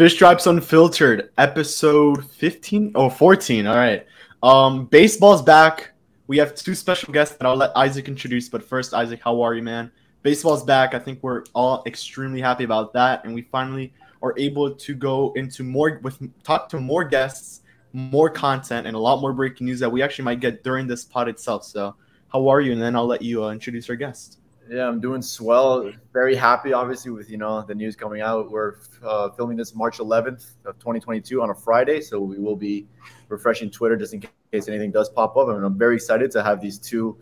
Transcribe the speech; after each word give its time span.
Fish 0.00 0.14
Stripes 0.14 0.46
Unfiltered, 0.46 1.28
episode 1.36 2.24
15 2.24 2.92
oh 2.94 3.10
14. 3.10 3.66
All 3.66 3.76
right. 3.76 4.06
Um 4.42 4.86
baseball's 4.86 5.42
back. 5.42 5.92
We 6.26 6.38
have 6.38 6.54
two 6.54 6.74
special 6.74 7.12
guests 7.12 7.36
that 7.36 7.46
I'll 7.46 7.54
let 7.54 7.76
Isaac 7.76 8.08
introduce, 8.08 8.48
but 8.48 8.64
first 8.64 8.94
Isaac, 8.94 9.20
how 9.22 9.42
are 9.42 9.52
you, 9.52 9.62
man? 9.62 9.92
Baseball's 10.22 10.64
back. 10.64 10.94
I 10.94 10.98
think 10.98 11.18
we're 11.22 11.44
all 11.52 11.82
extremely 11.84 12.40
happy 12.40 12.64
about 12.64 12.94
that 12.94 13.26
and 13.26 13.34
we 13.34 13.42
finally 13.42 13.92
are 14.22 14.32
able 14.38 14.74
to 14.74 14.94
go 14.94 15.34
into 15.34 15.64
more 15.64 16.00
with 16.02 16.18
talk 16.44 16.70
to 16.70 16.80
more 16.80 17.04
guests, 17.04 17.60
more 17.92 18.30
content 18.30 18.86
and 18.86 18.96
a 18.96 18.98
lot 18.98 19.20
more 19.20 19.34
breaking 19.34 19.66
news 19.66 19.80
that 19.80 19.92
we 19.92 20.00
actually 20.00 20.24
might 20.24 20.40
get 20.40 20.64
during 20.64 20.86
this 20.86 21.04
pod 21.04 21.28
itself. 21.28 21.62
So, 21.62 21.94
how 22.32 22.48
are 22.48 22.62
you? 22.62 22.72
And 22.72 22.80
then 22.80 22.96
I'll 22.96 23.04
let 23.04 23.20
you 23.20 23.44
uh, 23.44 23.50
introduce 23.50 23.90
our 23.90 23.96
guest. 23.96 24.39
Yeah, 24.70 24.86
I'm 24.86 25.00
doing 25.00 25.20
swell. 25.20 25.90
Very 26.12 26.36
happy, 26.36 26.72
obviously, 26.72 27.10
with 27.10 27.28
you 27.28 27.38
know 27.38 27.60
the 27.66 27.74
news 27.74 27.96
coming 27.96 28.20
out. 28.20 28.52
We're 28.52 28.76
uh, 29.04 29.30
filming 29.30 29.56
this 29.56 29.74
March 29.74 29.98
11th 29.98 30.52
of 30.64 30.78
2022 30.78 31.42
on 31.42 31.50
a 31.50 31.54
Friday, 31.54 32.00
so 32.00 32.20
we 32.20 32.38
will 32.38 32.54
be 32.54 32.86
refreshing 33.28 33.68
Twitter 33.68 33.96
just 33.96 34.14
in 34.14 34.22
case 34.52 34.68
anything 34.68 34.92
does 34.92 35.08
pop 35.08 35.36
up. 35.36 35.48
I 35.48 35.50
and 35.50 35.58
mean, 35.58 35.64
I'm 35.64 35.76
very 35.76 35.96
excited 35.96 36.30
to 36.30 36.44
have 36.44 36.60
these 36.60 36.78
two, 36.78 37.18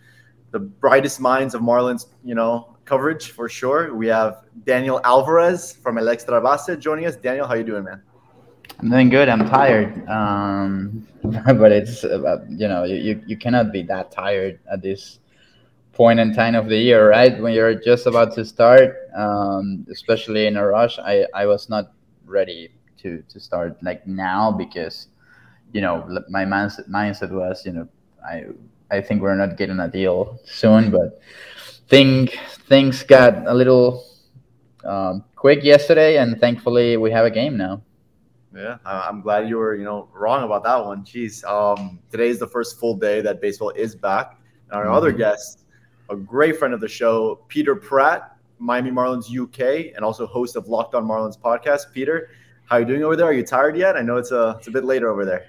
the 0.50 0.58
brightest 0.58 1.20
minds 1.20 1.54
of 1.54 1.62
Marlins, 1.62 2.08
you 2.22 2.34
know, 2.34 2.76
coverage 2.84 3.30
for 3.30 3.48
sure. 3.48 3.94
We 3.94 4.08
have 4.08 4.44
Daniel 4.66 5.00
Alvarez 5.02 5.72
from 5.72 5.96
El 5.96 6.10
Extra 6.10 6.42
Base 6.42 6.76
joining 6.78 7.06
us. 7.06 7.16
Daniel, 7.16 7.46
how 7.46 7.54
you 7.54 7.64
doing, 7.64 7.84
man? 7.84 8.02
I'm 8.78 8.90
doing 8.90 9.08
good. 9.08 9.30
I'm 9.30 9.48
tired, 9.48 10.06
um, 10.06 11.08
but 11.22 11.72
it's 11.72 12.04
uh, 12.04 12.44
you 12.50 12.68
know 12.68 12.84
you, 12.84 13.22
you 13.26 13.38
cannot 13.38 13.72
be 13.72 13.80
that 13.84 14.12
tired 14.12 14.60
at 14.70 14.82
this 14.82 15.20
point 15.98 16.20
in 16.20 16.32
time 16.32 16.54
of 16.54 16.68
the 16.68 16.78
year, 16.78 17.10
right? 17.10 17.36
When 17.42 17.52
you're 17.52 17.74
just 17.74 18.06
about 18.06 18.32
to 18.36 18.44
start, 18.44 18.96
um, 19.16 19.84
especially 19.90 20.46
in 20.46 20.56
a 20.56 20.64
rush, 20.64 20.96
I, 21.00 21.26
I 21.34 21.44
was 21.46 21.68
not 21.68 21.92
ready 22.24 22.70
to, 22.98 23.20
to 23.28 23.40
start 23.40 23.76
like 23.82 24.06
now 24.06 24.52
because, 24.52 25.08
you 25.72 25.80
know, 25.80 26.06
my 26.30 26.44
mindset, 26.44 26.88
mindset 26.88 27.32
was, 27.32 27.66
you 27.66 27.72
know, 27.72 27.88
I, 28.24 28.44
I 28.92 29.00
think 29.00 29.22
we're 29.22 29.34
not 29.34 29.56
getting 29.56 29.80
a 29.80 29.88
deal 29.88 30.38
soon, 30.44 30.92
but 30.92 31.20
think 31.88 32.38
things 32.68 33.02
got 33.02 33.44
a 33.48 33.52
little 33.52 34.06
um, 34.84 35.24
quick 35.34 35.64
yesterday, 35.64 36.18
and 36.18 36.38
thankfully 36.40 36.96
we 36.96 37.10
have 37.10 37.26
a 37.26 37.30
game 37.30 37.56
now. 37.56 37.82
Yeah, 38.54 38.78
I'm 38.84 39.20
glad 39.20 39.48
you 39.48 39.56
were, 39.56 39.74
you 39.74 39.84
know, 39.84 40.08
wrong 40.14 40.44
about 40.44 40.62
that 40.62 40.82
one. 40.84 41.04
Jeez, 41.04 41.44
um, 41.44 41.98
today 42.10 42.28
is 42.28 42.38
the 42.38 42.46
first 42.46 42.78
full 42.78 42.96
day 42.96 43.20
that 43.20 43.40
baseball 43.40 43.70
is 43.70 43.96
back. 43.96 44.38
And 44.70 44.78
our 44.78 44.86
mm-hmm. 44.86 44.94
other 44.94 45.12
guest, 45.12 45.64
a 46.10 46.16
great 46.16 46.56
friend 46.56 46.74
of 46.74 46.80
the 46.80 46.88
show, 46.88 47.44
Peter 47.48 47.74
Pratt, 47.76 48.36
Miami 48.58 48.90
Marlins 48.90 49.26
UK, 49.30 49.94
and 49.94 50.04
also 50.04 50.26
host 50.26 50.56
of 50.56 50.68
Locked 50.68 50.94
On 50.94 51.06
Marlins 51.06 51.38
podcast. 51.38 51.92
Peter, 51.92 52.30
how 52.66 52.76
are 52.76 52.80
you 52.80 52.86
doing 52.86 53.04
over 53.04 53.16
there? 53.16 53.26
Are 53.26 53.32
you 53.32 53.44
tired 53.44 53.76
yet? 53.76 53.96
I 53.96 54.02
know 54.02 54.16
it's 54.16 54.32
a 54.32 54.56
it's 54.58 54.68
a 54.68 54.70
bit 54.70 54.84
later 54.84 55.10
over 55.10 55.24
there. 55.24 55.46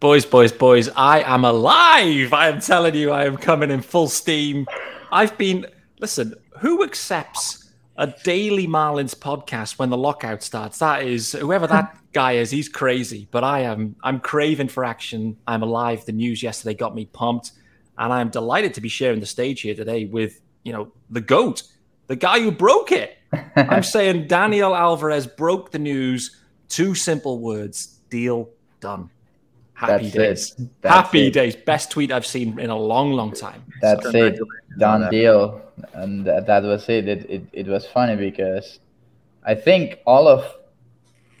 Boys, 0.00 0.24
boys, 0.24 0.50
boys, 0.50 0.88
I 0.96 1.20
am 1.22 1.44
alive. 1.44 2.32
I 2.32 2.48
am 2.48 2.60
telling 2.60 2.94
you, 2.94 3.10
I 3.10 3.26
am 3.26 3.36
coming 3.36 3.70
in 3.70 3.82
full 3.82 4.08
steam. 4.08 4.66
I've 5.12 5.36
been 5.36 5.66
listen, 6.00 6.34
who 6.58 6.82
accepts 6.82 7.70
a 7.96 8.06
daily 8.24 8.66
Marlins 8.66 9.14
podcast 9.14 9.78
when 9.78 9.90
the 9.90 9.96
lockout 9.96 10.42
starts? 10.42 10.78
That 10.78 11.02
is 11.02 11.32
whoever 11.32 11.66
that 11.66 11.96
guy 12.12 12.32
is, 12.32 12.50
he's 12.50 12.68
crazy. 12.68 13.28
But 13.30 13.44
I 13.44 13.60
am 13.60 13.96
I'm 14.02 14.20
craving 14.20 14.68
for 14.68 14.84
action. 14.84 15.36
I'm 15.46 15.62
alive. 15.62 16.04
The 16.06 16.12
news 16.12 16.42
yesterday 16.42 16.74
got 16.74 16.94
me 16.94 17.04
pumped. 17.04 17.52
And 18.00 18.14
I'm 18.14 18.30
delighted 18.30 18.72
to 18.74 18.80
be 18.80 18.88
sharing 18.88 19.20
the 19.20 19.26
stage 19.26 19.60
here 19.60 19.74
today 19.74 20.06
with, 20.06 20.40
you 20.64 20.72
know, 20.72 20.90
the 21.10 21.20
GOAT, 21.20 21.62
the 22.06 22.16
guy 22.16 22.40
who 22.40 22.50
broke 22.50 22.90
it. 22.90 23.18
I'm 23.56 23.82
saying 23.82 24.26
Daniel 24.26 24.74
Alvarez 24.74 25.26
broke 25.26 25.70
the 25.70 25.78
news. 25.78 26.38
Two 26.70 26.94
simple 26.94 27.38
words 27.40 28.00
deal 28.08 28.48
done. 28.80 29.10
Happy 29.74 30.08
That's 30.08 30.50
days. 30.50 30.68
Happy 30.82 31.26
it. 31.26 31.34
days. 31.34 31.56
Best 31.56 31.90
tweet 31.90 32.10
I've 32.10 32.24
seen 32.24 32.58
in 32.58 32.70
a 32.70 32.76
long, 32.76 33.12
long 33.12 33.32
time. 33.32 33.62
That's 33.82 34.10
so, 34.10 34.24
it. 34.24 34.38
Done 34.78 35.10
deal. 35.10 35.60
And 35.92 36.24
that 36.26 36.62
was 36.62 36.88
it. 36.88 37.06
It, 37.06 37.30
it. 37.30 37.42
it 37.52 37.66
was 37.66 37.86
funny 37.86 38.16
because 38.16 38.80
I 39.44 39.54
think 39.54 39.98
all 40.06 40.26
of 40.26 40.44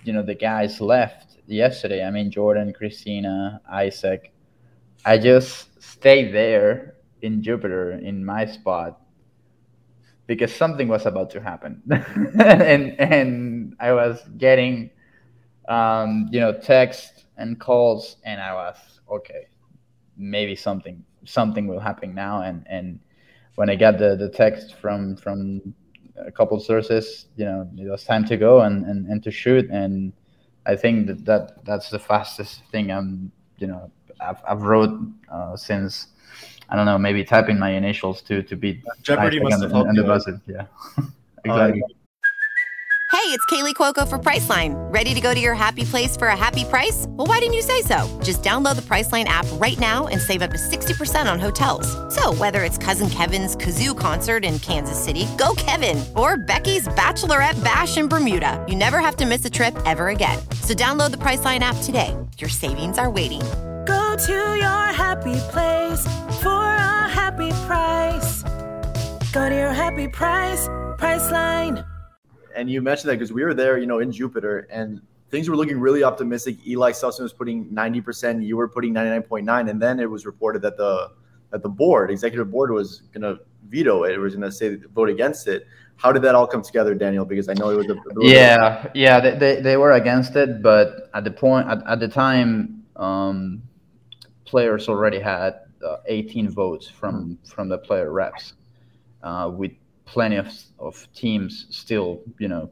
you 0.04 0.12
know 0.12 0.22
the 0.22 0.34
guys 0.34 0.80
left 0.80 1.36
yesterday. 1.46 2.04
I 2.04 2.10
mean 2.10 2.30
Jordan, 2.30 2.72
Christina, 2.74 3.60
Isaac. 3.70 4.32
I 5.04 5.18
just 5.18 5.82
stay 5.82 6.30
there 6.30 6.94
in 7.22 7.42
Jupiter 7.42 7.92
in 7.92 8.24
my 8.24 8.46
spot 8.46 9.00
because 10.26 10.54
something 10.54 10.88
was 10.88 11.06
about 11.06 11.30
to 11.30 11.40
happen, 11.40 11.82
and 11.90 12.98
and 13.00 13.74
I 13.80 13.92
was 13.92 14.22
getting, 14.38 14.90
um, 15.68 16.28
you 16.30 16.38
know, 16.40 16.52
text 16.52 17.24
and 17.36 17.58
calls, 17.58 18.16
and 18.24 18.40
I 18.40 18.54
was 18.54 18.76
okay, 19.10 19.48
maybe 20.16 20.54
something 20.54 21.04
something 21.24 21.66
will 21.66 21.80
happen 21.80 22.14
now, 22.14 22.42
and 22.42 22.64
and 22.68 23.00
when 23.56 23.70
I 23.70 23.76
got 23.76 23.98
the 23.98 24.16
the 24.16 24.28
text 24.28 24.76
from 24.76 25.16
from 25.16 25.74
a 26.16 26.30
couple 26.30 26.60
sources, 26.60 27.26
you 27.36 27.44
know, 27.44 27.68
it 27.76 27.88
was 27.90 28.04
time 28.04 28.24
to 28.26 28.36
go 28.36 28.60
and 28.60 28.84
and, 28.84 29.06
and 29.06 29.22
to 29.24 29.30
shoot, 29.30 29.68
and 29.70 30.12
I 30.66 30.76
think 30.76 31.06
that, 31.08 31.24
that 31.24 31.64
that's 31.64 31.90
the 31.90 31.98
fastest 31.98 32.62
thing 32.70 32.92
I'm, 32.92 33.32
you 33.58 33.66
know, 33.66 33.90
I've, 34.20 34.38
I've 34.46 34.62
wrote 34.62 34.98
uh, 35.30 35.56
since 35.56 36.08
I 36.68 36.76
don't 36.76 36.86
know 36.86 36.98
maybe 36.98 37.24
typing 37.24 37.58
my 37.58 37.70
initials 37.70 38.22
to 38.22 38.42
to 38.44 38.56
be 38.56 38.82
Jeopardy 39.02 39.40
must 39.40 39.62
have 39.62 39.72
helped 39.72 39.94
the 39.94 40.04
buzzer. 40.04 40.40
Yeah, 40.46 40.66
exactly. 41.44 41.82
Hey, 43.12 43.36
it's 43.36 43.44
Kaley 43.46 43.74
Cuoco 43.74 44.08
for 44.08 44.18
Priceline. 44.18 44.74
Ready 44.92 45.14
to 45.14 45.20
go 45.20 45.34
to 45.34 45.40
your 45.40 45.54
happy 45.54 45.82
place 45.84 46.16
for 46.16 46.28
a 46.28 46.36
happy 46.36 46.64
price? 46.64 47.06
Well, 47.08 47.26
why 47.26 47.40
didn't 47.40 47.54
you 47.54 47.62
say 47.62 47.82
so? 47.82 47.98
Just 48.22 48.42
download 48.42 48.76
the 48.76 48.82
Priceline 48.82 49.24
app 49.24 49.46
right 49.54 49.78
now 49.80 50.06
and 50.06 50.20
save 50.20 50.42
up 50.42 50.52
to 50.52 50.56
60% 50.56 51.30
on 51.30 51.40
hotels. 51.40 51.86
So, 52.14 52.32
whether 52.34 52.62
it's 52.62 52.78
Cousin 52.78 53.10
Kevin's 53.10 53.56
Kazoo 53.56 53.98
concert 53.98 54.44
in 54.44 54.60
Kansas 54.60 54.98
City, 54.98 55.26
go 55.36 55.54
Kevin, 55.56 56.02
or 56.16 56.36
Becky's 56.36 56.86
Bachelorette 56.88 57.62
Bash 57.64 57.98
in 57.98 58.06
Bermuda, 58.06 58.64
you 58.68 58.76
never 58.76 59.00
have 59.00 59.16
to 59.16 59.26
miss 59.26 59.44
a 59.44 59.50
trip 59.50 59.76
ever 59.84 60.08
again. 60.08 60.38
So, 60.62 60.72
download 60.72 61.10
the 61.10 61.18
Priceline 61.18 61.60
app 61.60 61.76
today. 61.82 62.16
Your 62.38 62.48
savings 62.48 62.96
are 62.96 63.10
waiting. 63.10 63.42
Go 63.90 64.14
to 64.16 64.32
your 64.32 64.86
happy 65.04 65.34
place 65.50 66.04
for 66.40 66.62
a 66.62 67.08
happy 67.08 67.50
price. 67.66 68.44
Go 69.32 69.48
to 69.48 69.54
your 69.54 69.72
happy 69.72 70.06
price, 70.06 70.68
Priceline. 70.96 71.84
And 72.54 72.70
you 72.70 72.82
mentioned 72.82 73.10
that 73.10 73.14
because 73.14 73.32
we 73.32 73.42
were 73.42 73.52
there, 73.52 73.78
you 73.78 73.86
know, 73.86 73.98
in 73.98 74.12
Jupiter, 74.12 74.68
and 74.70 75.00
things 75.30 75.48
were 75.48 75.56
looking 75.56 75.80
really 75.80 76.04
optimistic. 76.04 76.64
Eli 76.68 76.92
Sussman 76.92 77.22
was 77.22 77.32
putting 77.32 77.66
90%, 77.66 78.46
you 78.46 78.56
were 78.56 78.68
putting 78.68 78.94
99.9, 78.94 79.68
and 79.68 79.82
then 79.82 79.98
it 79.98 80.08
was 80.08 80.24
reported 80.24 80.62
that 80.62 80.76
the 80.76 81.10
that 81.50 81.64
the 81.64 81.68
board, 81.68 82.12
executive 82.12 82.48
board, 82.48 82.70
was 82.70 83.02
going 83.12 83.22
to 83.22 83.42
veto 83.70 84.04
it. 84.04 84.12
It 84.12 84.18
was 84.18 84.36
going 84.36 84.48
to 84.48 84.52
say 84.52 84.76
vote 84.94 85.08
against 85.08 85.48
it. 85.48 85.66
How 85.96 86.12
did 86.12 86.22
that 86.22 86.36
all 86.36 86.46
come 86.46 86.62
together, 86.62 86.94
Daniel? 86.94 87.24
Because 87.24 87.48
I 87.48 87.54
know 87.54 87.70
it 87.70 87.76
was 87.76 87.90
a, 87.90 87.96
yeah, 88.20 88.86
yeah, 88.94 89.18
they, 89.18 89.36
they, 89.36 89.60
they 89.60 89.76
were 89.76 89.92
against 89.92 90.36
it, 90.36 90.62
but 90.62 91.10
at 91.12 91.24
the 91.24 91.32
point 91.32 91.68
at, 91.68 91.84
at 91.88 91.98
the 91.98 92.06
time, 92.06 92.84
um, 92.94 93.62
players 94.50 94.88
already 94.88 95.20
had 95.20 95.60
uh, 95.86 95.98
18 96.06 96.50
votes 96.50 96.88
from 96.88 97.38
from 97.44 97.68
the 97.68 97.78
player 97.78 98.12
reps, 98.12 98.54
uh, 99.22 99.50
with 99.54 99.72
plenty 100.04 100.36
of, 100.36 100.52
of 100.78 101.06
teams 101.14 101.66
still, 101.70 102.20
you 102.38 102.48
know, 102.48 102.68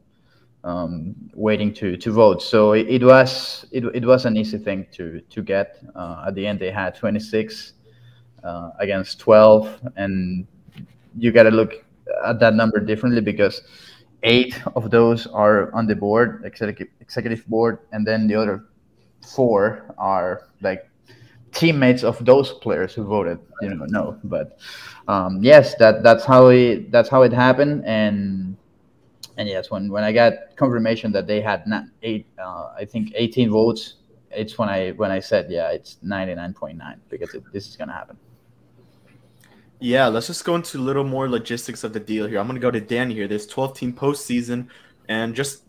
um, 0.65 1.15
waiting 1.33 1.73
to, 1.73 1.95
to 1.95 2.11
vote. 2.11 2.41
So 2.41 2.73
it, 2.73 2.87
it, 2.89 3.03
was 3.03 3.65
it, 3.71 3.85
it 3.95 4.05
was 4.05 4.25
an 4.25 4.35
easy 4.35 4.57
thing 4.57 4.87
to 4.91 5.21
to 5.21 5.41
get. 5.41 5.79
Uh, 5.95 6.25
at 6.27 6.35
the 6.35 6.45
end, 6.45 6.59
they 6.59 6.71
had 6.71 6.95
26 6.95 7.73
uh, 8.43 8.71
against 8.79 9.19
12, 9.19 9.79
and 9.95 10.45
you 11.17 11.31
got 11.31 11.43
to 11.43 11.51
look 11.51 11.85
at 12.25 12.39
that 12.41 12.55
number 12.55 12.79
differently 12.79 13.21
because 13.21 13.61
eight 14.23 14.61
of 14.75 14.91
those 14.91 15.27
are 15.27 15.73
on 15.73 15.87
the 15.87 15.95
board, 15.95 16.43
executive 16.43 16.93
executive 16.99 17.47
board, 17.47 17.79
and 17.93 18.05
then 18.05 18.27
the 18.27 18.35
other 18.35 18.65
four 19.21 19.95
are 19.97 20.49
like 20.61 20.88
teammates 21.51 22.03
of 22.03 22.23
those 22.25 22.53
players 22.53 22.93
who 22.93 23.03
voted. 23.03 23.39
You 23.61 23.75
know, 23.75 23.85
no, 23.85 24.19
but 24.23 24.59
um, 25.07 25.43
yes, 25.43 25.75
that 25.75 26.03
that's 26.03 26.25
how 26.25 26.47
it 26.47 26.91
that's 26.91 27.09
how 27.09 27.23
it 27.23 27.33
happened, 27.33 27.83
and 27.85 28.55
and 29.37 29.47
yes, 29.47 29.71
when 29.71 29.91
when 29.91 30.03
I 30.03 30.11
got 30.11 30.33
confirmation 30.55 31.11
that 31.13 31.27
they 31.27 31.41
had 31.41 31.65
not 31.65 31.85
eight, 32.03 32.27
uh, 32.37 32.73
I 32.77 32.85
think 32.85 33.13
18 33.15 33.49
votes, 33.49 33.95
it's 34.31 34.57
when 34.57 34.69
I 34.69 34.91
when 34.91 35.11
I 35.11 35.19
said 35.19 35.49
yeah, 35.49 35.69
it's 35.69 35.97
99.9 36.05 36.97
because 37.09 37.33
it, 37.33 37.43
this 37.53 37.67
is 37.67 37.75
gonna 37.75 37.93
happen. 37.93 38.17
Yeah, 39.79 40.07
let's 40.07 40.27
just 40.27 40.43
go 40.43 40.55
into 40.55 40.77
a 40.77 40.81
little 40.81 41.05
more 41.05 41.29
logistics 41.29 41.85
of 41.85 41.93
the 41.93 42.01
deal 42.01 42.27
here. 42.27 42.37
I'm 42.37 42.47
gonna 42.47 42.59
go 42.59 42.69
to 42.69 42.81
Dan 42.81 43.09
here. 43.09 43.27
There's 43.27 43.47
12 43.47 43.77
team 43.77 43.93
postseason, 43.93 44.67
and 45.07 45.33
just 45.33 45.63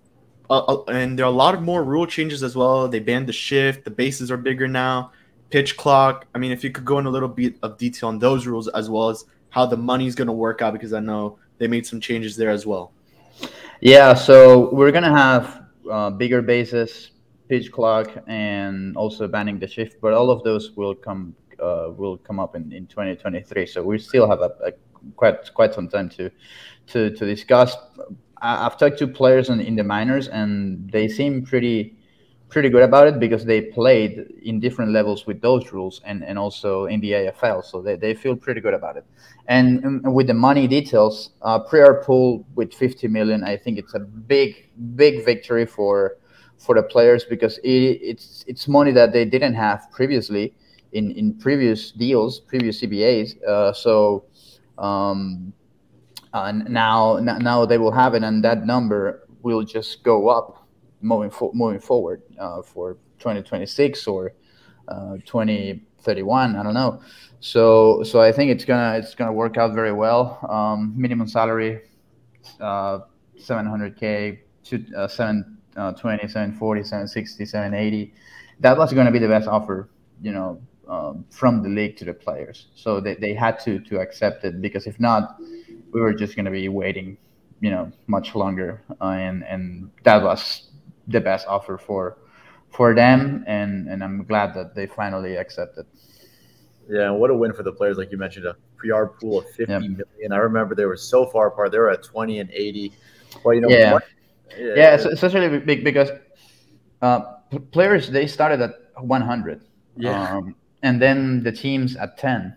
uh, 0.50 0.65
uh, 0.65 0.82
and 0.88 1.17
there 1.17 1.25
are 1.25 1.29
a 1.29 1.35
lot 1.35 1.55
of 1.55 1.62
more 1.62 1.85
rule 1.85 2.06
changes 2.06 2.43
as 2.43 2.56
well. 2.56 2.88
They 2.88 2.99
banned 2.99 3.29
the 3.29 3.32
shift. 3.32 3.85
The 3.85 3.91
bases 3.91 4.32
are 4.32 4.37
bigger 4.37 4.67
now. 4.67 5.12
Pitch 5.50 5.76
clock. 5.76 6.26
I 6.35 6.38
mean, 6.38 6.52
if 6.52 6.62
you 6.64 6.70
could 6.70 6.85
go 6.85 6.99
in 6.99 7.06
a 7.06 7.11
little 7.11 7.29
bit 7.29 7.56
of 7.62 7.76
detail 7.76 8.08
on 8.08 8.19
those 8.19 8.47
rules 8.47 8.69
as 8.69 8.88
well 8.88 9.08
as 9.08 9.25
how 9.50 9.67
the 9.67 9.76
money's 9.76 10.14
gonna 10.14 10.32
work 10.32 10.62
out, 10.62 10.73
because 10.73 10.93
I 10.93 11.00
know 11.00 11.38
they 11.58 11.67
made 11.67 11.87
some 11.87 12.00
changes 12.00 12.37
there 12.37 12.50
as 12.50 12.67
well. 12.67 12.93
Yeah, 13.81 14.14
so 14.14 14.73
we're 14.75 14.93
gonna 14.93 15.17
have 15.17 15.64
uh, 15.91 16.11
bigger 16.11 16.43
bases, 16.43 17.11
pitch 17.49 17.73
clock, 17.73 18.11
and 18.26 18.97
also 18.97 19.26
banning 19.26 19.58
the 19.58 19.67
shift. 19.67 20.00
But 20.00 20.12
all 20.12 20.31
of 20.31 20.43
those 20.44 20.73
will 20.73 20.94
come 20.94 21.35
uh, 21.61 21.91
will 21.96 22.17
come 22.19 22.41
up 22.41 22.56
in, 22.56 22.73
in 22.73 22.87
2023. 22.87 23.67
So 23.67 23.82
we 23.82 23.99
still 23.99 24.29
have 24.29 24.41
a, 24.41 24.53
a 24.64 24.73
quite 25.17 25.53
quite 25.55 25.75
some 25.75 25.88
time 25.88 26.08
to 26.11 26.31
to 26.88 27.11
to 27.11 27.26
discuss. 27.26 27.76
I've 28.43 28.79
talked 28.79 28.99
to 29.00 29.06
players 29.06 29.50
in, 29.50 29.61
in 29.61 29.76
the 29.76 29.85
minors, 29.85 30.29
and 30.29 30.91
they 30.91 31.08
seem 31.08 31.44
pretty 31.44 31.96
pretty 32.50 32.69
good 32.69 32.82
about 32.82 33.06
it 33.06 33.19
because 33.20 33.44
they 33.44 33.61
played 33.62 34.26
in 34.43 34.61
different 34.61 34.93
levels 34.93 35.26
with 35.26 35.41
those 35.41 35.73
rules 35.73 36.00
and, 36.05 36.25
and 36.25 36.38
also 36.38 36.87
in 36.87 37.00
the 37.00 37.12
AFL. 37.12 37.64
So 37.64 37.81
they, 37.81 37.97
they 37.97 38.14
feel 38.14 38.37
pretty 38.37 38.61
good 38.61 38.75
about 38.75 38.97
it. 38.97 39.06
And, 39.47 40.05
with 40.14 40.26
the 40.26 40.35
money 40.35 40.67
details, 40.67 41.31
uh, 41.43 41.61
Pre-arb 41.61 42.05
pool 42.05 42.44
with 42.55 42.75
50 42.75 43.08
million, 43.08 43.44
I 43.44 43.56
think 43.56 43.79
it's 43.79 43.94
a 43.94 44.00
big, 44.00 44.69
big 44.97 45.25
victory 45.25 45.67
for 45.67 46.17
for 46.58 46.75
the 46.75 46.82
players 46.82 47.25
because 47.25 47.56
it, 47.64 47.99
it's 48.02 48.44
it's 48.47 48.69
money 48.69 48.93
that 48.93 49.14
they 49.14 49.25
didn't 49.25 49.55
have 49.55 49.91
previously 49.91 50.53
in, 50.93 51.11
in 51.12 51.32
previous 51.38 51.91
deals, 51.91 52.41
previous 52.41 52.82
CBAs. 52.82 53.43
Uh, 53.44 53.73
so 53.73 54.25
um, 54.76 55.55
uh, 56.35 56.53
now 56.53 57.19
now 57.19 57.64
they 57.64 57.79
will 57.79 57.93
have 57.93 58.14
it, 58.14 58.23
and 58.23 58.44
that 58.44 58.67
number 58.67 59.26
will 59.43 59.62
just 59.62 60.03
go 60.05 60.29
up 60.29 60.59
moving 61.02 61.31
fo- 61.31 61.52
moving 61.55 61.81
forward 61.81 62.23
uh, 62.38 62.62
for 62.62 62.94
2026 63.19 64.06
or 64.06 64.32
uh, 64.88 65.17
2031. 65.25 66.56
I 66.56 66.62
don't 66.62 66.75
know. 66.75 67.02
So 67.41 68.02
so 68.02 68.20
I 68.20 68.32
think 68.32 68.50
it's 68.50 68.64
gonna 68.64 68.99
it's 68.99 69.14
gonna 69.14 69.32
work 69.32 69.56
out 69.56 69.75
very 69.75 69.93
well. 69.93 70.47
Um, 70.49 70.93
minimum 70.97 71.26
salary, 71.29 71.82
700k 73.38 74.38
to 74.64 74.85
uh, 74.97 75.08
720, 75.08 76.29
740, 76.29 76.82
760, 76.82 77.46
780. 77.46 78.14
That 78.61 78.76
was 78.76 78.93
to 78.93 79.11
be 79.11 79.19
the 79.19 79.29
best 79.29 79.49
offer, 79.49 79.88
you 80.20 80.32
know, 80.32 80.61
um, 80.88 81.25
from 81.31 81.62
the 81.62 81.69
league 81.69 81.96
to 81.96 82.05
the 82.05 82.12
players. 82.12 82.67
So 82.75 83.00
they, 83.00 83.14
they 83.14 83.32
had 83.32 83.58
to 83.61 83.79
to 83.81 84.00
accept 84.00 84.44
it 84.44 84.61
because 84.61 84.87
if 84.87 85.00
not, 85.00 85.41
we 85.93 86.00
were 86.00 86.12
just 86.12 86.37
going 86.37 86.44
to 86.44 86.50
be 86.50 86.69
waiting, 86.69 87.17
you 87.61 87.70
know, 87.70 87.91
much 88.06 88.35
longer. 88.35 88.82
Uh, 89.00 89.05
and 89.05 89.44
and 89.44 89.91
that 90.05 90.23
was 90.23 90.69
the 91.10 91.20
best 91.20 91.46
offer 91.46 91.78
for 91.78 92.18
for 92.70 92.94
them. 92.94 93.44
And 93.46 93.88
and 93.88 94.02
I'm 94.02 94.24
glad 94.24 94.54
that 94.54 94.74
they 94.74 94.86
finally 94.86 95.36
accepted. 95.36 95.86
Yeah, 96.88 97.10
what 97.10 97.30
a 97.30 97.34
win 97.34 97.52
for 97.52 97.62
the 97.62 97.72
players, 97.72 97.98
like 97.98 98.10
you 98.10 98.18
mentioned, 98.18 98.46
a 98.46 98.56
pre-arb 98.76 99.20
pool 99.20 99.38
of 99.38 99.50
fifty 99.50 99.72
yep. 99.72 99.82
million. 99.82 100.32
I 100.32 100.38
remember 100.38 100.74
they 100.74 100.86
were 100.86 100.96
so 100.96 101.26
far 101.26 101.48
apart; 101.48 101.72
they 101.72 101.78
were 101.78 101.90
at 101.90 102.02
twenty 102.02 102.40
and 102.40 102.50
eighty. 102.50 102.92
Well, 103.44 103.54
you 103.54 103.60
know, 103.60 103.68
yeah, 103.68 103.98
yeah, 104.58 104.74
yeah 104.74 104.94
especially 104.94 105.58
because 105.76 106.10
uh, 107.00 107.20
players 107.70 108.10
they 108.10 108.26
started 108.26 108.60
at 108.60 108.74
one 108.98 109.22
hundred. 109.22 109.64
Yeah. 109.96 110.36
Um, 110.36 110.56
and 110.82 111.00
then 111.00 111.42
the 111.42 111.52
teams 111.52 111.96
at 111.96 112.16
10 112.18 112.56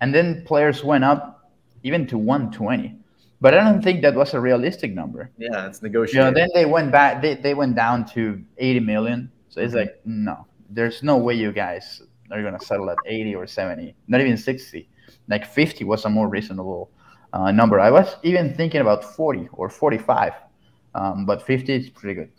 and 0.00 0.14
then 0.14 0.44
players 0.44 0.82
went 0.82 1.04
up 1.04 1.52
even 1.82 2.06
to 2.06 2.18
120 2.18 2.98
but 3.42 3.52
i 3.52 3.62
don't 3.62 3.82
think 3.82 4.00
that 4.00 4.14
was 4.14 4.32
a 4.34 4.40
realistic 4.40 4.94
number 4.94 5.30
yeah 5.36 5.66
it's 5.66 5.82
negotiated 5.82 6.14
you 6.14 6.22
know, 6.22 6.32
then 6.32 6.48
they 6.54 6.64
went 6.64 6.90
back 6.90 7.20
they, 7.20 7.34
they 7.34 7.54
went 7.54 7.74
down 7.74 8.06
to 8.06 8.42
80 8.58 8.80
million 8.80 9.30
so 9.48 9.60
it's 9.60 9.74
mm-hmm. 9.74 9.80
like 9.80 10.00
no 10.04 10.46
there's 10.70 11.02
no 11.02 11.18
way 11.18 11.34
you 11.34 11.52
guys 11.52 12.02
are 12.30 12.40
going 12.40 12.58
to 12.58 12.64
settle 12.64 12.88
at 12.88 12.96
80 13.04 13.34
or 13.34 13.46
70 13.46 13.94
not 14.08 14.20
even 14.20 14.36
60 14.36 14.88
like 15.28 15.44
50 15.44 15.84
was 15.84 16.04
a 16.04 16.08
more 16.08 16.28
reasonable 16.28 16.90
uh, 17.34 17.50
number 17.50 17.80
i 17.80 17.90
was 17.90 18.16
even 18.22 18.54
thinking 18.54 18.80
about 18.80 19.04
40 19.04 19.48
or 19.52 19.68
45 19.68 20.32
um, 20.94 21.26
but 21.26 21.42
50 21.42 21.72
is 21.72 21.90
pretty 21.90 22.14
good 22.14 22.30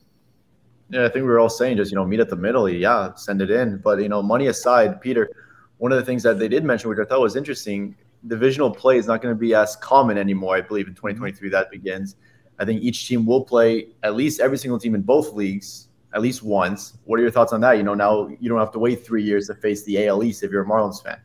yeah, 0.94 1.06
I 1.06 1.10
think 1.10 1.24
we 1.24 1.32
were 1.32 1.40
all 1.40 1.50
saying 1.50 1.78
just 1.78 1.92
you 1.92 1.96
know 1.96 2.06
meet 2.06 2.20
at 2.20 2.30
the 2.30 2.36
middle. 2.36 2.70
Yeah, 2.70 3.16
send 3.16 3.42
it 3.42 3.50
in. 3.50 3.78
But 3.78 4.00
you 4.00 4.10
know, 4.10 4.22
money 4.22 4.48
aside, 4.48 5.02
Peter, 5.02 5.30
one 5.78 5.92
of 5.92 5.98
the 5.98 6.06
things 6.06 6.22
that 6.24 6.38
they 6.38 6.48
did 6.48 6.64
mention, 6.64 6.90
which 6.90 7.00
I 7.00 7.06
thought 7.06 7.22
was 7.22 7.36
interesting, 7.36 7.96
divisional 8.28 8.72
play 8.72 8.98
is 8.98 9.08
not 9.08 9.22
going 9.22 9.34
to 9.34 9.40
be 9.40 9.54
as 9.54 9.76
common 9.78 10.18
anymore. 10.18 10.56
I 10.56 10.62
believe 10.62 10.88
in 10.88 10.96
2023 10.96 11.50
that 11.50 11.72
begins. 11.72 12.16
I 12.60 12.66
think 12.66 12.82
each 12.82 13.08
team 13.08 13.26
will 13.26 13.44
play 13.44 13.88
at 14.04 14.16
least 14.16 14.40
every 14.40 14.58
single 14.58 14.80
team 14.80 14.96
in 14.96 15.02
both 15.02 15.34
leagues 15.34 15.88
at 16.14 16.22
least 16.22 16.44
once. 16.44 16.98
What 17.06 17.20
are 17.20 17.24
your 17.24 17.32
thoughts 17.32 17.54
on 17.54 17.62
that? 17.62 17.78
You 17.78 17.84
know, 17.84 17.96
now 17.96 18.28
you 18.40 18.48
don't 18.48 18.60
have 18.60 18.72
to 18.74 18.80
wait 18.80 19.06
three 19.06 19.24
years 19.24 19.48
to 19.48 19.56
face 19.56 19.84
the 19.84 20.08
AL 20.08 20.24
East 20.24 20.44
if 20.44 20.52
you're 20.52 20.64
a 20.64 20.66
Marlins 20.66 21.02
fan. 21.02 21.20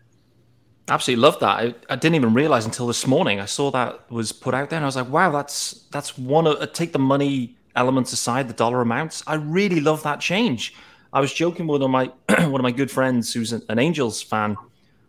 Absolutely 0.89 1.23
love 1.23 1.39
that. 1.41 1.59
I, 1.59 1.75
I 1.91 1.97
didn't 1.97 2.15
even 2.15 2.33
realize 2.33 2.65
until 2.65 2.87
this 2.87 3.07
morning. 3.07 3.41
I 3.41 3.45
saw 3.45 3.71
that 3.73 4.11
was 4.11 4.33
put 4.33 4.55
out 4.55 4.71
there, 4.71 4.79
and 4.79 4.85
I 4.85 4.89
was 4.89 4.97
like, 4.97 5.11
"Wow, 5.11 5.31
that's 5.31 5.85
that's 5.93 6.17
one 6.17 6.47
of 6.47 6.73
take 6.73 6.95
the 6.95 6.99
money 6.99 7.59
elements 7.79 8.13
aside, 8.13 8.49
the 8.49 8.55
dollar 8.55 8.81
amounts, 8.81 9.23
I 9.27 9.37
really 9.37 9.81
love 9.81 10.03
that 10.03 10.21
change. 10.21 10.75
I 11.13 11.21
was 11.21 11.33
joking 11.33 11.67
with 11.67 11.81
one 11.81 11.95
of 11.95 12.13
my 12.29 12.47
one 12.49 12.61
of 12.61 12.63
my 12.63 12.73
good 12.73 12.91
friends 12.91 13.33
who's 13.33 13.53
an 13.53 13.79
Angels 13.79 14.21
fan 14.21 14.57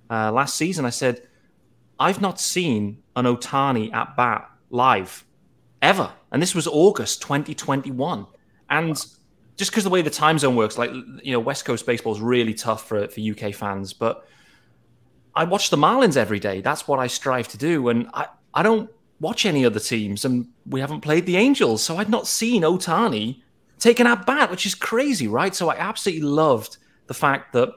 uh, 0.10 0.32
last 0.32 0.56
season. 0.56 0.86
I 0.86 0.92
said, 0.92 1.24
I've 2.00 2.22
not 2.22 2.40
seen 2.40 3.04
an 3.16 3.26
Ohtani 3.26 3.94
at 3.94 4.16
bat 4.16 4.50
live 4.70 5.26
ever, 5.82 6.12
and 6.32 6.42
this 6.42 6.56
was 6.56 6.68
August 6.68 7.22
2021. 7.22 8.26
And 8.70 8.96
just 9.58 9.72
because 9.72 9.84
the 9.84 9.90
way 9.90 10.02
the 10.02 10.10
time 10.10 10.40
zone 10.40 10.56
works, 10.56 10.78
like 10.78 10.92
you 11.24 11.34
know, 11.34 11.40
West 11.40 11.66
Coast 11.66 11.86
baseball 11.86 12.16
is 12.16 12.22
really 12.22 12.54
tough 12.54 12.88
for 12.88 13.08
for 13.08 13.20
UK 13.20 13.54
fans, 13.54 13.94
but 13.94 14.26
I 15.36 15.44
watch 15.44 15.70
the 15.70 15.78
Marlins 15.78 16.18
every 16.18 16.40
day. 16.40 16.62
That's 16.62 16.88
what 16.88 17.00
I 17.00 17.08
strive 17.08 17.48
to 17.50 17.58
do, 17.58 17.90
and 17.90 18.10
I 18.14 18.28
I 18.54 18.64
don't 18.64 18.90
watch 19.20 19.46
any 19.46 19.66
other 19.66 19.80
teams, 19.80 20.24
and 20.24 20.48
we 20.66 20.80
haven't 20.80 21.02
played 21.02 21.26
the 21.26 21.36
Angels, 21.36 21.84
so 21.84 21.98
I'd 21.98 22.10
not 22.10 22.28
seen 22.28 22.64
Ohtani 22.64 23.42
taken 23.80 24.08
at 24.08 24.26
bat, 24.26 24.50
which 24.50 24.66
is 24.66 24.76
crazy, 24.76 25.28
right? 25.28 25.54
So 25.54 25.70
I 25.70 25.76
absolutely 25.76 26.28
loved 26.28 26.78
the 27.08 27.14
fact 27.14 27.54
that 27.54 27.70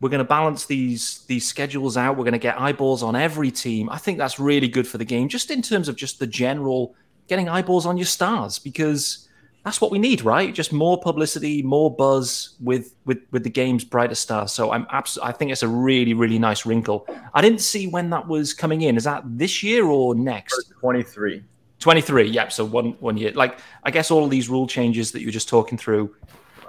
we're 0.00 0.08
going 0.08 0.18
to 0.18 0.24
balance 0.24 0.66
these 0.66 1.24
these 1.26 1.46
schedules 1.46 1.96
out. 1.96 2.16
We're 2.16 2.24
going 2.24 2.32
to 2.32 2.38
get 2.38 2.60
eyeballs 2.60 3.02
on 3.02 3.14
every 3.14 3.50
team. 3.50 3.90
I 3.90 3.98
think 3.98 4.18
that's 4.18 4.38
really 4.38 4.68
good 4.68 4.86
for 4.86 4.98
the 4.98 5.04
game, 5.04 5.28
just 5.28 5.50
in 5.50 5.62
terms 5.62 5.88
of 5.88 5.96
just 5.96 6.18
the 6.18 6.26
general 6.26 6.94
getting 7.28 7.48
eyeballs 7.48 7.86
on 7.86 7.96
your 7.96 8.06
stars, 8.06 8.58
because 8.58 9.28
that's 9.64 9.80
what 9.80 9.90
we 9.90 9.98
need, 9.98 10.22
right? 10.22 10.54
Just 10.54 10.72
more 10.72 10.98
publicity, 10.98 11.62
more 11.62 11.94
buzz 11.94 12.56
with 12.60 12.94
with 13.04 13.18
with 13.30 13.44
the 13.44 13.50
game's 13.50 13.84
brighter 13.84 14.14
stars. 14.14 14.52
So 14.52 14.72
I'm 14.72 14.86
absolutely, 14.90 15.28
I 15.28 15.32
think 15.36 15.52
it's 15.52 15.62
a 15.62 15.68
really 15.68 16.14
really 16.14 16.38
nice 16.38 16.64
wrinkle. 16.64 17.06
I 17.34 17.42
didn't 17.42 17.60
see 17.60 17.86
when 17.86 18.08
that 18.10 18.26
was 18.26 18.54
coming 18.54 18.82
in. 18.82 18.96
Is 18.96 19.04
that 19.04 19.22
this 19.26 19.62
year 19.62 19.84
or 19.84 20.14
next? 20.14 20.72
Twenty 20.80 21.02
three. 21.02 21.44
23 21.78 22.28
yep 22.28 22.52
so 22.52 22.62
one 22.62 22.90
one 23.00 23.16
year 23.16 23.32
like 23.32 23.58
i 23.84 23.90
guess 23.90 24.10
all 24.10 24.22
of 24.22 24.28
these 24.28 24.50
rule 24.50 24.66
changes 24.66 25.12
that 25.12 25.22
you're 25.22 25.30
just 25.30 25.48
talking 25.48 25.78
through 25.78 26.14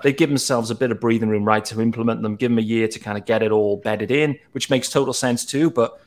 they 0.03 0.13
give 0.13 0.29
themselves 0.29 0.69
a 0.71 0.75
bit 0.75 0.91
of 0.91 0.99
breathing 0.99 1.29
room 1.29 1.43
right 1.43 1.65
to 1.65 1.81
implement 1.81 2.21
them 2.21 2.35
give 2.35 2.51
them 2.51 2.57
a 2.57 2.61
year 2.61 2.87
to 2.87 2.99
kind 2.99 3.17
of 3.17 3.25
get 3.25 3.41
it 3.41 3.51
all 3.51 3.77
bedded 3.77 4.11
in 4.11 4.37
which 4.51 4.69
makes 4.69 4.89
total 4.89 5.13
sense 5.13 5.45
too 5.45 5.69
but 5.69 5.99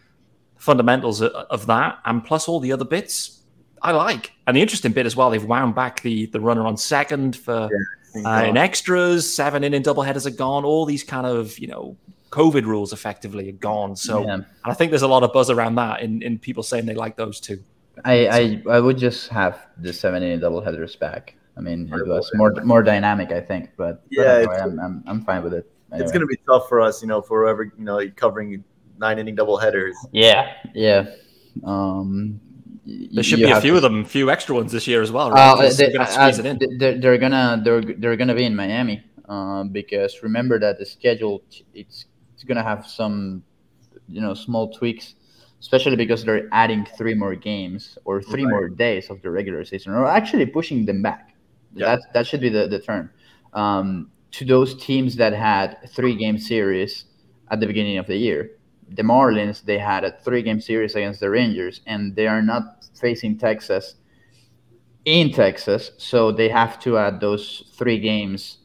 fundamentals 0.56 1.20
of 1.22 1.66
that 1.66 1.98
and 2.04 2.24
plus 2.24 2.48
all 2.48 2.60
the 2.60 2.72
other 2.72 2.84
bits 2.84 3.42
i 3.82 3.90
like 3.90 4.32
and 4.46 4.56
the 4.56 4.62
interesting 4.62 4.92
bit 4.92 5.06
as 5.06 5.14
well 5.14 5.30
they've 5.30 5.44
wound 5.44 5.74
back 5.74 6.00
the 6.02 6.26
the 6.26 6.40
runner 6.40 6.66
on 6.66 6.76
second 6.76 7.36
for 7.36 7.68
yeah, 8.14 8.40
uh, 8.40 8.44
in 8.44 8.56
extras 8.56 9.32
seven 9.32 9.64
in 9.64 9.82
double 9.82 10.02
headers 10.02 10.26
are 10.26 10.30
gone 10.30 10.64
all 10.64 10.86
these 10.86 11.02
kind 11.02 11.26
of 11.26 11.58
you 11.58 11.66
know 11.66 11.96
covid 12.30 12.64
rules 12.64 12.92
effectively 12.92 13.48
are 13.48 13.52
gone 13.52 13.94
so 13.94 14.24
yeah. 14.24 14.38
i 14.64 14.72
think 14.72 14.90
there's 14.90 15.02
a 15.02 15.08
lot 15.08 15.22
of 15.22 15.32
buzz 15.32 15.50
around 15.50 15.74
that 15.74 16.00
in, 16.00 16.22
in 16.22 16.38
people 16.38 16.62
saying 16.62 16.86
they 16.86 16.94
like 16.94 17.16
those 17.16 17.40
too 17.40 17.62
I, 18.04 18.26
I 18.26 18.62
I 18.76 18.80
would 18.80 18.98
just 18.98 19.28
have 19.28 19.66
the 19.76 19.92
seven 19.92 20.22
inning 20.22 20.40
double 20.40 20.60
headers 20.60 20.96
back. 20.96 21.36
I 21.56 21.60
mean, 21.60 21.90
it 21.92 22.06
was 22.06 22.30
more 22.34 22.52
more 22.64 22.82
dynamic, 22.82 23.30
I 23.30 23.40
think. 23.40 23.70
But 23.76 24.04
yeah, 24.10 24.22
but 24.22 24.36
anyway, 24.36 24.58
I'm, 24.60 24.80
I'm 24.80 25.04
I'm 25.06 25.24
fine 25.24 25.42
with 25.42 25.54
it. 25.54 25.70
Anyway. 25.92 26.02
It's 26.02 26.12
gonna 26.12 26.26
be 26.26 26.38
tough 26.46 26.68
for 26.68 26.80
us, 26.80 27.02
you 27.02 27.08
know, 27.08 27.22
for 27.22 27.42
whoever 27.42 27.64
you 27.64 27.84
know 27.84 28.00
covering 28.16 28.64
nine 28.98 29.18
inning 29.18 29.34
double 29.34 29.56
headers. 29.58 29.96
Yeah, 30.12 30.52
yeah. 30.74 31.06
Um, 31.64 32.40
there 32.84 33.22
should 33.22 33.38
be 33.38 33.50
a 33.50 33.60
few 33.60 33.72
to... 33.72 33.76
of 33.76 33.82
them, 33.82 34.00
a 34.00 34.04
few 34.04 34.30
extra 34.30 34.54
ones 34.54 34.72
this 34.72 34.86
year 34.86 35.00
as 35.00 35.12
well. 35.12 35.30
Right? 35.30 35.52
Uh, 35.52 35.70
they, 35.70 35.92
gonna 35.92 36.04
uh, 36.04 36.32
they're, 36.78 36.98
they're, 36.98 37.18
gonna 37.18 37.60
they're 37.64 37.82
they're 37.82 38.16
gonna 38.16 38.34
be 38.34 38.44
in 38.44 38.56
Miami 38.56 39.04
um, 39.28 39.68
because 39.68 40.22
remember 40.22 40.58
that 40.58 40.78
the 40.78 40.86
schedule 40.86 41.42
it's 41.72 42.06
it's 42.34 42.44
gonna 42.44 42.64
have 42.64 42.86
some 42.86 43.44
you 44.08 44.20
know 44.20 44.34
small 44.34 44.72
tweaks 44.72 45.14
especially 45.64 45.96
because 45.96 46.22
they're 46.24 46.46
adding 46.52 46.86
three 46.98 47.14
more 47.14 47.34
games 47.34 47.96
or 48.04 48.20
three 48.20 48.44
right. 48.44 48.50
more 48.50 48.68
days 48.68 49.08
of 49.08 49.22
the 49.22 49.30
regular 49.30 49.64
season, 49.64 49.94
or 49.94 50.06
actually 50.06 50.44
pushing 50.44 50.84
them 50.84 51.00
back. 51.00 51.33
Yeah. 51.74 51.96
That 51.96 52.12
that 52.12 52.26
should 52.26 52.40
be 52.40 52.48
the 52.48 52.66
the 52.66 52.78
term. 52.78 53.10
Um, 53.52 54.10
to 54.32 54.44
those 54.44 54.74
teams 54.82 55.16
that 55.16 55.32
had 55.32 55.78
three 55.90 56.16
game 56.16 56.38
series 56.38 57.04
at 57.50 57.60
the 57.60 57.66
beginning 57.66 57.98
of 57.98 58.06
the 58.06 58.16
year, 58.16 58.50
the 58.88 59.02
Marlins 59.02 59.64
they 59.64 59.78
had 59.78 60.04
a 60.04 60.12
three 60.24 60.42
game 60.42 60.60
series 60.60 60.94
against 60.94 61.20
the 61.20 61.30
Rangers, 61.30 61.80
and 61.86 62.14
they 62.16 62.26
are 62.26 62.42
not 62.42 62.86
facing 62.94 63.38
Texas 63.38 63.96
in 65.04 65.32
Texas, 65.32 65.90
so 65.98 66.32
they 66.32 66.48
have 66.48 66.80
to 66.80 66.98
add 66.98 67.20
those 67.20 67.64
three 67.76 67.98
games 67.98 68.58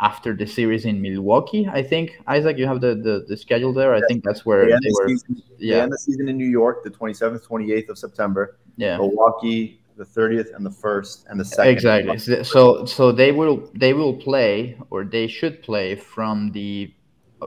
after 0.00 0.34
the 0.34 0.46
series 0.46 0.84
in 0.84 1.00
Milwaukee. 1.00 1.68
I 1.70 1.82
think 1.82 2.20
Isaac, 2.26 2.58
you 2.58 2.66
have 2.66 2.80
the 2.80 2.94
the, 2.94 3.24
the 3.28 3.36
schedule 3.36 3.72
there. 3.72 3.94
I 3.94 4.00
think 4.08 4.24
that's 4.24 4.44
where 4.44 4.64
they, 4.64 4.72
they 4.72 4.90
were. 4.92 5.08
Season, 5.08 5.42
yeah, 5.58 5.76
they 5.76 5.80
end 5.82 5.92
the 5.92 5.98
season 5.98 6.28
in 6.28 6.36
New 6.36 6.48
York, 6.48 6.82
the 6.82 6.90
27th, 6.90 7.46
28th 7.46 7.88
of 7.90 7.98
September. 7.98 8.58
Yeah, 8.76 8.96
Milwaukee, 8.98 9.80
the 9.96 10.04
30th 10.04 10.54
and 10.54 10.64
the 10.64 10.70
first 10.70 11.26
and 11.28 11.38
the 11.38 11.44
second. 11.44 11.72
Exactly. 11.72 12.44
So 12.44 12.84
so 12.84 13.12
they 13.12 13.32
will 13.32 13.70
they 13.74 13.92
will 13.92 14.14
play 14.14 14.78
or 14.90 15.04
they 15.04 15.26
should 15.26 15.62
play 15.62 15.96
from 15.96 16.50
the 16.52 16.92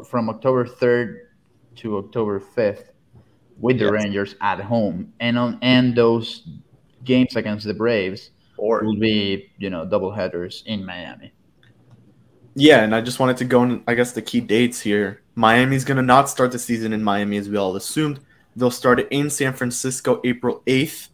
from 0.05 0.29
October 0.29 0.65
3rd 0.65 1.17
to 1.77 1.97
October 1.97 2.39
5th 2.39 2.89
with 3.59 3.79
the 3.79 3.85
yes. 3.85 3.91
Rangers 3.91 4.35
at 4.41 4.59
home, 4.59 5.13
and 5.19 5.37
on 5.37 5.59
and 5.61 5.95
those 5.95 6.47
games 7.03 7.35
against 7.35 7.65
the 7.65 7.73
Braves 7.73 8.31
or, 8.57 8.83
will 8.83 8.99
be 8.99 9.51
you 9.57 9.69
know 9.69 9.85
double 9.85 10.11
headers 10.11 10.63
in 10.65 10.85
Miami. 10.85 11.31
Yeah, 12.55 12.83
and 12.83 12.95
I 12.95 13.01
just 13.01 13.19
wanted 13.19 13.37
to 13.37 13.45
go 13.45 13.61
on, 13.61 13.83
I 13.87 13.93
guess, 13.93 14.13
the 14.13 14.21
key 14.21 14.41
dates 14.41 14.81
here. 14.81 15.21
Miami's 15.35 15.85
going 15.85 15.97
to 15.97 16.03
not 16.03 16.27
start 16.27 16.51
the 16.51 16.57
season 16.57 16.91
in 16.91 17.03
Miami 17.03 17.37
as 17.37 17.47
we 17.47 17.55
all 17.55 17.75
assumed. 17.75 18.19
They'll 18.55 18.71
start 18.71 18.99
it 18.99 19.07
in 19.11 19.29
San 19.29 19.53
Francisco 19.53 20.19
April 20.23 20.63
8th. 20.65 21.09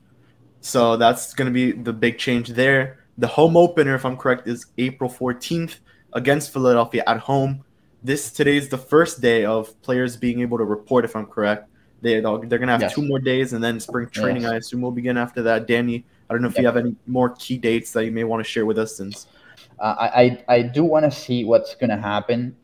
So 0.63 0.97
that's 0.97 1.33
going 1.33 1.47
to 1.47 1.53
be 1.53 1.71
the 1.71 1.93
big 1.93 2.17
change 2.17 2.49
there. 2.49 2.99
The 3.17 3.27
home 3.27 3.55
opener, 3.57 3.95
if 3.95 4.05
I'm 4.05 4.17
correct, 4.17 4.47
is 4.47 4.65
April 4.77 5.09
14th 5.09 5.75
against 6.13 6.51
Philadelphia 6.51 7.03
at 7.05 7.19
home. 7.19 7.63
This 8.01 8.31
today 8.31 8.57
is 8.57 8.69
the 8.69 8.77
first 8.77 9.21
day 9.21 9.45
of 9.45 9.79
players 9.81 10.17
being 10.17 10.41
able 10.41 10.57
to 10.57 10.63
report, 10.63 11.05
if 11.05 11.15
I'm 11.15 11.27
correct. 11.27 11.69
They, 12.01 12.19
they're 12.19 12.21
going 12.21 12.49
to 12.49 12.67
have 12.67 12.81
yes. 12.81 12.95
two 12.95 13.01
more 13.01 13.19
days, 13.19 13.53
and 13.53 13.63
then 13.63 13.79
spring 13.79 14.09
training, 14.09 14.43
yes. 14.43 14.51
I 14.51 14.55
assume, 14.57 14.81
will 14.81 14.91
begin 14.91 15.17
after 15.17 15.41
that. 15.43 15.67
Danny, 15.67 16.03
I 16.29 16.33
don't 16.33 16.41
know 16.41 16.47
if 16.47 16.55
yep. 16.55 16.61
you 16.61 16.65
have 16.67 16.77
any 16.77 16.95
more 17.07 17.29
key 17.35 17.57
dates 17.57 17.91
that 17.93 18.05
you 18.05 18.11
may 18.11 18.23
want 18.23 18.43
to 18.43 18.49
share 18.49 18.65
with 18.65 18.79
us 18.79 18.97
since– 18.97 19.27
uh, 19.79 19.95
I, 19.99 20.43
I 20.47 20.61
do 20.61 20.83
want 20.83 21.05
to 21.05 21.11
see 21.11 21.43
what's 21.43 21.75
going 21.75 21.89
to 21.89 21.97
happen 21.97 22.55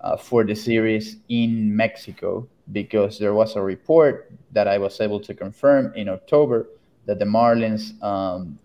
uh, 0.00 0.16
for 0.16 0.44
the 0.44 0.54
series 0.54 1.16
in 1.28 1.74
Mexico 1.74 2.48
because 2.72 3.18
there 3.18 3.34
was 3.34 3.56
a 3.56 3.62
report 3.62 4.32
that 4.52 4.66
I 4.66 4.78
was 4.78 5.00
able 5.00 5.20
to 5.20 5.34
confirm 5.34 5.92
in 5.94 6.08
October 6.08 6.66
that 7.06 7.18
the 7.18 7.24
Marlins 7.24 8.00
um, 8.02 8.58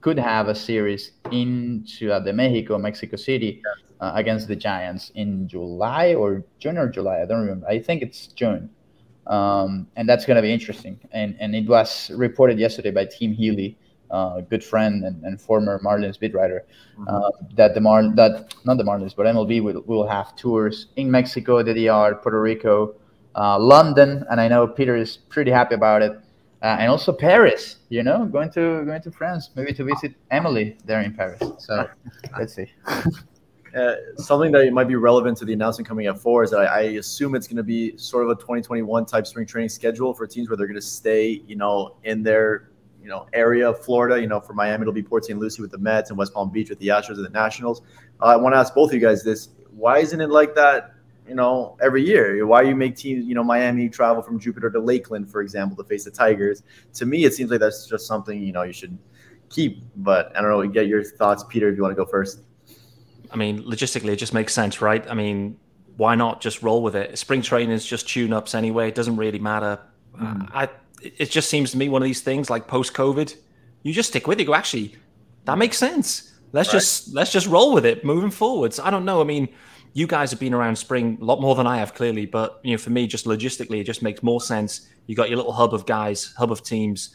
could 0.00 0.18
have 0.18 0.48
a 0.48 0.54
series 0.54 1.12
in 1.30 1.84
Ciudad 1.86 2.24
de 2.24 2.32
Mexico, 2.32 2.78
Mexico 2.78 3.16
City, 3.16 3.62
uh, 4.00 4.12
against 4.14 4.48
the 4.48 4.56
Giants 4.56 5.10
in 5.14 5.48
July 5.48 6.14
or 6.14 6.44
June 6.58 6.78
or 6.78 6.88
July. 6.88 7.22
I 7.22 7.26
don't 7.26 7.40
remember. 7.40 7.66
I 7.66 7.78
think 7.78 8.02
it's 8.02 8.28
June. 8.28 8.70
Um, 9.26 9.86
and 9.96 10.08
that's 10.08 10.24
going 10.24 10.36
to 10.36 10.42
be 10.42 10.52
interesting. 10.52 10.98
And, 11.12 11.36
and 11.38 11.54
it 11.54 11.68
was 11.68 12.10
reported 12.14 12.58
yesterday 12.58 12.90
by 12.90 13.04
Tim 13.04 13.32
Healey 13.32 13.76
uh, 14.10 14.40
good 14.40 14.64
friend 14.64 15.04
and, 15.04 15.22
and, 15.24 15.40
former 15.40 15.78
Marlins 15.80 16.18
beat 16.18 16.34
writer, 16.34 16.64
mm-hmm. 16.98 17.08
uh, 17.08 17.30
that 17.54 17.74
the 17.74 17.80
Mar 17.80 18.14
that 18.14 18.54
not 18.64 18.78
the 18.78 18.84
Marlins 18.84 19.14
but 19.14 19.26
MLB 19.26 19.62
will, 19.62 19.82
will 19.86 20.06
have 20.06 20.34
tours 20.36 20.86
in 20.96 21.10
Mexico, 21.10 21.62
the 21.62 21.74
DR, 21.74 22.14
Puerto 22.14 22.40
Rico, 22.40 22.94
uh, 23.36 23.58
London, 23.58 24.24
and 24.30 24.40
I 24.40 24.48
know 24.48 24.66
Peter 24.66 24.96
is 24.96 25.16
pretty 25.16 25.50
happy 25.50 25.74
about 25.74 26.02
it, 26.02 26.18
uh, 26.62 26.76
and 26.78 26.90
also 26.90 27.12
Paris. 27.12 27.76
You 27.88 28.02
know, 28.02 28.26
going 28.26 28.50
to 28.50 28.84
going 28.84 29.02
to 29.02 29.10
France, 29.10 29.50
maybe 29.54 29.72
to 29.74 29.84
visit 29.84 30.14
Emily 30.30 30.76
there 30.84 31.00
in 31.00 31.14
Paris. 31.14 31.42
So 31.58 31.88
let's 32.38 32.54
see. 32.54 32.66
Uh, 33.76 33.96
something 34.16 34.50
that 34.50 34.72
might 34.72 34.88
be 34.88 34.96
relevant 34.96 35.36
to 35.36 35.44
the 35.44 35.52
announcement 35.52 35.86
coming 35.86 36.06
up 36.06 36.18
four 36.18 36.42
is 36.42 36.50
that 36.50 36.60
I, 36.60 36.64
I 36.64 36.80
assume 36.92 37.34
it's 37.34 37.46
going 37.46 37.58
to 37.58 37.62
be 37.62 37.96
sort 37.98 38.24
of 38.24 38.30
a 38.30 38.34
2021 38.34 39.04
type 39.04 39.26
spring 39.26 39.46
training 39.46 39.68
schedule 39.68 40.14
for 40.14 40.26
teams 40.26 40.48
where 40.48 40.56
they're 40.56 40.66
going 40.66 40.80
to 40.80 40.86
stay, 40.86 41.42
you 41.46 41.54
know, 41.54 41.96
in 42.04 42.22
their 42.22 42.70
you 43.02 43.08
know 43.08 43.26
area 43.32 43.68
of 43.68 43.82
Florida. 43.84 44.20
You 44.20 44.26
know, 44.26 44.40
for 44.40 44.54
Miami, 44.54 44.82
it'll 44.82 44.92
be 44.92 45.02
Port 45.02 45.24
St. 45.24 45.38
Lucie 45.38 45.62
with 45.62 45.70
the 45.70 45.78
Mets 45.78 46.10
and 46.10 46.18
West 46.18 46.32
Palm 46.32 46.50
Beach 46.50 46.70
with 46.70 46.78
the 46.78 46.88
Astros 46.88 47.16
and 47.16 47.24
the 47.24 47.30
Nationals. 47.30 47.82
Uh, 48.20 48.26
I 48.26 48.36
want 48.36 48.54
to 48.54 48.58
ask 48.58 48.74
both 48.74 48.90
of 48.90 48.94
you 48.94 49.00
guys 49.00 49.22
this: 49.22 49.50
Why 49.70 49.98
isn't 49.98 50.20
it 50.20 50.30
like 50.30 50.54
that? 50.54 50.94
You 51.28 51.34
know, 51.34 51.76
every 51.80 52.04
year. 52.04 52.46
Why 52.46 52.62
you 52.62 52.74
make 52.74 52.96
teams? 52.96 53.26
You 53.26 53.34
know, 53.34 53.44
Miami 53.44 53.88
travel 53.88 54.22
from 54.22 54.38
Jupiter 54.38 54.70
to 54.70 54.80
Lakeland, 54.80 55.30
for 55.30 55.42
example, 55.42 55.76
to 55.76 55.88
face 55.88 56.04
the 56.04 56.10
Tigers. 56.10 56.62
To 56.94 57.06
me, 57.06 57.24
it 57.24 57.34
seems 57.34 57.50
like 57.50 57.60
that's 57.60 57.86
just 57.86 58.06
something 58.06 58.42
you 58.42 58.52
know 58.52 58.62
you 58.62 58.72
should 58.72 58.96
keep. 59.50 59.82
But 59.96 60.36
I 60.36 60.40
don't 60.40 60.50
know. 60.50 60.66
Get 60.68 60.86
your 60.86 61.04
thoughts, 61.04 61.44
Peter, 61.48 61.68
if 61.68 61.76
you 61.76 61.82
want 61.82 61.96
to 61.96 62.02
go 62.02 62.08
first. 62.08 62.40
I 63.30 63.36
mean, 63.36 63.62
logistically, 63.62 64.12
it 64.12 64.16
just 64.16 64.32
makes 64.32 64.54
sense, 64.54 64.80
right? 64.80 65.08
I 65.08 65.14
mean, 65.14 65.58
why 65.98 66.14
not 66.14 66.40
just 66.40 66.62
roll 66.62 66.82
with 66.82 66.96
it? 66.96 67.18
Spring 67.18 67.42
training 67.42 67.72
is 67.72 67.84
just 67.84 68.08
tune 68.08 68.32
ups 68.32 68.54
anyway. 68.54 68.88
It 68.88 68.94
doesn't 68.94 69.16
really 69.16 69.38
matter. 69.38 69.78
Mm. 70.16 70.50
I 70.54 70.68
it 71.02 71.30
just 71.30 71.48
seems 71.48 71.70
to 71.72 71.78
me 71.78 71.88
one 71.88 72.02
of 72.02 72.06
these 72.06 72.20
things 72.20 72.50
like 72.50 72.66
post 72.66 72.94
COVID, 72.94 73.34
you 73.82 73.92
just 73.92 74.10
stick 74.10 74.26
with 74.26 74.38
it. 74.38 74.42
You 74.42 74.48
go, 74.48 74.54
actually, 74.54 74.96
that 75.44 75.58
makes 75.58 75.78
sense. 75.78 76.32
Let's 76.52 76.68
right. 76.68 76.80
just 76.80 77.14
let's 77.14 77.32
just 77.32 77.46
roll 77.46 77.74
with 77.74 77.84
it 77.84 78.04
moving 78.04 78.30
forwards. 78.30 78.80
I 78.80 78.90
don't 78.90 79.04
know. 79.04 79.20
I 79.20 79.24
mean, 79.24 79.48
you 79.92 80.06
guys 80.06 80.30
have 80.30 80.40
been 80.40 80.54
around 80.54 80.76
spring 80.76 81.18
a 81.20 81.24
lot 81.24 81.40
more 81.40 81.54
than 81.54 81.66
I 81.66 81.78
have, 81.78 81.94
clearly. 81.94 82.26
But 82.26 82.60
you 82.62 82.72
know, 82.72 82.78
for 82.78 82.90
me, 82.90 83.06
just 83.06 83.24
logistically, 83.24 83.80
it 83.80 83.84
just 83.84 84.02
makes 84.02 84.22
more 84.22 84.40
sense. 84.40 84.88
You 85.06 85.14
got 85.14 85.28
your 85.28 85.36
little 85.36 85.52
hub 85.52 85.74
of 85.74 85.86
guys, 85.86 86.34
hub 86.36 86.52
of 86.52 86.62
teams. 86.62 87.14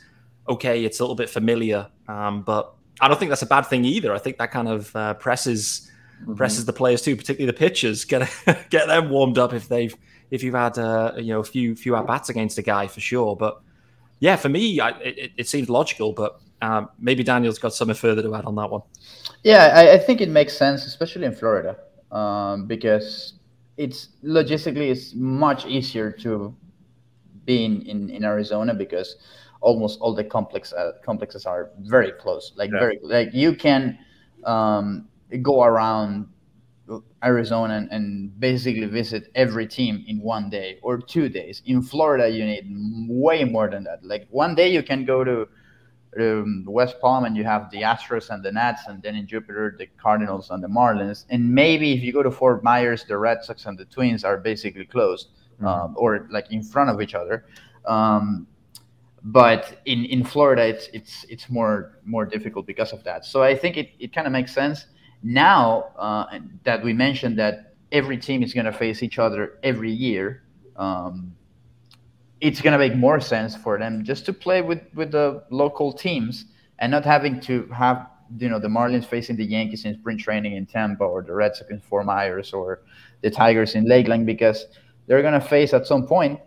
Okay, 0.50 0.84
it's 0.84 1.00
a 1.00 1.04
little 1.04 1.16
bit 1.16 1.30
familiar, 1.30 1.88
um, 2.08 2.42
but 2.42 2.74
I 3.00 3.08
don't 3.08 3.18
think 3.18 3.30
that's 3.30 3.42
a 3.42 3.48
bad 3.48 3.62
thing 3.62 3.86
either. 3.86 4.14
I 4.14 4.20
think 4.20 4.38
that 4.38 4.52
kind 4.52 4.68
of 4.68 4.96
uh, 4.96 5.14
presses 5.16 5.90
mm-hmm. 6.22 6.36
presses 6.36 6.66
the 6.66 6.74
players 6.74 7.02
too, 7.02 7.16
particularly 7.16 7.52
the 7.52 7.58
pitchers. 7.58 8.06
Get 8.06 8.30
get 8.70 8.88
them 8.88 9.10
warmed 9.10 9.38
up 9.38 9.54
if 9.54 9.68
they've 9.68 9.96
if 10.32 10.44
you've 10.44 10.56
had 10.56 10.78
uh, 10.78 11.14
you 11.18 11.34
know 11.34 11.40
a 11.40 11.44
few 11.44 11.76
few 11.76 11.96
at 11.96 12.08
bats 12.08 12.30
against 12.30 12.58
a 12.58 12.62
guy 12.62 12.88
for 12.88 13.00
sure. 13.00 13.36
But 13.36 13.62
yeah, 14.20 14.36
for 14.36 14.50
me, 14.50 14.80
I, 14.80 14.90
it, 15.00 15.32
it 15.38 15.48
seems 15.48 15.70
logical, 15.70 16.14
but 16.14 16.40
um, 16.62 16.90
maybe 16.98 17.24
Daniel's 17.24 17.60
got 17.60 17.74
something 17.74 17.96
further 17.96 18.22
to 18.22 18.34
add 18.36 18.46
on 18.46 18.56
that 18.56 18.70
one. 18.70 18.82
Yeah, 19.44 19.74
I, 19.76 19.94
I 19.94 19.98
think 19.98 20.22
it 20.22 20.30
makes 20.30 20.56
sense, 20.58 20.86
especially 20.86 21.26
in 21.26 21.36
Florida, 21.36 21.78
um, 22.14 22.68
because 22.68 23.34
it's 23.78 24.10
logistically 24.24 24.90
it's 24.92 25.14
much 25.16 25.66
easier 25.66 26.12
to 26.12 26.56
being 27.46 27.86
in, 27.86 28.10
in 28.10 28.24
Arizona 28.24 28.74
because 28.74 29.18
almost 29.62 30.00
all 30.00 30.14
the 30.14 30.24
complex 30.24 30.72
uh, 30.74 30.94
complexes 31.04 31.46
are 31.46 31.72
very 31.80 32.12
close. 32.12 32.54
Like 32.56 32.72
Yeah. 32.72 32.80
very 32.80 33.00
like 33.02 33.34
you 33.34 33.56
can 33.56 33.98
um, 34.46 35.08
go 35.42 35.64
around 35.64 36.28
Arizona 37.24 37.76
and, 37.76 37.92
and 37.92 38.40
basically 38.40 38.86
visit 38.86 39.32
every 39.36 39.68
team 39.68 40.04
in 40.08 40.22
one 40.22 40.50
day 40.50 40.80
or 40.82 40.98
two 41.00 41.30
days. 41.30 41.62
In 41.66 41.82
Florida, 41.82 42.30
you 42.30 42.46
need 42.46 42.66
way 43.10 43.44
more 43.46 43.70
than 43.70 43.84
that. 43.86 44.04
Like 44.04 44.28
one 44.30 44.54
day 44.56 44.72
you 44.72 44.84
can 44.84 45.06
go 45.06 45.24
to 45.24 45.48
um, 46.20 46.66
West 46.68 47.00
Palm 47.00 47.26
and 47.26 47.36
you 47.36 47.44
have 47.44 47.70
the 47.72 47.82
Astros 47.82 48.30
and 48.30 48.44
the 48.44 48.52
Nats, 48.52 48.82
and 48.88 49.02
then 49.02 49.16
in 49.16 49.28
Jupiter 49.28 49.76
the 49.78 49.88
Cardinals 50.02 50.50
and 50.50 50.64
the 50.64 50.68
Marlins. 50.68 51.26
And 51.30 51.54
maybe 51.54 51.94
if 51.94 52.02
you 52.02 52.14
go 52.14 52.24
to 52.24 52.32
Fort 52.32 52.64
Myers, 52.64 53.06
the 53.06 53.18
Red 53.18 53.44
Sox 53.44 53.66
and 53.66 53.78
the 53.78 53.86
Twins 53.86 54.24
are 54.24 54.38
basically 54.38 54.86
closed 54.86 55.30
um, 55.62 55.96
or 55.98 56.28
like 56.32 56.52
in 56.52 56.64
front 56.64 56.90
of 56.90 57.02
each 57.02 57.16
other. 57.16 57.46
Um, 57.86 58.48
but 59.24 59.82
in, 59.86 60.06
in 60.06 60.24
Florida, 60.24 60.66
it's 60.66 60.88
it's 60.94 61.26
it's 61.30 61.50
more 61.50 62.00
more 62.04 62.26
difficult 62.26 62.66
because 62.66 62.92
of 62.92 63.04
that. 63.06 63.26
So 63.26 63.42
I 63.42 63.56
think 63.56 63.78
it, 63.78 63.92
it 64.00 64.14
kind 64.14 64.28
of 64.28 64.34
makes 64.34 64.54
sense 64.54 64.88
now 65.24 65.92
uh, 65.98 66.40
that 66.64 66.84
we 66.84 66.92
mentioned 66.92 67.40
that 67.40 67.76
every 67.92 68.18
team 68.18 68.44
is 68.44 68.54
going 68.54 68.66
to 68.66 68.74
face 68.74 69.02
each 69.02 69.20
other 69.20 69.60
every 69.64 69.92
year. 69.92 70.44
Um, 70.76 71.36
it's 72.44 72.62
going 72.62 72.74
to 72.74 72.78
make 72.78 72.94
more 72.94 73.22
sense 73.22 73.56
for 73.56 73.80
them 73.80 74.04
just 74.04 74.26
to 74.26 74.34
play 74.34 74.62
with 74.62 74.82
with 74.94 75.12
the 75.12 75.42
local 75.50 75.94
teams 75.94 76.46
and 76.80 76.92
not 76.92 77.06
having 77.06 77.40
to 77.40 77.66
have 77.68 78.06
you 78.38 78.50
know 78.50 78.60
the 78.60 78.68
Marlins 78.68 79.06
facing 79.06 79.38
the 79.38 79.46
Yankees 79.46 79.86
in 79.86 79.98
spring 79.98 80.18
training 80.18 80.54
in 80.58 80.66
Tampa 80.66 81.06
or 81.06 81.22
the 81.22 81.34
Red 81.34 81.56
Sox 81.56 81.72
in 81.72 81.80
Fort 81.80 82.06
Myers 82.06 82.52
or 82.52 82.82
the 83.22 83.32
Tigers 83.32 83.76
in 83.76 83.86
Lakeland 83.88 84.26
because 84.26 84.66
they're 85.08 85.22
going 85.22 85.40
to 85.40 85.48
face 85.56 85.74
at 85.74 85.88
some 85.88 86.06
point 86.06 86.38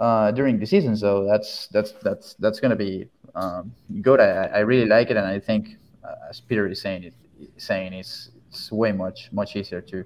uh, 0.00 0.32
during 0.32 0.58
the 0.58 0.66
season. 0.66 0.96
So 0.96 1.24
that's 1.24 1.68
that's 1.68 1.92
that's 2.02 2.34
that's 2.34 2.58
going 2.58 2.70
to 2.70 2.76
be 2.76 3.08
um, 3.36 3.72
good. 4.02 4.18
I, 4.18 4.46
I 4.46 4.58
really 4.60 4.88
like 4.88 5.10
it, 5.10 5.16
and 5.16 5.26
I 5.26 5.38
think 5.38 5.76
uh, 6.02 6.28
as 6.28 6.40
Peter 6.40 6.66
is 6.66 6.80
saying, 6.80 7.04
it 7.04 7.14
saying 7.56 7.92
it's 7.92 8.30
it's 8.50 8.72
way 8.72 8.90
much 8.90 9.30
much 9.30 9.54
easier 9.54 9.80
to 9.82 10.04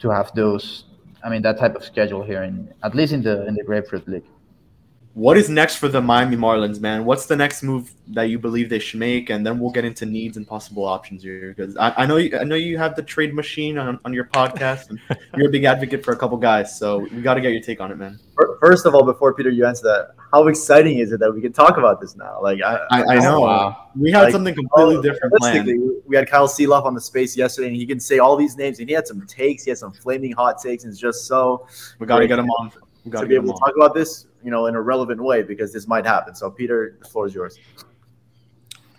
to 0.00 0.10
have 0.10 0.34
those. 0.34 0.84
I 1.24 1.30
mean 1.30 1.40
that 1.42 1.58
type 1.58 1.74
of 1.76 1.82
schedule 1.82 2.22
here 2.22 2.42
in 2.42 2.72
at 2.82 2.94
least 2.94 3.14
in 3.14 3.22
the 3.22 3.46
in 3.46 3.54
the 3.54 3.64
Grapefruit 3.64 4.06
League. 4.06 4.28
What 5.16 5.38
is 5.38 5.48
next 5.48 5.76
for 5.76 5.88
the 5.88 6.02
Miami 6.02 6.36
Marlins, 6.36 6.78
man? 6.78 7.06
What's 7.06 7.24
the 7.24 7.36
next 7.36 7.62
move 7.62 7.90
that 8.08 8.24
you 8.24 8.38
believe 8.38 8.68
they 8.68 8.78
should 8.78 9.00
make, 9.00 9.30
and 9.30 9.46
then 9.46 9.58
we'll 9.58 9.70
get 9.70 9.86
into 9.86 10.04
needs 10.04 10.36
and 10.36 10.46
possible 10.46 10.84
options 10.84 11.22
here. 11.22 11.54
Because 11.56 11.74
I, 11.78 12.02
I 12.02 12.06
know 12.06 12.18
you, 12.18 12.36
I 12.38 12.44
know 12.44 12.54
you 12.54 12.76
have 12.76 12.96
the 12.96 13.02
trade 13.02 13.32
machine 13.32 13.78
on, 13.78 13.98
on 14.04 14.12
your 14.12 14.26
podcast, 14.26 14.90
and 14.90 15.00
you're 15.38 15.48
a 15.48 15.50
big 15.50 15.64
advocate 15.64 16.04
for 16.04 16.12
a 16.12 16.18
couple 16.18 16.36
guys. 16.36 16.78
So 16.78 16.98
we 16.98 17.22
got 17.22 17.32
to 17.32 17.40
get 17.40 17.52
your 17.52 17.62
take 17.62 17.80
on 17.80 17.90
it, 17.90 17.96
man. 17.96 18.20
First 18.60 18.84
of 18.84 18.94
all, 18.94 19.04
before 19.04 19.32
Peter, 19.32 19.48
you 19.48 19.64
answer 19.64 19.84
that, 19.84 20.10
how 20.34 20.48
exciting 20.48 20.98
is 20.98 21.12
it 21.12 21.20
that 21.20 21.32
we 21.32 21.40
can 21.40 21.54
talk 21.54 21.78
about 21.78 21.98
this 21.98 22.14
now? 22.14 22.38
Like 22.42 22.60
I, 22.60 22.76
I, 22.90 23.04
I 23.14 23.18
know 23.20 23.46
oh, 23.46 23.74
we 23.98 24.12
had 24.12 24.30
something 24.32 24.54
completely 24.54 24.96
oh, 24.96 25.02
different 25.02 25.34
planned. 25.36 25.66
We 26.04 26.14
had 26.14 26.28
Kyle 26.28 26.46
Seeloff 26.46 26.84
on 26.84 26.94
the 26.94 27.00
space 27.00 27.34
yesterday, 27.34 27.68
and 27.68 27.76
he 27.76 27.86
can 27.86 28.00
say 28.00 28.18
all 28.18 28.36
these 28.36 28.58
names, 28.58 28.80
and 28.80 28.88
he 28.88 28.94
had 28.94 29.06
some 29.06 29.26
takes. 29.26 29.64
He 29.64 29.70
had 29.70 29.78
some 29.78 29.92
flaming 29.92 30.32
hot 30.32 30.60
takes, 30.60 30.84
and 30.84 30.92
it's 30.92 31.00
just 31.00 31.26
so. 31.26 31.66
We 32.00 32.06
got 32.06 32.18
to 32.18 32.28
get 32.28 32.38
him 32.38 32.50
on. 32.50 32.70
We 33.06 33.12
got 33.12 33.20
to 33.20 33.26
to 33.26 33.28
be 33.28 33.36
able 33.36 33.54
to 33.54 33.60
talk 33.60 33.72
about 33.76 33.94
this, 33.94 34.26
you 34.46 34.52
know, 34.52 34.66
in 34.66 34.76
a 34.76 34.80
relevant 34.80 35.20
way 35.20 35.42
because 35.42 35.72
this 35.72 35.88
might 35.88 36.06
happen. 36.06 36.32
So, 36.36 36.52
Peter, 36.52 36.96
the 37.02 37.08
floor 37.08 37.26
is 37.26 37.34
yours. 37.34 37.58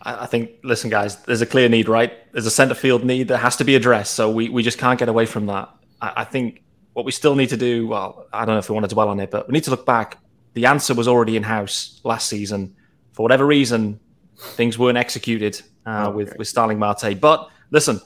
I 0.01 0.25
think, 0.25 0.51
listen, 0.63 0.89
guys, 0.89 1.23
there's 1.23 1.41
a 1.41 1.45
clear 1.45 1.69
need, 1.69 1.87
right? 1.87 2.13
There's 2.33 2.45
a 2.45 2.51
centre 2.51 2.75
field 2.75 3.03
need 3.03 3.29
that 3.29 3.39
has 3.39 3.55
to 3.57 3.63
be 3.63 3.75
addressed. 3.75 4.13
So 4.13 4.29
we, 4.29 4.49
we 4.49 4.61
just 4.61 4.77
can't 4.77 4.99
get 4.99 5.09
away 5.09 5.25
from 5.25 5.45
that. 5.47 5.69
I, 6.01 6.13
I 6.17 6.23
think 6.25 6.63
what 6.93 7.05
we 7.05 7.11
still 7.11 7.35
need 7.35 7.49
to 7.49 7.57
do, 7.57 7.87
well, 7.87 8.27
I 8.31 8.45
don't 8.45 8.55
know 8.55 8.59
if 8.59 8.69
we 8.69 8.73
want 8.73 8.87
to 8.89 8.93
dwell 8.93 9.09
on 9.09 9.19
it, 9.19 9.31
but 9.31 9.47
we 9.47 9.53
need 9.53 9.63
to 9.63 9.71
look 9.71 9.85
back. 9.85 10.17
The 10.53 10.65
answer 10.65 10.93
was 10.93 11.07
already 11.07 11.35
in 11.37 11.43
house 11.43 11.99
last 12.03 12.27
season. 12.29 12.75
For 13.13 13.23
whatever 13.23 13.45
reason, 13.45 13.99
things 14.37 14.77
weren't 14.77 14.97
executed 14.97 15.61
uh, 15.85 16.11
with, 16.13 16.37
with 16.37 16.47
Starling 16.47 16.79
Marte. 16.79 17.19
But 17.19 17.49
listen, 17.71 18.01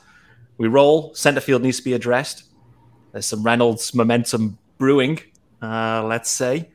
we 0.58 0.68
roll. 0.68 1.14
Centre 1.14 1.42
field 1.42 1.62
needs 1.64 1.78
to 1.78 1.84
be 1.84 1.94
addressed. 1.94 2.46
There's 3.12 3.26
some 3.26 3.44
Reynolds 3.44 3.94
momentum 3.94 4.58
brewing, 4.78 5.20
uh, 5.62 6.04
let's 6.06 6.30
say. 6.30 6.71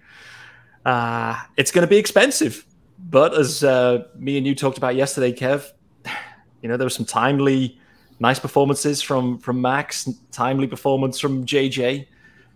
Uh, 0.86 1.36
it's 1.56 1.72
going 1.72 1.82
to 1.82 1.90
be 1.90 1.96
expensive. 1.96 2.64
But 2.96 3.34
as 3.34 3.64
uh, 3.64 4.04
me 4.16 4.38
and 4.38 4.46
you 4.46 4.54
talked 4.54 4.78
about 4.78 4.94
yesterday, 4.94 5.32
Kev, 5.32 5.72
you 6.62 6.68
know 6.68 6.76
there 6.76 6.86
were 6.86 6.90
some 6.90 7.04
timely, 7.04 7.78
nice 8.20 8.38
performances 8.38 9.02
from 9.02 9.38
from 9.38 9.60
Max, 9.60 10.08
timely 10.30 10.68
performance 10.68 11.18
from 11.18 11.44
JJ. 11.44 12.06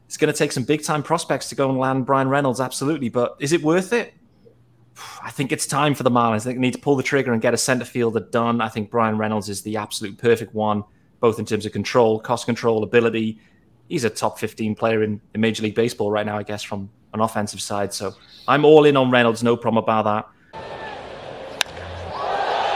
It's 0.06 0.16
going 0.16 0.32
to 0.32 0.38
take 0.38 0.52
some 0.52 0.62
big 0.62 0.84
time 0.84 1.02
prospects 1.02 1.48
to 1.50 1.56
go 1.56 1.68
and 1.68 1.78
land 1.78 2.06
Bryan 2.06 2.28
Reynolds, 2.28 2.60
absolutely. 2.60 3.08
But 3.08 3.36
is 3.40 3.52
it 3.52 3.62
worth 3.62 3.92
it? 3.92 4.14
I 5.22 5.30
think 5.30 5.50
it's 5.50 5.66
time 5.66 5.94
for 5.94 6.04
the 6.04 6.10
Marlins. 6.10 6.36
I 6.36 6.38
think 6.38 6.58
they 6.58 6.62
need 6.62 6.74
to 6.74 6.80
pull 6.80 6.94
the 6.94 7.02
trigger 7.02 7.32
and 7.32 7.42
get 7.42 7.52
a 7.52 7.58
center 7.58 7.84
fielder 7.84 8.20
done. 8.20 8.60
I 8.60 8.68
think 8.68 8.90
Bryan 8.90 9.18
Reynolds 9.18 9.48
is 9.48 9.62
the 9.62 9.76
absolute 9.76 10.18
perfect 10.18 10.54
one, 10.54 10.84
both 11.18 11.40
in 11.40 11.46
terms 11.46 11.66
of 11.66 11.72
control, 11.72 12.20
cost 12.20 12.46
control, 12.46 12.84
ability. 12.84 13.40
He's 13.88 14.04
a 14.04 14.10
top 14.10 14.38
15 14.38 14.76
player 14.76 15.02
in, 15.02 15.20
in 15.34 15.40
Major 15.40 15.64
League 15.64 15.74
Baseball 15.74 16.12
right 16.12 16.24
now, 16.24 16.38
I 16.38 16.44
guess, 16.44 16.62
from 16.62 16.90
an 17.12 17.20
offensive 17.20 17.60
side. 17.60 17.92
So 17.92 18.14
I'm 18.48 18.64
all 18.64 18.84
in 18.84 18.96
on 18.96 19.10
Reynolds, 19.10 19.42
no 19.42 19.56
problem 19.56 19.82
about 19.82 20.04
that. 20.04 20.28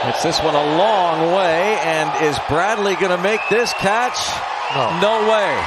It's 0.09 0.21
this 0.21 0.39
one 0.39 0.53
a 0.53 0.77
long 0.77 1.33
way, 1.35 1.79
and 1.81 2.23
is 2.23 2.37
Bradley 2.47 2.93
going 2.95 3.15
to 3.15 3.23
make 3.23 3.41
this 3.49 3.73
catch? 3.73 4.17
No. 5.01 5.29
way. 5.29 5.57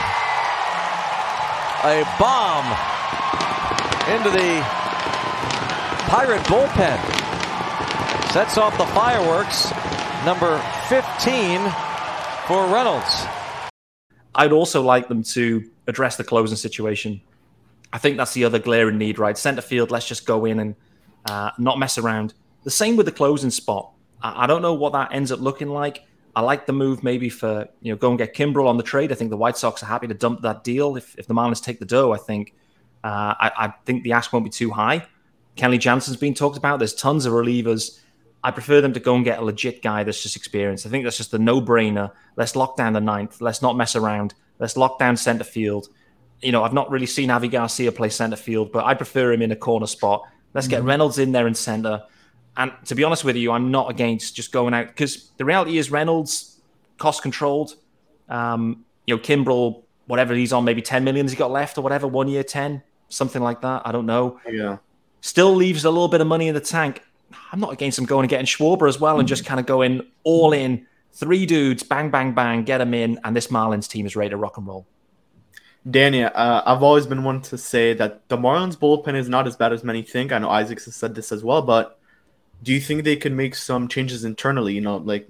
A 1.84 2.04
bomb 2.18 2.66
into 4.14 4.30
the 4.30 4.78
Pirate 6.08 6.40
bullpen. 6.44 6.98
Sets 8.32 8.56
off 8.56 8.78
the 8.78 8.86
fireworks. 8.86 9.70
Number 10.24 10.58
15 10.88 11.60
for 12.46 12.66
Reynolds. 12.72 13.26
I'd 14.34 14.52
also 14.52 14.80
like 14.80 15.08
them 15.08 15.22
to 15.24 15.70
address 15.86 16.16
the 16.16 16.24
closing 16.24 16.56
situation. 16.56 17.20
I 17.92 17.98
think 17.98 18.16
that's 18.16 18.34
the 18.34 18.44
other 18.44 18.58
glaring 18.58 18.98
need, 18.98 19.18
right? 19.18 19.36
Center 19.36 19.62
field, 19.62 19.90
let's 19.90 20.06
just 20.06 20.26
go 20.26 20.44
in 20.44 20.60
and 20.60 20.74
uh, 21.26 21.50
not 21.58 21.78
mess 21.78 21.98
around. 21.98 22.34
The 22.64 22.70
same 22.70 22.96
with 22.96 23.06
the 23.06 23.12
closing 23.12 23.50
spot. 23.50 23.92
I, 24.22 24.44
I 24.44 24.46
don't 24.46 24.62
know 24.62 24.74
what 24.74 24.92
that 24.92 25.12
ends 25.12 25.32
up 25.32 25.40
looking 25.40 25.68
like. 25.68 26.04
I 26.36 26.42
like 26.42 26.66
the 26.66 26.72
move 26.72 27.02
maybe 27.02 27.28
for, 27.28 27.66
you 27.80 27.92
know, 27.92 27.96
go 27.96 28.10
and 28.10 28.18
get 28.18 28.34
Kimbrel 28.34 28.68
on 28.68 28.76
the 28.76 28.82
trade. 28.82 29.10
I 29.10 29.14
think 29.14 29.30
the 29.30 29.36
White 29.36 29.56
Sox 29.56 29.82
are 29.82 29.86
happy 29.86 30.06
to 30.06 30.14
dump 30.14 30.42
that 30.42 30.62
deal. 30.62 30.96
If, 30.96 31.18
if 31.18 31.26
the 31.26 31.34
Marlins 31.34 31.62
take 31.62 31.80
the 31.80 31.86
dough, 31.86 32.12
I 32.12 32.18
think 32.18 32.54
uh, 33.02 33.34
I, 33.40 33.50
I 33.56 33.74
think 33.84 34.04
the 34.04 34.12
ask 34.12 34.32
won't 34.32 34.44
be 34.44 34.50
too 34.50 34.70
high. 34.70 35.06
Kenley 35.56 35.80
Jansen's 35.80 36.16
been 36.16 36.34
talked 36.34 36.56
about. 36.56 36.78
There's 36.78 36.94
tons 36.94 37.26
of 37.26 37.32
relievers. 37.32 38.00
I 38.44 38.52
prefer 38.52 38.80
them 38.80 38.92
to 38.92 39.00
go 39.00 39.16
and 39.16 39.24
get 39.24 39.40
a 39.40 39.42
legit 39.44 39.82
guy 39.82 40.04
that's 40.04 40.22
just 40.22 40.36
experienced. 40.36 40.86
I 40.86 40.90
think 40.90 41.02
that's 41.02 41.16
just 41.16 41.32
the 41.32 41.40
no-brainer. 41.40 42.12
Let's 42.36 42.54
lock 42.54 42.76
down 42.76 42.92
the 42.92 43.00
ninth. 43.00 43.40
Let's 43.40 43.60
not 43.60 43.76
mess 43.76 43.96
around. 43.96 44.34
Let's 44.60 44.76
lock 44.76 45.00
down 45.00 45.16
center 45.16 45.42
field. 45.42 45.88
You 46.42 46.52
know, 46.52 46.62
I've 46.64 46.72
not 46.72 46.90
really 46.90 47.06
seen 47.06 47.30
Avi 47.30 47.48
Garcia 47.48 47.90
play 47.92 48.08
center 48.08 48.36
field, 48.36 48.70
but 48.72 48.84
I 48.84 48.94
prefer 48.94 49.32
him 49.32 49.42
in 49.42 49.50
a 49.50 49.56
corner 49.56 49.86
spot. 49.86 50.22
Let's 50.54 50.68
get 50.68 50.82
Mhm. 50.82 50.86
Reynolds 50.86 51.18
in 51.18 51.32
there 51.32 51.46
in 51.46 51.54
center. 51.54 52.02
And 52.56 52.72
to 52.86 52.94
be 52.94 53.04
honest 53.04 53.24
with 53.24 53.36
you, 53.36 53.52
I'm 53.52 53.70
not 53.70 53.90
against 53.90 54.34
just 54.36 54.52
going 54.52 54.74
out 54.74 54.88
because 54.88 55.30
the 55.36 55.44
reality 55.44 55.78
is 55.78 55.90
Reynolds 55.90 56.60
cost 56.98 57.22
controlled. 57.22 57.74
Um, 58.28 58.84
you 59.06 59.14
know, 59.16 59.20
Kimbrel, 59.22 59.82
whatever 60.06 60.34
he's 60.34 60.52
on, 60.52 60.64
maybe 60.64 60.82
10 60.82 61.04
million 61.04 61.26
has 61.26 61.32
he 61.32 61.38
got 61.38 61.50
left 61.50 61.78
or 61.78 61.82
whatever, 61.82 62.06
one 62.06 62.28
year, 62.28 62.42
10, 62.42 62.82
something 63.08 63.42
like 63.42 63.60
that. 63.62 63.82
I 63.84 63.92
don't 63.92 64.06
know. 64.06 64.38
Yeah. 64.50 64.78
Still 65.20 65.54
leaves 65.54 65.84
a 65.84 65.90
little 65.90 66.08
bit 66.08 66.20
of 66.20 66.26
money 66.26 66.48
in 66.48 66.54
the 66.54 66.60
tank. 66.60 67.02
I'm 67.52 67.60
not 67.60 67.72
against 67.72 67.98
him 67.98 68.04
going 68.06 68.22
and 68.24 68.30
getting 68.30 68.46
Schwarber 68.46 68.88
as 68.88 68.98
well 69.00 69.18
and 69.18 69.28
just 69.28 69.44
kind 69.44 69.60
of 69.60 69.66
going 69.66 70.02
all 70.24 70.52
in. 70.52 70.86
Three 71.12 71.46
dudes, 71.46 71.82
bang, 71.82 72.10
bang, 72.10 72.32
bang, 72.32 72.62
get 72.64 72.78
them 72.78 72.94
in, 72.94 73.18
and 73.24 73.34
this 73.36 73.48
Marlins 73.48 73.88
team 73.88 74.06
is 74.06 74.14
ready 74.14 74.30
to 74.30 74.36
rock 74.36 74.56
and 74.56 74.66
roll. 74.66 74.86
Danny, 75.88 76.24
uh, 76.24 76.62
I've 76.66 76.82
always 76.82 77.06
been 77.06 77.24
one 77.24 77.40
to 77.42 77.56
say 77.56 77.94
that 77.94 78.28
the 78.28 78.36
Marlins 78.36 78.76
bullpen 78.76 79.14
is 79.14 79.28
not 79.28 79.46
as 79.46 79.56
bad 79.56 79.72
as 79.72 79.84
many 79.84 80.02
think. 80.02 80.32
I 80.32 80.38
know 80.38 80.50
Isaacs 80.50 80.84
has 80.86 80.94
said 80.96 81.14
this 81.14 81.32
as 81.32 81.44
well, 81.44 81.62
but 81.62 81.98
do 82.62 82.72
you 82.72 82.80
think 82.80 83.04
they 83.04 83.16
could 83.16 83.32
make 83.32 83.54
some 83.54 83.88
changes 83.88 84.24
internally? 84.24 84.74
You 84.74 84.80
know, 84.80 84.96
like 84.96 85.28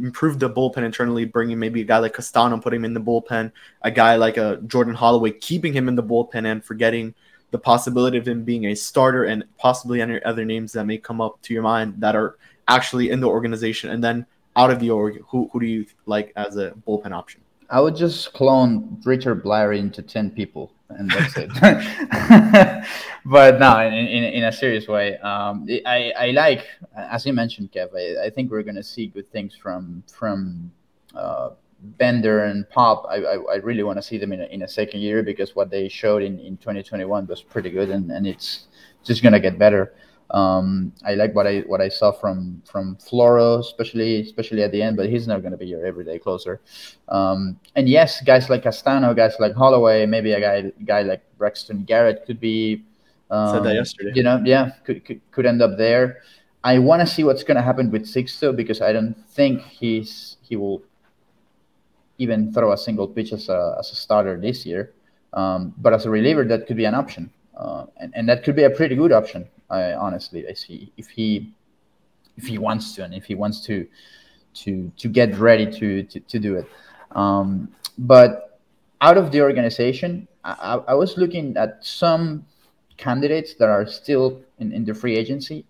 improve 0.00 0.38
the 0.38 0.50
bullpen 0.50 0.84
internally, 0.84 1.24
bringing 1.24 1.58
maybe 1.58 1.82
a 1.82 1.84
guy 1.84 1.98
like 1.98 2.14
Castano, 2.14 2.60
put 2.60 2.74
him 2.74 2.84
in 2.84 2.94
the 2.94 3.00
bullpen, 3.00 3.52
a 3.82 3.90
guy 3.90 4.16
like 4.16 4.36
a 4.36 4.60
Jordan 4.66 4.94
Holloway, 4.94 5.32
keeping 5.32 5.72
him 5.72 5.88
in 5.88 5.94
the 5.94 6.02
bullpen 6.02 6.46
and 6.46 6.64
forgetting 6.64 7.14
the 7.50 7.58
possibility 7.58 8.16
of 8.16 8.26
him 8.26 8.44
being 8.44 8.66
a 8.66 8.74
starter 8.74 9.24
and 9.24 9.44
possibly 9.58 10.00
any 10.00 10.22
other 10.24 10.44
names 10.44 10.72
that 10.72 10.86
may 10.86 10.96
come 10.98 11.20
up 11.20 11.40
to 11.42 11.52
your 11.52 11.62
mind 11.62 11.94
that 11.98 12.16
are 12.16 12.36
actually 12.66 13.10
in 13.10 13.20
the 13.20 13.28
organization 13.28 13.90
and 13.90 14.02
then 14.02 14.26
out 14.56 14.70
of 14.70 14.80
the 14.80 14.90
org. 14.90 15.22
Who 15.28 15.48
who 15.52 15.60
do 15.60 15.66
you 15.66 15.86
like 16.06 16.32
as 16.34 16.56
a 16.56 16.70
bullpen 16.86 17.12
option? 17.12 17.41
I 17.72 17.80
would 17.80 17.96
just 17.96 18.34
clone 18.34 19.00
Richard 19.02 19.42
Bleier 19.42 19.76
into 19.76 20.02
10 20.02 20.32
people, 20.32 20.74
and 20.90 21.10
that's 21.10 21.34
it. 21.38 21.48
but 23.24 23.58
no, 23.58 23.80
in, 23.80 23.94
in, 23.94 24.24
in 24.24 24.44
a 24.44 24.52
serious 24.52 24.86
way, 24.86 25.16
um, 25.20 25.66
I, 25.86 26.12
I 26.18 26.30
like, 26.32 26.66
as 26.94 27.24
you 27.24 27.32
mentioned, 27.32 27.72
Kev, 27.72 27.88
I, 27.96 28.26
I 28.26 28.30
think 28.30 28.50
we're 28.50 28.62
going 28.62 28.76
to 28.76 28.82
see 28.82 29.06
good 29.06 29.32
things 29.32 29.56
from 29.56 30.02
from 30.06 30.70
uh, 31.14 31.50
Bender 31.96 32.44
and 32.44 32.68
Pop. 32.68 33.06
I, 33.08 33.16
I, 33.16 33.36
I 33.36 33.56
really 33.56 33.82
want 33.82 33.96
to 33.96 34.02
see 34.02 34.18
them 34.18 34.34
in 34.34 34.42
a, 34.42 34.44
in 34.44 34.62
a 34.62 34.68
second 34.68 35.00
year 35.00 35.22
because 35.22 35.56
what 35.56 35.70
they 35.70 35.88
showed 35.88 36.22
in, 36.22 36.38
in 36.40 36.58
2021 36.58 37.26
was 37.26 37.40
pretty 37.40 37.70
good, 37.70 37.88
and, 37.88 38.12
and 38.12 38.26
it's 38.26 38.66
just 39.02 39.22
gonna 39.22 39.40
get 39.40 39.58
better. 39.58 39.94
Um, 40.32 40.92
I 41.04 41.14
like 41.14 41.34
what 41.34 41.46
I 41.46 41.60
what 41.60 41.80
I 41.80 41.88
saw 41.88 42.10
from 42.10 42.62
from 42.64 42.96
Floro, 42.96 43.60
especially 43.60 44.20
especially 44.22 44.62
at 44.62 44.72
the 44.72 44.82
end, 44.82 44.96
but 44.96 45.08
he's 45.08 45.28
not 45.28 45.42
going 45.42 45.52
to 45.52 45.58
be 45.58 45.66
your 45.66 45.84
everyday 45.84 46.18
closer. 46.18 46.60
Um, 47.08 47.60
and 47.76 47.88
yes, 47.88 48.22
guys 48.22 48.48
like 48.48 48.62
Castano, 48.62 49.14
guys 49.14 49.36
like 49.38 49.54
Holloway, 49.54 50.06
maybe 50.06 50.32
a 50.32 50.40
guy 50.40 50.72
guy 50.84 51.02
like 51.02 51.22
Braxton 51.36 51.84
Garrett 51.84 52.24
could 52.26 52.40
be. 52.40 52.82
Um, 53.30 53.56
Said 53.56 53.64
that 53.64 53.74
yesterday. 53.74 54.12
You 54.14 54.22
know, 54.22 54.42
yeah, 54.44 54.70
could 54.84 55.04
could, 55.04 55.20
could 55.30 55.46
end 55.46 55.60
up 55.60 55.76
there. 55.76 56.22
I 56.64 56.78
want 56.78 57.00
to 57.00 57.06
see 57.06 57.24
what's 57.24 57.42
going 57.42 57.56
to 57.56 57.62
happen 57.62 57.90
with 57.90 58.04
Sixto 58.04 58.54
because 58.54 58.80
I 58.80 58.92
don't 58.92 59.16
think 59.30 59.62
he's 59.62 60.36
he 60.42 60.56
will 60.56 60.82
even 62.18 62.52
throw 62.52 62.72
a 62.72 62.78
single 62.78 63.08
pitch 63.08 63.32
as 63.32 63.48
a, 63.48 63.76
as 63.78 63.90
a 63.90 63.96
starter 63.96 64.38
this 64.40 64.64
year. 64.64 64.92
Um, 65.32 65.74
but 65.78 65.92
as 65.92 66.06
a 66.06 66.10
reliever, 66.10 66.44
that 66.44 66.66
could 66.66 66.76
be 66.76 66.84
an 66.84 66.94
option, 66.94 67.30
uh, 67.56 67.86
and, 67.98 68.12
and 68.14 68.28
that 68.28 68.44
could 68.44 68.56
be 68.56 68.64
a 68.64 68.70
pretty 68.70 68.94
good 68.94 69.12
option. 69.12 69.48
I 69.70 69.94
honestly, 69.94 70.46
I 70.48 70.54
see 70.54 70.92
if 70.96 71.08
he 71.08 71.52
if 72.36 72.46
he 72.46 72.58
wants 72.58 72.94
to 72.94 73.04
and 73.04 73.14
if 73.14 73.24
he 73.24 73.34
wants 73.34 73.60
to 73.66 73.86
to 74.54 74.90
to 74.96 75.08
get 75.08 75.36
ready 75.38 75.70
to 75.78 76.02
to, 76.04 76.20
to 76.20 76.38
do 76.38 76.56
it. 76.56 76.66
Um, 77.12 77.68
but 77.98 78.60
out 79.00 79.16
of 79.16 79.32
the 79.32 79.40
organization, 79.42 80.28
I, 80.44 80.80
I 80.88 80.94
was 80.94 81.16
looking 81.16 81.56
at 81.56 81.84
some 81.84 82.46
candidates 82.96 83.54
that 83.54 83.68
are 83.68 83.86
still 83.86 84.40
in, 84.58 84.72
in 84.72 84.84
the 84.84 84.94
free 84.94 85.16
agency, 85.16 85.64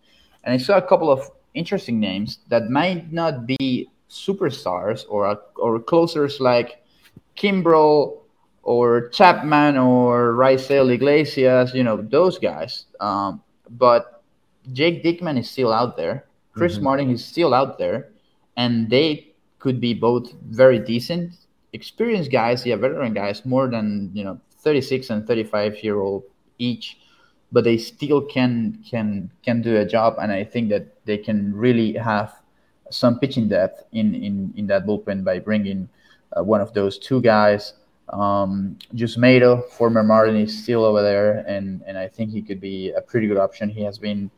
and 0.44 0.52
I 0.52 0.58
saw 0.58 0.76
a 0.76 0.82
couple 0.82 1.10
of 1.10 1.30
interesting 1.54 2.00
names 2.00 2.38
that 2.48 2.70
might 2.70 3.12
not 3.12 3.46
be 3.46 3.88
superstars 4.10 5.04
or 5.08 5.38
or 5.56 5.80
closers 5.80 6.40
like 6.40 6.82
Kimbrel 7.36 8.21
or 8.62 9.08
Chapman 9.08 9.76
or 9.76 10.34
Raisel 10.34 10.92
Iglesias, 10.92 11.74
you 11.74 11.82
know, 11.82 11.96
those 11.96 12.38
guys. 12.38 12.86
Um, 13.00 13.42
but 13.70 14.22
Jake 14.72 15.02
Diekman 15.02 15.38
is 15.38 15.50
still 15.50 15.72
out 15.72 15.96
there. 15.96 16.26
Chris 16.54 16.74
Mm-hmm. 16.74 16.84
Martin 16.84 17.10
is 17.10 17.24
still 17.24 17.54
out 17.54 17.78
there, 17.78 18.10
and 18.56 18.88
they 18.90 19.32
could 19.58 19.80
be 19.80 19.94
both 19.94 20.32
very 20.50 20.78
decent, 20.78 21.32
experienced 21.72 22.30
guys, 22.30 22.66
yeah, 22.66 22.76
veteran 22.76 23.14
guys, 23.14 23.44
more 23.46 23.68
than 23.68 24.10
you 24.12 24.22
know, 24.22 24.38
36 24.58 25.10
and 25.10 25.26
35 25.26 25.82
year 25.82 25.98
old 25.98 26.24
each, 26.58 26.98
but 27.50 27.64
they 27.64 27.78
still 27.78 28.20
can 28.20 28.78
can 28.88 29.30
can 29.42 29.62
do 29.62 29.76
a 29.76 29.84
job, 29.84 30.16
and 30.20 30.30
I 30.30 30.44
think 30.44 30.68
that 30.70 31.04
they 31.04 31.18
can 31.18 31.54
really 31.54 31.94
have 31.94 32.32
some 32.90 33.18
pitching 33.18 33.48
depth 33.48 33.84
in 33.92 34.14
in 34.14 34.52
in 34.56 34.66
that 34.66 34.86
bullpen 34.86 35.24
by 35.24 35.38
bringing 35.38 35.88
uh, 36.36 36.42
one 36.44 36.60
of 36.60 36.72
those 36.74 36.98
two 36.98 37.20
guys. 37.20 37.74
Um, 38.12 38.78
Yusmeiro, 38.94 39.68
former 39.70 40.02
Marlin, 40.02 40.36
is 40.36 40.62
still 40.62 40.84
over 40.84 41.02
there, 41.02 41.44
and 41.48 41.82
and 41.86 41.96
I 41.96 42.08
think 42.08 42.30
he 42.30 42.42
could 42.42 42.60
be 42.60 42.90
a 42.90 43.00
pretty 43.00 43.26
good 43.26 43.38
option. 43.38 43.70
He 43.70 43.82
has 43.82 43.98
been 43.98 44.30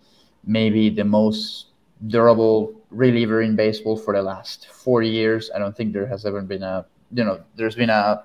maybe 0.47 0.91
the 0.91 1.05
most 1.05 1.67
durable 2.07 2.73
reliever 2.91 3.43
in 3.43 3.57
baseball 3.57 3.97
for 3.97 4.15
the 4.15 4.23
last 4.23 4.69
four 4.69 5.03
years. 5.03 5.51
I 5.55 5.59
don't 5.59 5.77
think 5.77 5.93
there 5.93 6.07
has 6.07 6.25
ever 6.25 6.41
been 6.43 6.63
a 6.63 6.87
you 7.13 7.25
know 7.25 7.41
there's 7.57 7.75
been 7.75 7.91
a 7.91 8.25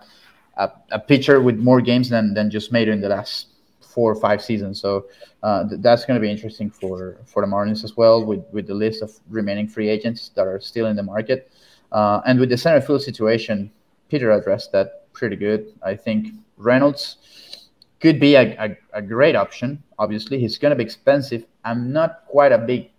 a, 0.57 0.71
a 0.91 0.99
pitcher 0.99 1.41
with 1.41 1.57
more 1.57 1.81
games 1.81 2.09
than 2.09 2.33
than 2.33 2.51
Yusmeiro 2.51 2.91
in 2.91 3.01
the 3.01 3.09
last 3.09 3.47
four 3.81 4.11
or 4.11 4.15
five 4.15 4.41
seasons. 4.41 4.79
So 4.79 5.07
uh, 5.41 5.67
th- 5.67 5.81
that's 5.81 6.05
going 6.05 6.15
to 6.15 6.21
be 6.21 6.29
interesting 6.29 6.69
for 6.69 7.17
for 7.25 7.41
the 7.43 7.51
Marlins 7.51 7.83
as 7.83 7.97
well, 7.97 8.23
with 8.23 8.43
with 8.51 8.67
the 8.67 8.75
list 8.75 9.01
of 9.01 9.11
remaining 9.29 9.67
free 9.67 9.89
agents 9.89 10.29
that 10.35 10.45
are 10.45 10.59
still 10.59 10.85
in 10.85 10.95
the 10.95 11.03
market, 11.03 11.51
uh, 11.91 12.21
and 12.27 12.39
with 12.39 12.49
the 12.49 12.57
center 12.57 12.81
field 12.81 13.01
situation. 13.01 13.71
Peter 14.09 14.31
addressed 14.31 14.71
that 14.71 14.98
pretty 15.19 15.35
good. 15.35 15.73
I 15.83 15.95
think 15.95 16.33
Reynolds 16.57 17.67
could 17.99 18.19
be 18.19 18.35
a, 18.35 18.55
a, 18.57 18.77
a 18.93 19.01
great 19.01 19.35
option. 19.35 19.83
Obviously, 19.99 20.39
he's 20.39 20.57
going 20.57 20.71
to 20.71 20.75
be 20.75 20.83
expensive. 20.83 21.45
I'm 21.63 21.91
not 21.91 22.25
quite 22.27 22.51
a 22.51 22.57
big, 22.57 22.89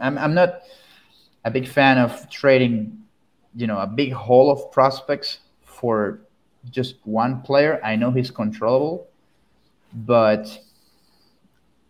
I'm, 0.00 0.18
I'm 0.18 0.34
not 0.34 0.62
a 1.44 1.50
big 1.50 1.68
fan 1.68 1.98
of 1.98 2.28
trading, 2.30 2.98
you 3.54 3.66
know, 3.66 3.78
a 3.78 3.86
big 3.86 4.12
haul 4.12 4.50
of 4.50 4.72
prospects 4.72 5.40
for 5.62 6.20
just 6.70 6.96
one 7.04 7.42
player. 7.42 7.80
I 7.84 7.96
know 7.96 8.10
he's 8.10 8.30
controllable, 8.30 9.06
but 9.92 10.58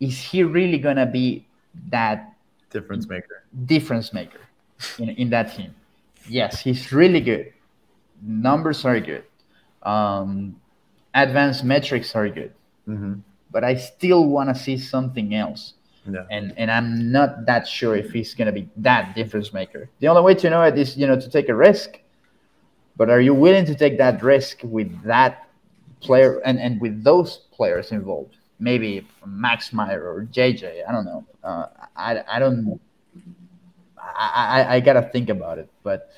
is 0.01 0.19
he 0.19 0.43
really 0.43 0.79
going 0.79 0.97
to 0.97 1.07
be 1.07 1.47
that 1.91 2.35
difference 2.71 3.09
maker? 3.09 3.45
difference 3.67 4.13
maker 4.13 4.41
in, 4.99 5.11
in 5.11 5.31
that 5.31 5.55
team? 5.55 5.75
Yes, 6.29 6.61
he's 6.61 6.93
really 6.93 7.21
good. 7.21 7.53
Numbers 8.23 8.85
are 8.85 8.99
good. 9.01 9.25
Um, 9.83 10.57
advanced 11.15 11.65
metrics 11.65 12.15
are 12.15 12.29
good. 12.29 12.53
Mm-hmm. 12.89 13.15
But 13.51 13.65
I 13.65 13.77
still 13.77 14.27
want 14.27 14.49
to 14.49 14.55
see 14.55 14.79
something 14.79 15.35
else. 15.35 15.75
Yeah. 16.11 16.25
And 16.31 16.53
and 16.57 16.71
I'm 16.71 17.13
not 17.13 17.47
that 17.47 17.69
sure 17.69 17.95
if 17.95 18.11
he's 18.11 18.35
gonna 18.35 18.53
be 18.53 18.69
that 18.79 19.15
difference 19.15 19.53
maker. 19.53 19.89
The 20.01 20.09
only 20.09 20.23
way 20.23 20.35
to 20.35 20.51
know 20.51 20.63
it 20.63 20.77
is, 20.77 20.97
you 20.97 21.07
know, 21.07 21.19
to 21.19 21.31
take 21.31 21.49
a 21.49 21.55
risk. 21.55 22.01
But 22.97 23.09
are 23.09 23.21
you 23.21 23.35
willing 23.35 23.65
to 23.67 23.75
take 23.75 23.99
that 23.99 24.23
risk 24.23 24.61
with 24.65 25.03
that 25.05 25.49
player 26.01 26.41
and, 26.45 26.59
and 26.59 26.81
with 26.81 27.05
those 27.05 27.39
players 27.53 27.93
involved? 27.93 28.37
Maybe 28.59 29.07
Max 29.25 29.73
Meyer 29.73 30.03
or 30.03 30.25
JJ. 30.25 30.83
I 30.89 30.93
don't 30.93 31.05
know. 31.05 31.25
Uh, 31.43 31.67
I, 31.97 32.23
I 32.29 32.39
don't. 32.39 32.81
I, 33.97 34.65
I, 34.67 34.75
I 34.75 34.81
gotta 34.81 35.03
think 35.03 35.29
about 35.29 35.59
it. 35.59 35.71
But 35.85 36.11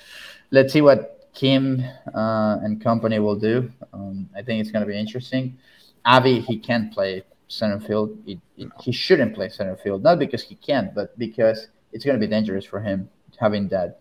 let's 0.51 0.73
see 0.73 0.81
what 0.81 1.14
Kim 1.35 1.85
uh, 2.15 2.59
and 2.63 2.81
company 2.81 3.19
will 3.19 3.37
do. 3.37 3.71
Um, 3.93 4.29
I 4.37 4.43
think 4.43 4.61
it's 4.61 4.71
gonna 4.71 4.87
be 4.87 4.99
interesting. 4.99 5.59
Avi, 6.05 6.41
he 6.41 6.59
can't 6.59 6.93
play 6.93 7.25
center 7.49 7.81
field. 7.81 8.17
It, 8.27 8.39
he 8.81 8.93
shouldn't 8.93 9.35
play 9.35 9.49
center 9.49 9.77
field, 9.77 10.03
not 10.03 10.19
because 10.19 10.43
he 10.43 10.55
can't, 10.57 10.95
but 10.95 11.19
because 11.19 11.69
it's 11.93 12.05
going 12.05 12.19
to 12.19 12.27
be 12.27 12.31
dangerous 12.31 12.65
for 12.65 12.81
him 12.81 13.09
having 13.39 13.69
that 13.69 14.01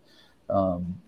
um, 0.49 0.99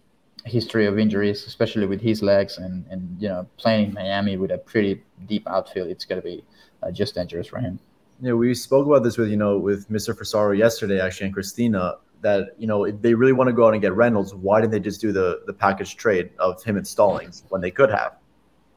history 0.46 0.86
of 0.86 0.98
injuries, 0.98 1.46
especially 1.46 1.86
with 1.86 2.02
his 2.02 2.22
legs, 2.22 2.58
and 2.58 2.86
and 2.90 3.18
you 3.20 3.28
know 3.28 3.48
playing 3.58 3.88
in 3.88 3.94
Miami 3.94 4.38
with 4.38 4.52
a 4.52 4.58
pretty 4.58 5.04
deep 5.26 5.48
outfield. 5.50 5.90
It's 5.90 6.06
going 6.06 6.22
to 6.22 6.26
be 6.26 6.44
uh, 6.84 6.92
just 6.92 7.16
dangerous 7.16 7.48
for 7.48 7.60
him. 7.60 7.80
Yeah, 8.22 8.34
we 8.34 8.54
spoke 8.54 8.86
about 8.88 9.04
this 9.04 9.18
with 9.18 9.30
you 9.30 9.38
know 9.38 9.58
with 9.58 9.90
Mr. 9.90 10.16
Frisaro 10.16 10.58
yesterday, 10.58 11.02
actually, 11.02 11.26
and 11.26 11.34
Christina. 11.34 11.96
That 12.26 12.56
you 12.58 12.66
know 12.66 12.86
if 12.86 13.00
they 13.04 13.14
really 13.14 13.34
want 13.34 13.50
to 13.50 13.54
go 13.54 13.68
out 13.68 13.74
and 13.76 13.82
get 13.88 13.94
Reynolds, 13.94 14.34
why 14.34 14.60
didn't 14.60 14.72
they 14.72 14.80
just 14.80 15.00
do 15.00 15.12
the 15.12 15.44
the 15.46 15.54
package 15.54 15.96
trade 15.96 16.32
of 16.40 16.64
him 16.64 16.76
and 16.76 16.88
Stallings 16.88 17.44
when 17.50 17.62
they 17.62 17.70
could 17.70 17.92
have, 17.92 18.14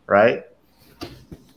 right? 0.06 0.44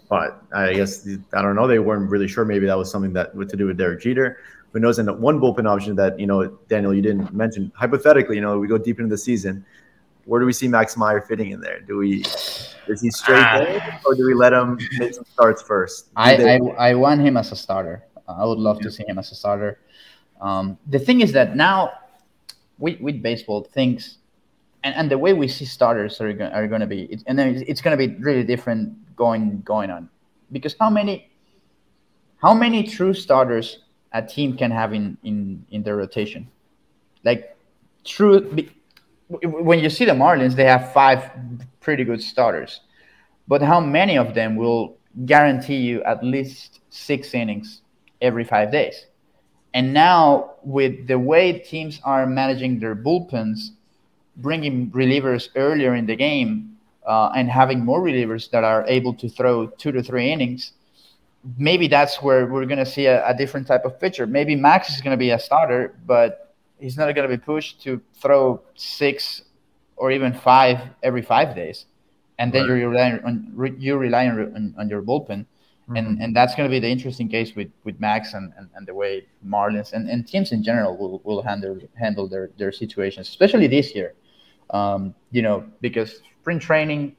But 0.07 0.41
I 0.53 0.71
guess 0.73 1.05
I 1.33 1.41
don't 1.41 1.55
know. 1.57 1.67
They 1.67 1.79
weren't 1.79 2.09
really 2.09 2.29
sure. 2.29 2.45
Maybe 2.45 2.65
that 2.67 2.77
was 2.77 2.89
something 2.89 3.11
that 3.13 3.35
what 3.35 3.49
to 3.49 3.57
do 3.57 3.65
with 3.67 3.77
Derek 3.77 3.99
Jeter. 3.99 4.37
Who 4.71 4.79
knows? 4.79 4.99
And 4.99 5.09
one 5.19 5.37
bullpen 5.41 5.67
option 5.69 5.95
that 5.97 6.17
you 6.17 6.27
know, 6.27 6.47
Daniel, 6.69 6.93
you 6.93 7.01
didn't 7.01 7.33
mention. 7.33 7.73
Hypothetically, 7.75 8.35
you 8.37 8.41
know, 8.41 8.57
we 8.57 8.67
go 8.69 8.77
deep 8.77 8.99
into 8.99 9.09
the 9.09 9.17
season. 9.17 9.65
Where 10.23 10.39
do 10.39 10.45
we 10.45 10.53
see 10.53 10.69
Max 10.69 10.95
Meyer 10.95 11.19
fitting 11.19 11.51
in 11.51 11.59
there? 11.59 11.81
Do 11.81 11.97
we 11.97 12.21
is 12.87 13.01
he 13.01 13.11
straight 13.11 13.43
Ah. 13.43 13.57
there, 13.59 13.99
or 14.05 14.15
do 14.15 14.25
we 14.25 14.33
let 14.33 14.53
him 14.53 14.79
make 14.97 15.13
some 15.13 15.25
starts 15.25 15.61
first? 15.61 16.07
I, 16.15 16.37
they- 16.37 16.59
I, 16.77 16.91
I 16.91 16.93
want 16.95 17.19
him 17.19 17.35
as 17.35 17.51
a 17.51 17.55
starter. 17.57 18.03
I 18.29 18.45
would 18.45 18.59
love 18.59 18.79
to 18.79 18.89
see 18.89 19.03
him 19.05 19.17
as 19.19 19.29
a 19.33 19.35
starter. 19.35 19.79
Um, 20.41 20.77
the 20.87 20.99
thing 20.99 21.21
is 21.21 21.31
that 21.33 21.55
now, 21.55 21.91
with, 22.79 22.99
with 22.99 23.21
baseball, 23.21 23.63
things 23.63 24.17
and, 24.83 24.95
and 24.95 25.11
the 25.11 25.17
way 25.17 25.33
we 25.33 25.47
see 25.47 25.65
starters 25.65 26.19
are 26.19 26.29
are 26.53 26.67
going 26.67 26.81
to 26.81 26.87
be, 26.87 27.03
it, 27.03 27.23
and 27.27 27.37
then 27.37 27.63
it's, 27.67 27.81
going 27.81 27.97
to 27.97 28.07
be 28.07 28.15
really 28.21 28.43
different 28.43 29.15
going 29.15 29.61
going 29.61 29.91
on, 29.91 30.09
because 30.51 30.75
how 30.79 30.89
many 30.89 31.29
how 32.41 32.53
many 32.53 32.83
true 32.83 33.13
starters 33.13 33.79
a 34.13 34.21
team 34.21 34.57
can 34.57 34.71
have 34.71 34.93
in 34.93 35.17
in 35.23 35.65
in 35.69 35.83
their 35.83 35.95
rotation, 35.95 36.49
like 37.23 37.55
true. 38.03 38.67
When 39.43 39.79
you 39.79 39.89
see 39.89 40.03
the 40.03 40.11
Marlins, 40.11 40.55
they 40.55 40.65
have 40.65 40.91
five 40.91 41.31
pretty 41.79 42.03
good 42.03 42.21
starters, 42.21 42.81
but 43.47 43.61
how 43.61 43.79
many 43.79 44.17
of 44.17 44.33
them 44.33 44.57
will 44.57 44.97
guarantee 45.25 45.77
you 45.77 46.03
at 46.03 46.23
least 46.23 46.81
six 46.89 47.33
innings 47.33 47.81
every 48.21 48.43
five 48.43 48.71
days? 48.71 49.05
And 49.73 49.93
now, 49.93 50.55
with 50.63 51.07
the 51.07 51.17
way 51.17 51.59
teams 51.59 51.99
are 52.03 52.25
managing 52.25 52.79
their 52.79 52.95
bullpens, 52.95 53.69
bringing 54.37 54.91
relievers 54.91 55.49
earlier 55.55 55.95
in 55.95 56.05
the 56.05 56.15
game 56.15 56.77
uh, 57.07 57.31
and 57.35 57.49
having 57.49 57.83
more 57.83 58.01
relievers 58.01 58.49
that 58.51 58.63
are 58.63 58.85
able 58.87 59.13
to 59.15 59.29
throw 59.29 59.67
two 59.67 59.91
to 59.91 60.03
three 60.03 60.29
innings, 60.31 60.73
maybe 61.57 61.87
that's 61.87 62.21
where 62.21 62.45
we're 62.45 62.65
going 62.65 62.79
to 62.79 62.85
see 62.85 63.05
a, 63.05 63.25
a 63.27 63.33
different 63.33 63.65
type 63.67 63.85
of 63.85 63.99
pitcher. 63.99 64.27
Maybe 64.27 64.55
Max 64.55 64.89
is 64.93 65.01
going 65.01 65.11
to 65.11 65.17
be 65.17 65.31
a 65.31 65.39
starter, 65.39 65.95
but 66.05 66.53
he's 66.79 66.97
not 66.97 67.13
going 67.15 67.29
to 67.29 67.37
be 67.37 67.41
pushed 67.41 67.81
to 67.83 68.01
throw 68.15 68.61
six 68.75 69.43
or 69.95 70.11
even 70.11 70.33
five 70.33 70.79
every 71.01 71.21
five 71.21 71.55
days. 71.55 71.85
And 72.39 72.51
then 72.51 72.67
Right. 72.67 72.79
you 72.79 72.89
rely 72.89 73.19
on 73.23 73.75
you 73.79 73.97
rely 73.97 74.27
on, 74.27 74.39
on, 74.55 74.75
on 74.77 74.89
your 74.89 75.01
bullpen 75.01 75.45
and 75.97 76.21
and 76.21 76.35
that's 76.35 76.55
going 76.55 76.69
to 76.69 76.71
be 76.71 76.79
the 76.79 76.87
interesting 76.87 77.27
case 77.27 77.55
with 77.55 77.71
with 77.83 77.99
Max 77.99 78.33
and, 78.33 78.53
and, 78.57 78.69
and 78.75 78.87
the 78.87 78.93
way 78.93 79.25
Marlins 79.45 79.93
and, 79.93 80.09
and 80.09 80.27
teams 80.27 80.51
in 80.51 80.63
general 80.63 80.97
will, 80.97 81.21
will 81.23 81.41
handle 81.41 81.79
handle 81.95 82.27
their 82.27 82.51
their 82.57 82.71
situations, 82.71 83.27
especially 83.29 83.67
this 83.67 83.95
year. 83.95 84.13
Um, 84.69 85.13
you 85.31 85.41
know, 85.41 85.65
because 85.81 86.21
spring 86.39 86.59
training 86.59 87.15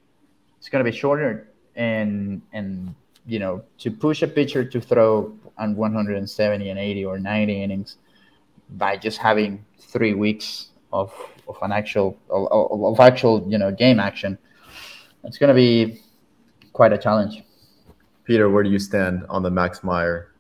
is 0.61 0.69
going 0.69 0.85
to 0.85 0.91
be 0.91 0.97
shorter, 0.97 1.49
and 1.77 2.43
and 2.53 2.95
you 3.27 3.39
know 3.39 3.63
to 3.79 3.91
push 3.91 4.23
a 4.23 4.29
pitcher 4.29 4.65
to 4.65 4.81
throw 4.81 5.33
on 5.59 5.77
170 5.77 6.71
and 6.71 6.79
80 6.79 7.05
or 7.05 7.19
90 7.19 7.63
innings 7.63 7.97
by 8.71 8.97
just 8.97 9.19
having 9.19 9.65
three 9.79 10.15
weeks 10.15 10.69
of, 10.93 11.13
of 11.47 11.57
an 11.63 11.73
actual 11.73 12.19
of, 12.31 12.47
of 12.51 13.01
actual 13.01 13.47
you 13.49 13.59
know 13.59 13.71
game 13.71 14.01
action. 14.01 14.39
It's 15.25 15.39
going 15.39 15.49
to 15.49 15.55
be 15.55 16.01
quite 16.73 16.93
a 16.93 16.99
challenge. 16.99 17.43
Peter, 18.25 18.49
where 18.49 18.63
do 18.63 18.71
you 18.71 18.79
stand 18.79 19.25
on 19.29 19.43
the 19.43 19.51
Max 19.51 19.83
Meyer, 19.83 20.33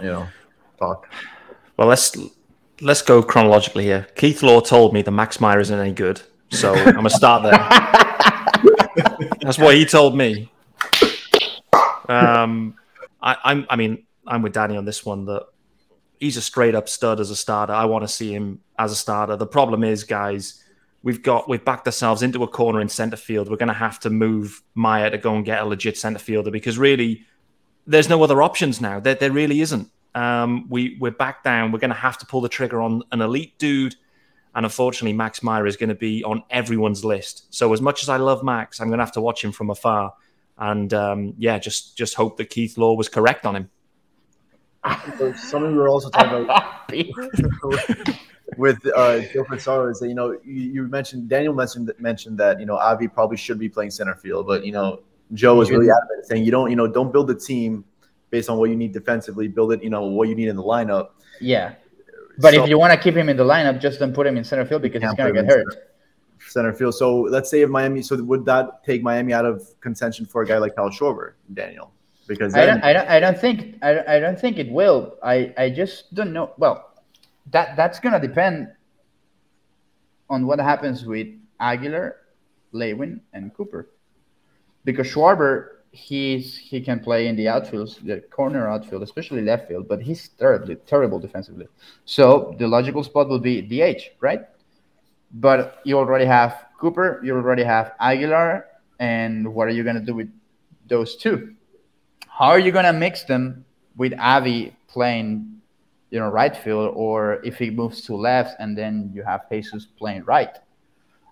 you 0.00 0.06
know, 0.06 0.26
talk? 0.78 1.08
Well, 1.76 1.88
let's 1.88 2.16
let's 2.80 3.02
go 3.02 3.22
chronologically 3.22 3.84
here. 3.84 4.08
Keith 4.16 4.42
Law 4.42 4.60
told 4.60 4.92
me 4.92 5.02
the 5.02 5.10
Max 5.10 5.40
Meyer 5.40 5.60
isn't 5.60 5.78
any 5.78 5.92
good, 5.92 6.20
so 6.50 6.74
I'm 6.74 6.94
gonna 6.94 7.10
start 7.10 7.42
there. 7.44 7.52
That's 9.40 9.58
what 9.58 9.76
he 9.76 9.84
told 9.84 10.16
me. 10.16 10.50
Um, 12.08 12.74
I, 13.20 13.36
I'm, 13.44 13.66
I 13.70 13.76
mean, 13.76 14.06
I'm 14.26 14.42
with 14.42 14.52
Danny 14.52 14.76
on 14.76 14.84
this 14.84 15.04
one. 15.04 15.26
That 15.26 15.46
he's 16.18 16.36
a 16.36 16.42
straight 16.42 16.74
up 16.74 16.88
stud 16.88 17.20
as 17.20 17.30
a 17.30 17.36
starter. 17.36 17.72
I 17.72 17.84
want 17.84 18.02
to 18.02 18.08
see 18.08 18.32
him 18.32 18.60
as 18.78 18.92
a 18.92 18.96
starter. 18.96 19.36
The 19.36 19.46
problem 19.46 19.84
is, 19.84 20.04
guys, 20.04 20.62
we've 21.02 21.22
got 21.22 21.48
we've 21.48 21.64
backed 21.64 21.86
ourselves 21.86 22.22
into 22.22 22.42
a 22.42 22.48
corner 22.48 22.80
in 22.80 22.88
centre 22.88 23.16
field. 23.16 23.50
We're 23.50 23.56
going 23.56 23.68
to 23.68 23.74
have 23.74 24.00
to 24.00 24.10
move 24.10 24.62
Meyer 24.74 25.10
to 25.10 25.18
go 25.18 25.34
and 25.34 25.44
get 25.44 25.62
a 25.62 25.64
legit 25.64 25.96
centre 25.96 26.18
fielder 26.18 26.50
because 26.50 26.78
really, 26.78 27.24
there's 27.86 28.08
no 28.08 28.22
other 28.22 28.42
options 28.42 28.80
now. 28.80 29.00
There, 29.00 29.14
there 29.14 29.32
really 29.32 29.60
isn't. 29.60 29.90
Um, 30.14 30.68
we 30.68 30.96
we're 31.00 31.10
back 31.10 31.44
down. 31.44 31.72
We're 31.72 31.78
going 31.78 31.90
to 31.90 31.96
have 31.96 32.18
to 32.18 32.26
pull 32.26 32.40
the 32.40 32.48
trigger 32.48 32.80
on 32.80 33.02
an 33.12 33.20
elite 33.20 33.58
dude, 33.58 33.94
and 34.54 34.66
unfortunately, 34.66 35.16
Max 35.16 35.42
Meyer 35.42 35.66
is 35.66 35.76
going 35.76 35.90
to 35.90 35.94
be 35.94 36.24
on 36.24 36.42
everyone's 36.50 37.04
list. 37.04 37.46
So 37.54 37.72
as 37.72 37.80
much 37.80 38.02
as 38.02 38.08
I 38.08 38.16
love 38.16 38.42
Max, 38.42 38.80
I'm 38.80 38.88
going 38.88 38.98
to 38.98 39.04
have 39.04 39.12
to 39.12 39.20
watch 39.20 39.44
him 39.44 39.52
from 39.52 39.70
afar, 39.70 40.14
and 40.56 40.92
um, 40.92 41.34
yeah, 41.38 41.58
just 41.58 41.96
just 41.96 42.14
hope 42.14 42.36
that 42.38 42.50
Keith 42.50 42.76
Law 42.78 42.94
was 42.94 43.08
correct 43.08 43.46
on 43.46 43.54
him. 43.54 43.70
Something 45.36 45.72
we 45.72 45.78
were 45.78 45.88
also 45.88 46.10
talking 46.10 46.44
about 46.44 46.90
with 48.56 48.78
uh, 48.94 49.20
Joe 49.32 49.44
Pizarro 49.44 49.90
is 49.90 50.00
that 50.00 50.08
you 50.08 50.14
know 50.14 50.32
you, 50.44 50.62
you, 50.72 50.82
mentioned 50.88 51.28
Daniel 51.28 51.54
mentioned 51.54 51.92
mentioned 51.98 52.38
that 52.38 52.60
you 52.60 52.66
know 52.66 52.76
Avi 52.76 53.08
probably 53.08 53.36
should 53.36 53.58
be 53.58 53.68
playing 53.68 53.90
center 53.90 54.14
field, 54.14 54.46
but 54.46 54.64
you 54.64 54.72
know 54.72 55.00
Joe 55.34 55.54
was 55.54 55.70
really 55.70 55.90
adamant 55.90 56.26
saying 56.26 56.44
you 56.44 56.50
don't 56.50 56.70
you 56.70 56.76
know 56.76 56.86
don't 56.86 57.12
build 57.12 57.30
a 57.30 57.34
team 57.34 57.84
based 58.30 58.48
on 58.50 58.58
what 58.58 58.70
you 58.70 58.76
need 58.76 58.92
defensively. 58.92 59.48
Build 59.48 59.72
it, 59.72 59.82
you 59.82 59.90
know, 59.90 60.04
what 60.04 60.28
you 60.28 60.34
need 60.34 60.48
in 60.48 60.56
the 60.56 60.62
lineup. 60.62 61.10
Yeah, 61.40 61.74
but 62.38 62.54
so, 62.54 62.62
if 62.62 62.70
you 62.70 62.78
want 62.78 62.92
to 62.92 62.98
keep 62.98 63.14
him 63.14 63.28
in 63.28 63.36
the 63.36 63.44
lineup, 63.44 63.80
just 63.80 63.98
don't 63.98 64.14
put 64.14 64.26
him 64.26 64.36
in 64.36 64.44
center 64.44 64.64
field 64.64 64.82
because 64.82 65.02
he's 65.02 65.14
going 65.14 65.34
to 65.34 65.42
get 65.42 65.50
hurt. 65.50 65.72
Center, 65.72 65.82
center, 66.48 66.72
field. 66.72 66.94
So 66.94 67.22
let's 67.22 67.50
say 67.50 67.62
if 67.62 67.70
Miami, 67.70 68.00
so 68.02 68.22
would 68.22 68.44
that 68.44 68.84
take 68.84 69.02
Miami 69.02 69.32
out 69.32 69.44
of 69.44 69.68
contention 69.80 70.24
for 70.24 70.42
a 70.42 70.46
guy 70.46 70.58
like 70.58 70.76
Kyle 70.76 70.90
Schwarber, 70.90 71.32
Daniel? 71.52 71.92
Because 72.28 72.52
then, 72.52 72.68
I 72.68 72.72
don't, 72.72 72.84
I 72.84 72.92
don't, 72.92 73.08
I 73.08 73.20
don't 73.20 73.38
think, 73.38 73.76
I, 73.82 74.16
I 74.16 74.20
don't 74.20 74.38
think 74.38 74.58
it 74.58 74.70
will. 74.70 75.16
I, 75.22 75.52
I 75.58 75.70
just 75.70 76.14
don't 76.14 76.32
know. 76.32 76.52
Well, 76.58 76.92
that 77.50 77.74
that's 77.74 77.98
going 77.98 78.12
to 78.12 78.24
depend 78.24 78.68
on 80.30 80.46
what 80.46 80.60
happens 80.60 81.04
with 81.04 81.28
Aguilar, 81.58 82.16
Lewin, 82.72 83.22
and 83.32 83.52
Cooper, 83.54 83.88
because 84.84 85.06
Schwarber 85.08 85.78
he's 85.90 86.56
he 86.56 86.80
can 86.80 87.00
play 87.00 87.26
in 87.26 87.36
the 87.36 87.48
outfield, 87.48 87.98
the 88.04 88.20
corner 88.30 88.68
outfield, 88.68 89.02
especially 89.02 89.42
left 89.42 89.68
field, 89.68 89.88
but 89.88 90.00
he's 90.02 90.28
terribly 90.28 90.76
terrible 90.86 91.18
defensively. 91.18 91.66
So 92.04 92.54
the 92.58 92.68
logical 92.68 93.02
spot 93.02 93.28
would 93.28 93.42
be 93.42 93.62
DH, 93.62 94.02
right? 94.20 94.42
But 95.32 95.80
you 95.84 95.98
already 95.98 96.24
have 96.24 96.66
Cooper, 96.78 97.20
you 97.24 97.34
already 97.34 97.64
have 97.64 97.92
Aguilar, 98.00 98.66
and 98.98 99.54
what 99.54 99.68
are 99.68 99.72
you 99.72 99.84
gonna 99.84 100.04
do 100.04 100.14
with 100.14 100.30
those 100.86 101.16
two? 101.16 101.54
How 102.38 102.46
are 102.46 102.58
you 102.58 102.70
gonna 102.70 102.92
mix 102.92 103.24
them 103.24 103.64
with 103.96 104.14
Avi 104.18 104.76
playing, 104.86 105.60
you 106.10 106.20
know, 106.20 106.28
right 106.28 106.56
field, 106.56 106.92
or 106.94 107.40
if 107.44 107.58
he 107.58 107.70
moves 107.70 108.02
to 108.02 108.14
left 108.14 108.56
and 108.60 108.78
then 108.78 109.10
you 109.12 109.22
have 109.24 109.48
Jesus 109.50 109.86
playing 109.86 110.24
right? 110.24 110.56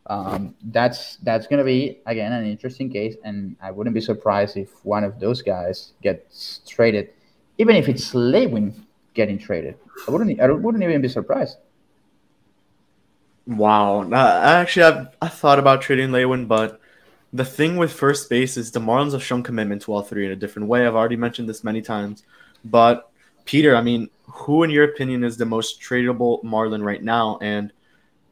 um, 0.08 0.54
that's 0.66 1.16
that's 1.16 1.46
going 1.46 1.58
to 1.58 1.64
be 1.64 1.98
again 2.06 2.32
an 2.32 2.46
interesting 2.46 2.90
case, 2.90 3.16
and 3.24 3.56
I 3.60 3.70
wouldn't 3.70 3.94
be 3.94 4.00
surprised 4.00 4.56
if 4.56 4.70
one 4.84 5.04
of 5.04 5.18
those 5.18 5.42
guys 5.42 5.94
gets 6.02 6.60
traded, 6.66 7.10
even 7.58 7.74
if 7.76 7.88
it's 7.88 8.14
Lewin 8.14 8.86
getting 9.14 9.38
traded. 9.38 9.76
I 10.06 10.10
wouldn't 10.10 10.40
I 10.40 10.50
wouldn't 10.50 10.84
even 10.84 11.02
be 11.02 11.08
surprised. 11.08 11.58
Wow, 13.46 14.08
I 14.12 14.60
actually 14.60 14.84
I've 14.84 15.08
I 15.20 15.28
thought 15.28 15.58
about 15.58 15.82
trading 15.82 16.12
Lewin, 16.12 16.46
but 16.46 16.80
the 17.36 17.44
thing 17.44 17.76
with 17.76 17.92
first 17.92 18.30
base 18.30 18.56
is 18.56 18.72
the 18.72 18.80
Marlins 18.80 19.12
have 19.12 19.22
shown 19.22 19.42
commitment 19.42 19.82
to 19.82 19.92
all 19.92 20.02
three 20.02 20.24
in 20.24 20.32
a 20.32 20.36
different 20.36 20.68
way. 20.68 20.86
I've 20.86 20.94
already 20.94 21.16
mentioned 21.16 21.48
this 21.48 21.62
many 21.62 21.82
times, 21.82 22.24
but 22.64 23.10
Peter, 23.44 23.76
I 23.76 23.82
mean, 23.82 24.08
who 24.24 24.62
in 24.62 24.70
your 24.70 24.84
opinion 24.84 25.22
is 25.22 25.36
the 25.36 25.44
most 25.44 25.80
tradable 25.80 26.42
Marlin 26.42 26.82
right 26.82 27.02
now, 27.02 27.38
and 27.42 27.72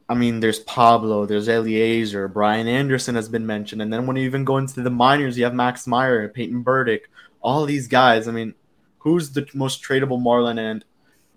I 0.09 0.15
mean, 0.15 0.39
there's 0.39 0.59
Pablo, 0.59 1.25
there's 1.25 1.47
Eliezer, 1.47 2.27
Brian 2.27 2.67
Anderson 2.67 3.15
has 3.15 3.29
been 3.29 3.45
mentioned, 3.45 3.81
and 3.81 3.93
then 3.93 4.07
when 4.07 4.17
you 4.17 4.23
even 4.23 4.43
go 4.43 4.57
into 4.57 4.81
the 4.81 4.89
minors, 4.89 5.37
you 5.37 5.43
have 5.43 5.53
Max 5.53 5.85
Meyer, 5.85 6.27
Peyton 6.29 6.61
Burdick, 6.61 7.09
all 7.41 7.65
these 7.65 7.87
guys. 7.87 8.27
I 8.27 8.31
mean, 8.31 8.55
who's 8.97 9.31
the 9.31 9.47
most 9.53 9.83
tradable 9.83 10.21
Marlin? 10.21 10.57
And 10.57 10.83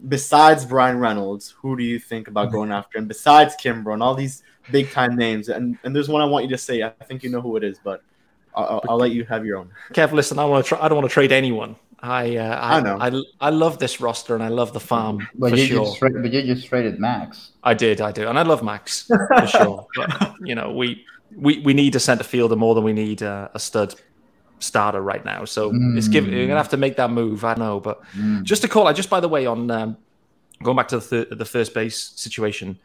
besides 0.08 0.64
Bryan 0.64 0.98
Reynolds, 0.98 1.50
who 1.50 1.76
do 1.76 1.82
you 1.82 1.98
think 1.98 2.28
about 2.28 2.46
mm-hmm. 2.46 2.56
going 2.56 2.72
after? 2.72 2.98
And 2.98 3.08
besides 3.08 3.56
Kimbrel 3.56 3.94
and 3.94 4.02
all 4.02 4.14
these 4.14 4.42
big 4.70 4.90
time 4.90 5.16
names, 5.16 5.48
and 5.48 5.78
and 5.84 5.94
there's 5.94 6.08
one 6.08 6.22
I 6.22 6.24
want 6.24 6.44
you 6.44 6.50
to 6.50 6.58
say. 6.58 6.82
I 6.82 6.90
think 7.04 7.22
you 7.22 7.30
know 7.30 7.40
who 7.40 7.56
it 7.56 7.64
is, 7.64 7.78
but 7.82 8.02
I'll, 8.54 8.82
I'll 8.88 8.96
let 8.96 9.12
you 9.12 9.24
have 9.24 9.44
your 9.44 9.58
own. 9.58 9.70
Kev, 9.92 10.12
listen, 10.12 10.38
I 10.38 10.44
want 10.44 10.64
to. 10.64 10.68
Tra- 10.68 10.82
I 10.82 10.88
don't 10.88 10.96
want 10.96 11.08
to 11.08 11.14
trade 11.14 11.32
anyone. 11.32 11.76
I, 12.00 12.36
uh, 12.36 12.56
I, 12.60 12.76
I 12.76 12.80
know. 12.80 12.98
I, 13.40 13.46
I 13.48 13.50
love 13.50 13.80
this 13.80 14.00
roster 14.00 14.34
and 14.34 14.42
I 14.42 14.48
love 14.48 14.72
the 14.72 14.80
farm 14.80 15.26
but 15.34 15.50
for 15.50 15.56
you 15.56 15.66
sure. 15.66 15.84
Just, 15.84 16.00
but 16.00 16.32
you 16.32 16.54
just 16.54 16.68
traded 16.68 17.00
Max. 17.00 17.50
I 17.64 17.74
did, 17.74 18.00
I 18.00 18.12
do, 18.12 18.28
and 18.28 18.38
I 18.38 18.42
love 18.42 18.62
Max 18.62 19.06
for 19.06 19.46
sure. 19.46 19.86
But 19.96 20.34
you 20.40 20.54
know, 20.54 20.72
we 20.72 21.04
we 21.36 21.58
we 21.60 21.74
need 21.74 21.96
a 21.96 22.00
center 22.00 22.24
fielder 22.24 22.56
more 22.56 22.74
than 22.74 22.84
we 22.84 22.92
need 22.92 23.22
a, 23.22 23.50
a 23.52 23.58
stud 23.58 23.96
starter 24.60 25.00
right 25.00 25.24
now. 25.24 25.44
So 25.44 25.72
mm. 25.72 25.96
it's 25.96 26.08
give, 26.08 26.28
you're 26.28 26.46
gonna 26.46 26.58
have 26.58 26.68
to 26.70 26.76
make 26.76 26.96
that 26.96 27.10
move. 27.10 27.44
I 27.44 27.54
know, 27.54 27.80
but 27.80 28.02
mm. 28.16 28.44
just 28.44 28.62
to 28.62 28.68
call. 28.68 28.86
I 28.86 28.92
just 28.92 29.10
by 29.10 29.20
the 29.20 29.28
way 29.28 29.46
on 29.46 29.68
um, 29.70 29.96
going 30.62 30.76
back 30.76 30.88
to 30.88 30.96
the 30.96 31.02
thir- 31.02 31.34
the 31.34 31.44
first 31.44 31.74
base 31.74 32.12
situation. 32.14 32.78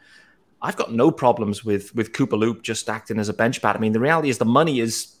I've 0.64 0.76
got 0.76 0.92
no 0.92 1.10
problems 1.10 1.64
with 1.64 1.94
with 1.94 2.12
Cooper 2.12 2.36
Loop 2.36 2.62
just 2.62 2.88
acting 2.88 3.18
as 3.18 3.28
a 3.28 3.34
bench 3.34 3.62
bat. 3.62 3.76
I 3.76 3.78
mean, 3.78 3.92
the 3.92 4.00
reality 4.00 4.30
is 4.30 4.38
the 4.38 4.44
money 4.44 4.80
is 4.80 5.16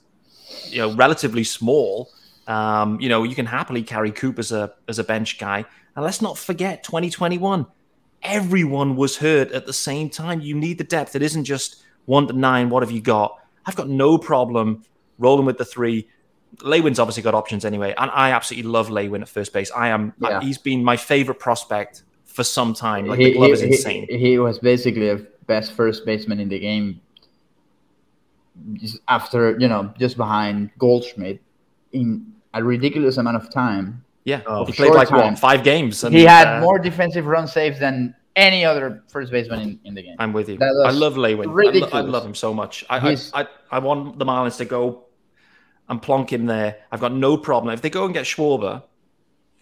you 0.70 0.78
know 0.78 0.94
relatively 0.94 1.44
small 1.44 2.10
um, 2.46 3.00
you 3.00 3.08
know, 3.08 3.22
you 3.22 3.34
can 3.34 3.46
happily 3.46 3.82
carry 3.82 4.10
Coop 4.10 4.38
as 4.38 4.52
a 4.52 4.74
as 4.88 4.98
a 4.98 5.04
bench 5.04 5.38
guy. 5.38 5.64
And 5.96 6.04
let's 6.04 6.20
not 6.20 6.36
forget 6.36 6.82
2021. 6.84 7.66
Everyone 8.22 8.96
was 8.96 9.18
hurt 9.18 9.52
at 9.52 9.66
the 9.66 9.72
same 9.72 10.10
time. 10.10 10.40
You 10.40 10.54
need 10.54 10.78
the 10.78 10.84
depth. 10.84 11.14
It 11.14 11.22
isn't 11.22 11.44
just 11.44 11.84
one 12.06 12.26
to 12.26 12.32
nine. 12.32 12.70
What 12.70 12.82
have 12.82 12.90
you 12.90 13.00
got? 13.00 13.38
I've 13.66 13.76
got 13.76 13.88
no 13.88 14.18
problem 14.18 14.82
rolling 15.18 15.46
with 15.46 15.58
the 15.58 15.64
three. 15.64 16.08
Lewin's 16.62 16.98
obviously 16.98 17.22
got 17.22 17.34
options 17.34 17.64
anyway, 17.64 17.94
and 17.98 18.10
I 18.12 18.30
absolutely 18.30 18.70
love 18.70 18.90
Lewin 18.90 19.22
at 19.22 19.28
first 19.28 19.52
base. 19.52 19.70
I 19.72 19.88
am. 19.88 20.12
Yeah. 20.20 20.40
he's 20.40 20.58
been 20.58 20.84
my 20.84 20.96
favorite 20.96 21.38
prospect 21.38 22.02
for 22.24 22.44
some 22.44 22.74
time. 22.74 23.06
Like 23.06 23.18
he, 23.18 23.26
the 23.26 23.32
glove 23.32 23.48
he, 23.48 23.52
is 23.52 23.62
insane. 23.62 24.06
He, 24.08 24.18
he 24.18 24.38
was 24.38 24.58
basically 24.58 25.08
a 25.08 25.18
best 25.46 25.72
first 25.72 26.04
baseman 26.04 26.40
in 26.40 26.48
the 26.48 26.58
game 26.58 27.00
after 29.08 29.58
you 29.58 29.68
know 29.68 29.92
just 29.98 30.16
behind 30.16 30.70
Goldschmidt 30.78 31.40
in 31.92 32.32
a 32.52 32.62
ridiculous 32.62 33.16
amount 33.16 33.36
of 33.36 33.50
time. 33.50 34.04
Yeah, 34.24 34.40
oh, 34.46 34.64
he 34.64 34.72
played 34.72 34.92
like 34.92 35.08
time. 35.08 35.32
what 35.32 35.38
five 35.38 35.62
games. 35.62 36.02
And, 36.04 36.14
he 36.14 36.22
had 36.22 36.48
uh, 36.48 36.60
more 36.60 36.78
defensive 36.78 37.26
run 37.26 37.46
saves 37.46 37.78
than 37.78 38.14
any 38.36 38.64
other 38.64 39.02
first 39.08 39.30
baseman 39.30 39.60
in, 39.60 39.80
in 39.84 39.94
the 39.94 40.02
game. 40.02 40.16
I'm 40.18 40.32
with 40.32 40.48
you. 40.48 40.58
I 40.60 40.90
love 40.90 41.16
Lewin. 41.16 41.50
I, 41.50 41.52
lo- 41.52 41.88
I, 41.92 42.00
love 42.00 42.24
him 42.24 42.34
so 42.34 42.54
much. 42.54 42.84
I, 42.88 43.10
I, 43.10 43.16
I, 43.34 43.46
I 43.70 43.78
want 43.78 44.18
the 44.18 44.24
Marlins 44.24 44.56
to 44.58 44.64
go 44.64 45.04
and 45.88 46.00
plonk 46.00 46.32
him 46.32 46.46
there. 46.46 46.78
I've 46.90 47.00
got 47.00 47.12
no 47.12 47.36
problem 47.36 47.74
if 47.74 47.82
they 47.82 47.90
go 47.90 48.06
and 48.06 48.14
get 48.14 48.24
Schwarber, 48.24 48.82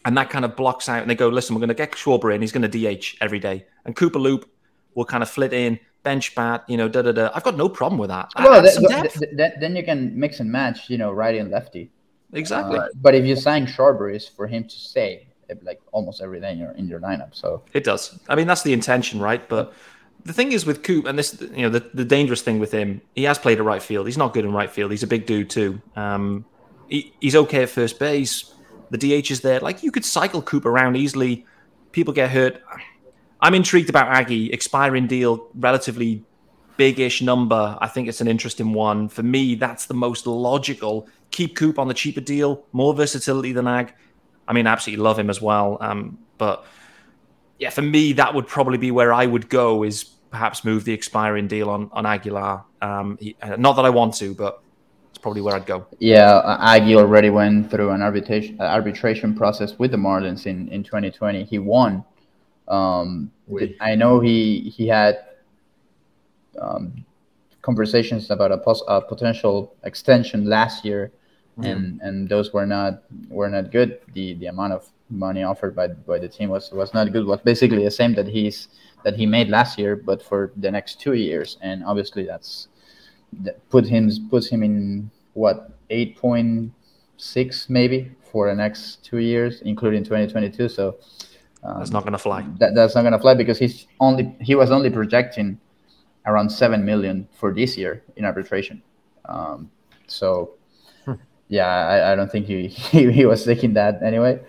and 0.05 0.17
that 0.17 0.31
kind 0.31 0.45
of 0.45 0.57
blocks 0.57 0.89
out, 0.89 1.01
and 1.03 1.11
they 1.11 1.15
go, 1.15 1.29
listen, 1.29 1.55
we're 1.55 1.61
going 1.61 1.69
to 1.69 1.75
get 1.75 1.93
Schwarber 1.93 2.35
in. 2.35 2.41
He's 2.41 2.53
going 2.53 2.69
to 2.69 2.97
DH 2.97 3.17
every 3.21 3.41
day, 3.41 3.67
and 3.85 3.97
Cooper 3.97 4.19
Loop 4.19 4.49
will 4.95 5.05
kind 5.05 5.23
of 5.23 5.31
flit 5.31 5.53
in, 5.53 5.79
bench 6.03 6.35
bat, 6.35 6.65
you 6.69 6.77
know, 6.77 6.89
da 6.89 7.03
da 7.03 7.13
da. 7.13 7.31
I've 7.35 7.45
got 7.45 7.57
no 7.57 7.69
problem 7.69 7.99
with 7.99 8.11
that. 8.11 8.31
Well, 8.37 8.63
th- 8.63 8.77
th- 9.13 9.37
th- 9.37 9.53
then 9.61 9.77
you 9.77 9.85
can 9.85 10.19
mix 10.19 10.41
and 10.41 10.51
match, 10.51 10.91
you 10.91 10.99
know, 10.99 11.13
righty 11.13 11.39
and 11.39 11.51
lefty. 11.51 11.91
Exactly. 12.33 12.79
Uh, 12.79 12.89
but 13.01 13.15
if 13.15 13.25
you 13.25 13.37
sign 13.37 13.67
Schwarber, 13.67 14.15
is 14.15 14.27
for 14.27 14.47
him 14.47 14.65
to 14.65 14.77
stay 14.77 15.29
eh, 15.51 15.55
like 15.63 15.81
almost 15.93 16.23
every 16.23 16.41
day 16.41 16.53
in 16.53 16.59
your 16.59 16.73
in 16.73 16.89
your 16.89 17.01
lineup. 17.01 17.35
So 17.35 17.63
it 17.73 17.85
does. 17.85 18.19
I 18.29 18.35
mean, 18.35 18.47
that's 18.47 18.63
the 18.63 18.73
intention, 18.73 19.21
right? 19.21 19.47
But 19.49 19.73
the 20.25 20.33
thing 20.33 20.53
is 20.53 20.65
with 20.65 20.83
Coop, 20.83 21.07
and 21.07 21.19
this, 21.19 21.41
you 21.41 21.63
know, 21.63 21.69
the, 21.69 21.81
the 21.93 22.05
dangerous 22.05 22.43
thing 22.43 22.59
with 22.59 22.73
him, 22.73 23.01
he 23.15 23.25
has 23.25 23.39
played 23.39 23.59
at 23.59 23.65
right 23.65 23.83
field. 23.83 24.07
He's 24.07 24.19
not 24.19 24.33
good 24.33 24.45
in 24.45 24.53
right 24.53 24.71
field. 24.71 24.91
He's 24.91 25.03
a 25.03 25.07
big 25.07 25.27
dude 25.27 25.51
too. 25.51 25.81
Um, 25.97 26.45
he, 26.89 27.13
he's 27.21 27.37
okay 27.37 27.63
at 27.63 27.71
first 27.71 27.99
base. 27.99 28.55
The 28.91 28.99
DH 28.99 29.31
is 29.31 29.41
there. 29.41 29.61
Like 29.61 29.83
you 29.83 29.91
could 29.91 30.05
cycle 30.05 30.43
Coop 30.43 30.65
around 30.65 30.97
easily. 30.97 31.47
People 31.93 32.15
get 32.15 32.31
hurt. 32.31 32.63
I'm 33.43 33.55
intrigued 33.55 33.91
about 33.91 34.09
Aggie 34.09 34.53
expiring 34.53 35.09
deal, 35.09 35.49
relatively 35.55 36.25
big-ish 36.77 37.21
number. 37.21 37.77
I 37.81 37.89
think 37.89 38.09
it's 38.09 38.21
an 38.21 38.29
interesting 38.29 38.73
one. 38.73 39.09
For 39.09 39.23
me, 39.23 39.57
that's 39.57 39.87
the 39.87 39.95
most 39.95 40.27
logical 40.27 41.09
keep 41.33 41.57
Coop 41.57 41.79
on 41.79 41.89
the 41.89 41.95
cheaper 41.95 42.21
deal, 42.21 42.65
more 42.73 42.95
versatility 42.95 43.53
than 43.53 43.67
Ag. 43.67 43.93
I 44.47 44.53
mean, 44.53 44.67
I 44.67 44.73
absolutely 44.73 45.03
love 45.03 45.19
him 45.19 45.31
as 45.31 45.41
well. 45.41 45.79
Um, 45.81 46.19
but 46.39 46.65
yeah, 47.59 47.71
for 47.71 47.83
me, 47.83 48.13
that 48.15 48.35
would 48.35 48.47
probably 48.47 48.79
be 48.79 48.91
where 48.91 49.13
I 49.13 49.27
would 49.27 49.49
go 49.49 49.83
is 49.83 50.05
perhaps 50.05 50.65
move 50.65 50.85
the 50.85 50.93
expiring 50.93 51.49
deal 51.49 51.69
on 51.71 51.91
on 51.93 52.07
Aguilar. 52.07 52.65
Um, 52.81 53.19
he, 53.21 53.37
uh, 53.43 53.57
not 53.57 53.77
that 53.77 53.85
I 53.85 53.91
want 53.91 54.15
to, 54.15 54.35
but 54.35 54.63
it's 55.11 55.19
probably 55.19 55.41
where 55.41 55.55
I'd 55.55 55.67
go. 55.67 55.87
Yeah, 55.99 56.59
Aggie 56.61 56.97
already 56.97 57.31
went 57.31 57.71
through 57.71 57.91
an 57.91 58.03
arbitration 58.03 58.61
uh, 58.61 58.65
arbitration 58.65 59.35
process 59.35 59.79
with 59.79 59.91
the 59.91 59.97
Marlins 59.97 60.47
in, 60.47 60.69
in 60.69 60.83
2020. 60.83 61.45
He 61.45 61.59
won. 61.59 62.05
Um, 62.73 63.31
I 63.81 63.95
know 63.95 64.21
he 64.21 64.73
he 64.75 64.89
had 64.89 65.19
um, 66.59 67.05
conversations 67.61 68.31
about 68.31 68.51
a, 68.51 68.57
pos- 68.57 68.83
a, 68.89 69.03
potential 69.03 69.75
extension 69.85 70.47
last 70.47 70.83
year, 70.83 71.13
mm-hmm. 71.59 71.65
and 71.65 72.01
and 72.01 72.29
those 72.31 72.55
were 72.55 72.67
not 72.67 73.03
were 73.29 73.51
not 73.51 73.71
good. 73.71 74.01
The 74.15 74.35
the 74.35 74.47
amount 74.47 74.73
of 74.73 74.89
money 75.11 75.43
offered 75.43 75.77
by 75.77 75.89
by 75.89 76.19
the 76.19 76.29
team 76.29 76.49
was 76.49 76.73
was 76.73 76.95
not 76.95 77.13
good. 77.13 77.27
Was 77.27 77.41
basically 77.41 77.85
the 77.85 77.91
same 77.91 78.15
that 78.15 78.27
he's 78.27 78.69
that 79.05 79.17
he 79.17 79.27
made 79.27 79.51
last 79.51 79.79
year, 79.79 79.95
but 79.95 80.23
for 80.23 80.51
the 80.57 80.71
next 80.71 80.99
two 80.99 81.13
years, 81.13 81.59
and 81.61 81.85
obviously 81.85 82.25
that's 82.25 82.69
that 83.45 83.69
put 83.69 83.87
him 83.87 84.11
puts 84.31 84.49
him 84.49 84.63
in 84.63 85.11
what 85.35 85.73
eight 85.91 86.17
point 86.17 86.73
six 87.19 87.69
maybe 87.69 88.11
for 88.33 88.49
the 88.49 88.55
next 88.55 89.05
two 89.05 89.19
years, 89.19 89.61
including 89.61 90.03
2022. 90.03 90.71
So 90.71 90.97
um, 91.65 91.79
that's 91.79 91.91
not 91.91 92.03
going 92.03 92.13
to 92.13 92.19
fly. 92.19 92.45
That, 92.59 92.75
that's 92.75 92.95
not 92.95 93.03
going 93.03 93.13
to 93.13 93.19
fly 93.19 93.35
because 93.35 93.59
he's 93.59 93.87
only 94.01 94.35
he 94.41 94.55
was 94.55 94.71
only 94.71 94.91
projecting 94.91 95.59
around 96.27 96.51
seven 96.51 96.85
million 96.85 97.29
for 97.33 97.53
this 97.53 97.77
year 97.77 98.03
in 98.17 98.25
arbitration. 98.25 98.83
Um, 99.25 99.71
so 100.07 100.55
hmm. 101.05 101.15
yeah, 101.49 101.67
I, 101.67 102.13
I, 102.13 102.17
don't 102.17 102.31
think 102.31 102.47
he, 102.47 102.67
he, 102.93 103.11
he 103.13 103.27
was 103.27 103.45
taking 103.45 103.75
that 103.75 104.03
anyway. 104.03 104.41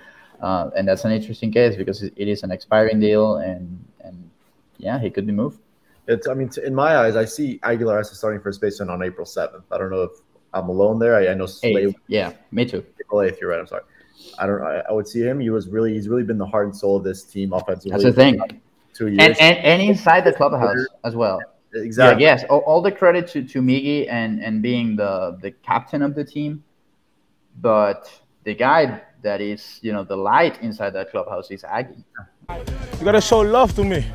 Uh, 0.42 0.70
and 0.76 0.88
that's 0.88 1.06
an 1.06 1.12
interesting 1.12 1.52
case 1.52 1.76
because 1.76 2.04
it 2.04 2.28
is 2.28 2.44
an 2.44 2.52
expiring 2.52 3.00
deal, 3.00 3.38
and 3.38 3.84
and 4.02 4.30
yeah, 4.78 5.00
he 5.00 5.10
could 5.10 5.26
be 5.26 5.32
moved. 5.32 5.60
It's 6.08 6.28
I 6.28 6.34
mean, 6.34 6.50
in 6.66 6.76
my 6.76 6.98
eyes, 6.98 7.16
I 7.16 7.24
see 7.26 7.60
Aguilar 7.64 8.00
as 8.00 8.12
a 8.12 8.16
starting 8.16 8.42
first 8.42 8.60
baseman 8.60 8.90
on 8.90 9.02
April 9.04 9.26
seventh. 9.26 9.64
I 9.72 9.78
don't 9.78 9.90
know 9.90 10.04
if 10.04 10.12
I'm 10.54 10.68
alone 10.68 11.00
there. 11.00 11.16
I, 11.16 11.30
I 11.30 11.34
know 11.34 11.46
Slade. 11.46 11.96
Yeah, 12.08 12.34
me 12.52 12.66
too. 12.66 12.86
April 13.00 13.22
eighth. 13.22 13.40
You're 13.40 13.52
right. 13.52 13.60
I'm 13.60 13.68
sorry. 13.68 13.84
I 14.40 14.48
don't. 14.48 14.62
I, 14.62 14.84
I, 14.90 14.92
would 14.92 15.08
see 15.08 15.22
him. 15.22 15.40
He 15.40 15.50
was 15.50 15.68
really. 15.68 15.94
He's 15.94 16.08
really 16.08 16.24
been 16.24 16.38
the 16.38 16.46
heart 16.46 16.66
and 16.66 16.76
soul 16.76 16.98
of 16.98 17.04
this 17.04 17.24
team 17.24 17.54
offensively. 17.54 17.92
That's 17.92 18.04
the 18.04 18.14
thing. 18.14 18.62
Two 18.94 19.08
years 19.08 19.20
and, 19.20 19.40
and, 19.40 19.58
and 19.58 19.82
inside 19.82 20.24
the 20.24 20.34
clubhouse 20.34 20.86
as 21.04 21.16
well. 21.16 21.42
Exactly. 21.74 22.24
Yeah, 22.24 22.36
yes. 22.36 22.44
All, 22.50 22.60
all, 22.60 22.82
the 22.82 22.92
credit 22.92 23.28
to 23.30 23.44
to 23.44 23.62
Miggy 23.62 24.08
and 24.10 24.42
and 24.44 24.62
being 24.62 24.96
the 24.96 25.38
the 25.42 25.52
captain 25.52 26.02
of 26.02 26.14
the 26.14 26.24
team, 26.24 26.64
but 27.62 28.12
the 28.44 28.54
guy 28.54 29.02
that 29.24 29.42
is 29.42 29.80
you 29.82 29.92
know 29.92 30.04
the 30.04 30.16
light 30.16 30.62
inside 30.62 30.92
that 30.92 31.10
clubhouse 31.10 31.50
is 31.50 31.64
Aggie. 31.64 32.06
You 32.50 33.04
gotta 33.04 33.22
show 33.22 33.40
love 33.40 33.74
to 33.76 33.84
me. 33.84 34.06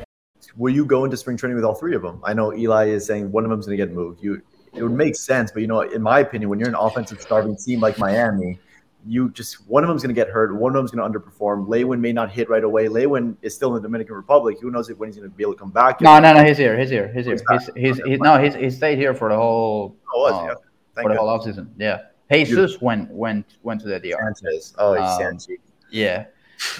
Will 0.55 0.73
you 0.73 0.85
go 0.85 1.05
into 1.05 1.17
spring 1.17 1.37
training 1.37 1.55
with 1.55 1.65
all 1.65 1.75
three 1.75 1.95
of 1.95 2.01
them? 2.01 2.21
I 2.23 2.33
know 2.33 2.53
Eli 2.53 2.87
is 2.87 3.05
saying 3.05 3.31
one 3.31 3.43
of 3.43 3.49
them's 3.49 3.65
going 3.65 3.77
to 3.77 3.85
get 3.85 3.93
moved. 3.93 4.23
You, 4.23 4.41
it 4.73 4.83
would 4.83 4.91
make 4.91 5.15
sense, 5.15 5.51
but 5.51 5.61
you 5.61 5.67
know, 5.67 5.81
in 5.81 6.01
my 6.01 6.19
opinion, 6.19 6.49
when 6.49 6.59
you're 6.59 6.69
an 6.69 6.75
offensive 6.75 7.21
starving 7.21 7.55
team 7.55 7.79
like 7.79 7.97
Miami, 7.97 8.59
you 9.05 9.29
just 9.29 9.67
one 9.67 9.83
of 9.83 9.87
them's 9.87 10.03
going 10.03 10.13
to 10.13 10.19
get 10.19 10.29
hurt, 10.29 10.53
one 10.53 10.71
of 10.71 10.75
them's 10.75 10.91
going 10.91 11.11
to 11.11 11.19
underperform. 11.19 11.67
Lewin 11.67 12.01
may 12.01 12.11
not 12.11 12.31
hit 12.31 12.49
right 12.49 12.63
away. 12.63 12.87
Lewin 12.87 13.37
is 13.41 13.55
still 13.55 13.69
in 13.69 13.75
the 13.75 13.81
Dominican 13.81 14.15
Republic. 14.15 14.57
Who 14.61 14.71
knows 14.71 14.89
if 14.89 14.97
when 14.97 15.09
he's 15.09 15.17
going 15.17 15.29
to 15.29 15.35
be 15.35 15.43
able 15.43 15.53
to 15.53 15.59
come 15.59 15.71
back? 15.71 16.01
No, 16.01 16.19
no, 16.19 16.33
no. 16.33 16.43
He's 16.43 16.57
here. 16.57 16.77
He's 16.77 16.89
here. 16.89 17.11
He's 17.13 17.25
here. 17.25 17.37
He's, 17.49 17.65
he's, 17.75 17.97
he's, 17.97 18.05
he's 18.05 18.19
no. 18.19 18.41
He's, 18.41 18.55
he 18.55 18.69
stayed 18.69 18.97
here 18.97 19.13
for 19.13 19.29
the 19.29 19.35
whole. 19.35 19.95
Oh, 20.13 20.21
was, 20.21 20.33
uh, 20.33 20.55
yeah. 20.97 21.03
for 21.03 21.13
the 21.13 21.19
whole 21.19 21.27
offseason. 21.27 21.69
Yeah. 21.77 22.01
Jesus 22.31 22.79
went 22.81 23.09
went 23.09 23.57
went 23.63 23.81
to 23.81 23.87
the 23.87 23.99
DR. 23.99 24.33
Sanchez. 24.35 24.73
Oh, 24.77 25.01
um, 25.01 25.19
Sanchez. 25.19 25.57
Yeah, 25.91 26.25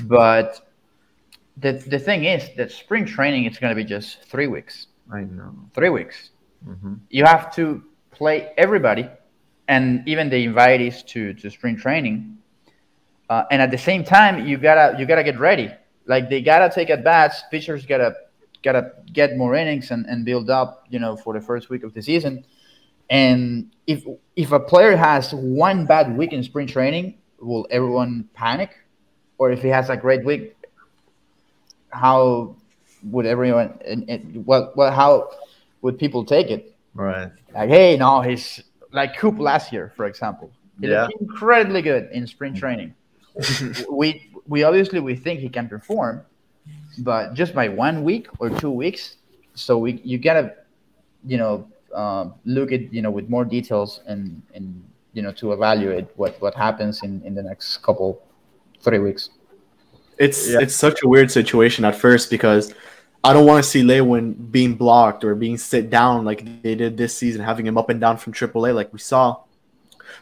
but 0.04 0.70
the 1.58 1.74
the 1.74 2.00
thing 2.00 2.26
is 2.26 2.50
that 2.56 2.72
spring 2.72 3.06
training 3.06 3.46
is 3.46 3.58
going 3.58 3.72
to 3.72 3.76
be 3.76 3.84
just 3.84 4.24
three 4.24 4.48
weeks. 4.48 4.88
I 5.12 5.22
know. 5.22 5.56
Three 5.74 5.90
weeks. 5.90 6.32
Mm-hmm. 6.68 6.96
You 7.10 7.26
have 7.26 7.54
to 7.56 7.84
play 8.12 8.52
everybody 8.58 9.10
and 9.70 10.06
even 10.08 10.30
the 10.30 10.48
invitees 10.48 11.06
to 11.06 11.34
to 11.36 11.50
spring 11.50 11.78
training. 11.78 12.38
Uh, 13.30 13.44
and 13.52 13.62
at 13.62 13.70
the 13.70 13.78
same 13.78 14.04
time, 14.04 14.46
you 14.46 14.58
gotta 14.58 15.00
you 15.00 15.06
gotta 15.06 15.24
get 15.24 15.40
ready. 15.40 15.72
Like 16.08 16.30
they 16.30 16.42
gotta 16.42 16.74
take 16.74 16.90
at 16.90 17.04
bats. 17.04 17.44
Pitchers 17.52 17.86
gotta 17.86 18.16
gotta 18.64 18.92
get 19.14 19.38
more 19.38 19.56
innings 19.56 19.92
and, 19.92 20.06
and 20.08 20.26
build 20.26 20.50
up. 20.50 20.86
You 20.90 21.00
know, 21.00 21.16
for 21.16 21.34
the 21.34 21.40
first 21.40 21.70
week 21.70 21.84
of 21.84 21.94
the 21.94 22.02
season. 22.02 22.44
And 23.12 23.72
if 23.86 24.04
if 24.36 24.52
a 24.52 24.60
player 24.60 24.98
has 24.98 25.34
one 25.34 25.86
bad 25.86 26.18
week 26.18 26.34
in 26.34 26.44
spring 26.44 26.68
training, 26.68 27.20
will 27.40 27.68
everyone 27.70 28.28
panic? 28.34 28.72
Or 29.38 29.52
if 29.52 29.62
he 29.62 29.70
has 29.70 29.90
a 29.90 29.96
great 29.96 30.26
week, 30.26 30.56
how 31.92 32.56
would 33.04 33.26
everyone? 33.26 33.80
And, 33.86 34.10
and 34.10 34.46
what 34.48 34.76
what 34.76 34.94
how 34.94 35.30
would 35.82 36.00
people 36.00 36.26
take 36.26 36.50
it? 36.50 36.76
Right. 36.96 37.32
Like, 37.54 37.70
hey, 37.70 37.98
no, 37.98 38.22
he's 38.22 38.62
like 38.92 39.18
Coop 39.18 39.40
last 39.40 39.72
year, 39.72 39.94
for 39.96 40.06
example. 40.06 40.52
He 40.80 40.88
yeah. 40.88 41.08
incredibly 41.20 41.82
good 41.82 42.10
in 42.12 42.26
spring 42.26 42.54
training. 42.54 42.94
we 43.90 44.30
we 44.48 44.64
obviously 44.64 45.00
we 45.00 45.16
think 45.16 45.40
he 45.40 45.50
can 45.50 45.68
perform, 45.68 46.22
but 47.00 47.34
just 47.34 47.54
by 47.54 47.68
one 47.70 48.04
week 48.04 48.28
or 48.40 48.50
two 48.50 48.72
weeks, 48.72 49.18
so 49.54 49.78
we 49.78 50.02
you 50.04 50.18
gotta, 50.18 50.56
you 51.26 51.38
know, 51.38 51.68
um, 51.94 52.34
look 52.46 52.72
at 52.72 52.92
you 52.94 53.02
know 53.02 53.12
with 53.12 53.30
more 53.30 53.46
details 53.46 54.02
and 54.08 54.42
and 54.54 54.84
you 55.14 55.22
know 55.22 55.32
to 55.34 55.52
evaluate 55.52 56.08
what 56.16 56.42
what 56.42 56.56
happens 56.56 57.04
in 57.04 57.22
in 57.24 57.36
the 57.36 57.44
next 57.44 57.78
couple 57.78 58.22
three 58.82 59.00
weeks. 59.00 59.30
It's 60.18 60.50
yeah. 60.50 60.60
it's 60.62 60.76
such 60.76 61.04
a 61.04 61.08
weird 61.08 61.32
situation 61.32 61.86
at 61.86 61.96
first 61.96 62.30
because 62.30 62.74
I 63.24 63.34
don't 63.34 63.46
want 63.46 63.64
to 63.64 63.70
see 63.70 63.84
Lewin 63.84 64.34
being 64.34 64.76
blocked 64.76 65.24
or 65.24 65.36
being 65.36 65.58
sit 65.58 65.90
down 65.90 66.24
like 66.24 66.62
they 66.62 66.76
did 66.76 66.96
this 66.96 67.16
season, 67.16 67.42
having 67.42 67.68
him 67.68 67.78
up 67.78 67.90
and 67.90 68.00
down 68.00 68.18
from 68.18 68.34
AAA 68.34 68.74
like 68.74 68.94
we 68.94 69.00
saw. 69.00 69.42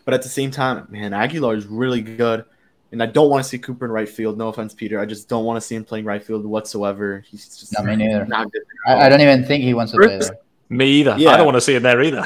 But 0.03 0.13
at 0.13 0.23
the 0.23 0.29
same 0.29 0.51
time, 0.51 0.88
man, 0.89 1.13
Aguilar 1.13 1.55
is 1.55 1.65
really 1.65 2.01
good. 2.01 2.45
And 2.91 3.03
I 3.03 3.05
don't 3.05 3.29
want 3.29 3.43
to 3.43 3.49
see 3.49 3.60
Cooper 3.60 3.86
in 3.86 3.91
right 3.91 4.07
field. 4.07 4.38
No 4.38 4.47
offense, 4.47 4.73
Peter. 4.73 4.99
I 4.99 5.05
just 5.05 5.27
don't 5.27 5.43
want 5.43 5.57
to 5.57 5.62
see 5.62 5.75
him 5.75 5.83
playing 5.83 6.05
right 6.05 6.23
field 6.23 6.45
whatsoever. 6.45 7.23
He's 7.29 7.57
just 7.57 7.73
not 7.73 7.86
me 7.86 7.97
neither. 7.97 8.25
Not 8.25 8.47
I, 8.86 9.05
I, 9.05 9.10
don't 9.10 9.19
even 9.19 9.43
think 9.43 9.63
he 9.63 9.73
wants 9.73 9.91
to 9.91 9.97
play 9.97 10.17
there. 10.17 10.38
Me 10.69 10.88
either. 10.88 11.15
Yeah. 11.17 11.31
I 11.31 11.38
don't 11.38 11.45
want 11.45 11.55
to 11.55 11.62
see 11.62 11.75
him 11.75 11.83
there 11.83 12.01
either. 12.01 12.23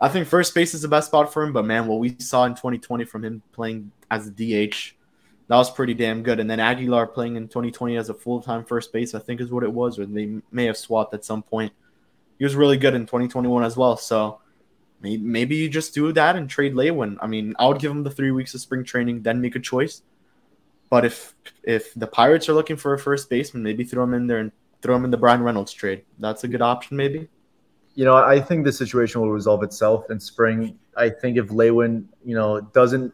I 0.00 0.08
think 0.08 0.28
first 0.28 0.54
base 0.54 0.74
is 0.74 0.82
the 0.82 0.88
best 0.88 1.08
spot 1.08 1.32
for 1.32 1.42
him, 1.42 1.52
but 1.52 1.64
man, 1.64 1.86
what 1.86 1.98
we 1.98 2.14
saw 2.18 2.44
in 2.44 2.52
2020 2.52 3.04
from 3.04 3.24
him 3.24 3.42
playing 3.52 3.90
as 4.10 4.28
a 4.28 4.30
DH 4.30 4.94
that 5.48 5.56
was 5.56 5.70
pretty 5.70 5.94
damn 5.94 6.22
good. 6.22 6.40
And 6.40 6.50
then 6.50 6.60
Aguilar 6.60 7.06
playing 7.06 7.36
in 7.36 7.48
2020 7.48 7.96
as 7.96 8.10
a 8.10 8.14
full 8.14 8.40
time 8.40 8.64
first 8.64 8.92
base, 8.92 9.14
I 9.14 9.18
think 9.18 9.40
is 9.40 9.50
what 9.50 9.64
it 9.64 9.72
was, 9.72 9.98
or 9.98 10.06
they 10.06 10.40
may 10.52 10.66
have 10.66 10.76
swapped 10.76 11.14
at 11.14 11.24
some 11.24 11.42
point. 11.42 11.72
He 12.38 12.44
was 12.44 12.54
really 12.54 12.76
good 12.76 12.94
in 12.94 13.06
2021 13.06 13.64
as 13.64 13.76
well. 13.76 13.96
So 13.96 14.40
maybe, 15.00 15.22
maybe 15.22 15.56
you 15.56 15.68
just 15.68 15.94
do 15.94 16.12
that 16.12 16.36
and 16.36 16.48
trade 16.48 16.74
Lewin. 16.74 17.18
I 17.20 17.26
mean, 17.26 17.54
I 17.58 17.66
would 17.66 17.80
give 17.80 17.90
him 17.90 18.04
the 18.04 18.10
three 18.10 18.30
weeks 18.30 18.54
of 18.54 18.60
spring 18.60 18.84
training, 18.84 19.22
then 19.22 19.40
make 19.40 19.56
a 19.56 19.60
choice. 19.60 20.02
But 20.90 21.04
if 21.04 21.34
if 21.62 21.94
the 21.94 22.06
Pirates 22.06 22.48
are 22.48 22.54
looking 22.54 22.76
for 22.76 22.92
a 22.92 22.98
first 22.98 23.28
baseman, 23.30 23.62
maybe 23.62 23.84
throw 23.84 24.04
him 24.04 24.14
in 24.14 24.26
there 24.26 24.38
and 24.38 24.52
throw 24.82 24.94
him 24.94 25.04
in 25.04 25.10
the 25.10 25.16
Bryan 25.16 25.42
Reynolds 25.42 25.72
trade. 25.72 26.04
That's 26.18 26.44
a 26.44 26.48
good 26.48 26.62
option, 26.62 26.96
maybe. 26.96 27.28
You 27.94 28.04
know, 28.04 28.14
I 28.14 28.40
think 28.40 28.64
the 28.64 28.72
situation 28.72 29.20
will 29.20 29.30
resolve 29.30 29.62
itself 29.62 30.08
in 30.10 30.20
spring. 30.20 30.78
I 30.96 31.08
think 31.08 31.36
if 31.36 31.50
Lewin, 31.50 32.08
you 32.24 32.34
know, 32.34 32.60
doesn't 32.60 33.12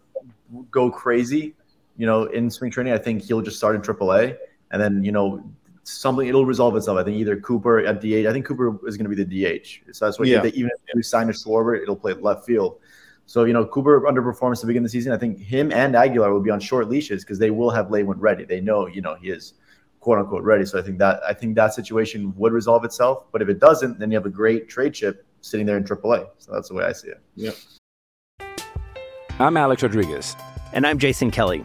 go 0.71 0.91
crazy, 0.91 1.55
you 1.97 2.07
know, 2.07 2.25
in 2.25 2.51
spring 2.51 2.71
training. 2.71 2.93
I 2.93 2.99
think 2.99 3.23
he'll 3.23 3.43
just 3.43 3.57
start 3.57 3.77
in 3.77 3.83
AAA, 3.83 4.37
and 4.71 4.81
then 4.81 5.05
you 5.05 5.13
know 5.13 5.45
something 5.85 6.27
it'll 6.27 6.47
resolve 6.47 6.77
itself. 6.77 6.99
I 6.99 7.05
think 7.05 7.17
either 7.17 7.39
Cooper 7.41 7.81
at 7.81 8.01
DH. 8.01 8.27
I 8.27 8.33
think 8.33 8.47
Cooper 8.47 8.79
is 8.87 8.97
going 8.97 9.09
to 9.09 9.15
be 9.15 9.23
the 9.23 9.61
DH. 9.61 9.81
So 9.93 10.07
that's 10.07 10.19
what 10.19 10.29
yeah. 10.29 10.41
they, 10.41 10.49
even 10.51 10.71
if 10.71 10.95
we 10.95 11.03
sign 11.03 11.29
a 11.29 11.33
Schwarber, 11.33 11.81
it'll 11.81 11.97
play 11.97 12.15
left 12.15 12.45
field. 12.45 12.79
So 13.27 13.45
you 13.45 13.53
know 13.53 13.65
Cooper 13.65 14.01
underperforms 14.03 14.61
to 14.61 14.67
begin 14.67 14.83
the 14.83 14.89
season. 14.89 15.13
I 15.13 15.19
think 15.19 15.39
him 15.39 15.73
and 15.73 15.97
Aguilar 15.97 16.33
will 16.33 16.43
be 16.43 16.51
on 16.51 16.61
short 16.61 16.89
leashes 16.89 17.25
because 17.25 17.39
they 17.39 17.51
will 17.51 17.71
have 17.71 17.91
Lewin 17.91 18.19
ready. 18.19 18.45
They 18.45 18.61
know 18.61 18.87
you 18.87 19.01
know 19.01 19.15
he 19.15 19.31
is 19.31 19.55
quote 20.01 20.19
unquote 20.19 20.43
ready. 20.43 20.67
So 20.67 20.79
I 20.79 20.83
think 20.83 20.99
that 20.99 21.21
I 21.27 21.33
think 21.33 21.55
that 21.57 21.75
situation 21.75 22.35
would 22.37 22.53
resolve 22.53 22.85
itself. 22.85 23.25
But 23.33 23.41
if 23.41 23.49
it 23.49 23.61
doesn't, 23.61 23.99
then 23.99 24.11
you 24.11 24.17
have 24.17 24.27
a 24.27 24.31
great 24.31 24.69
trade 24.69 24.95
chip 24.95 25.25
sitting 25.41 25.67
there 25.67 25.77
in 25.77 25.85
AAA. 25.85 26.29
So 26.39 26.53
that's 26.53 26.69
the 26.69 26.75
way 26.75 26.85
I 26.85 26.93
see 26.93 27.09
it. 27.09 27.21
Yeah. 27.35 27.53
I'm 29.39 29.57
Alex 29.57 29.83
Rodriguez. 29.83 30.37
And 30.73 30.87
I'm 30.87 30.99
Jason 30.99 31.31
Kelly. 31.31 31.65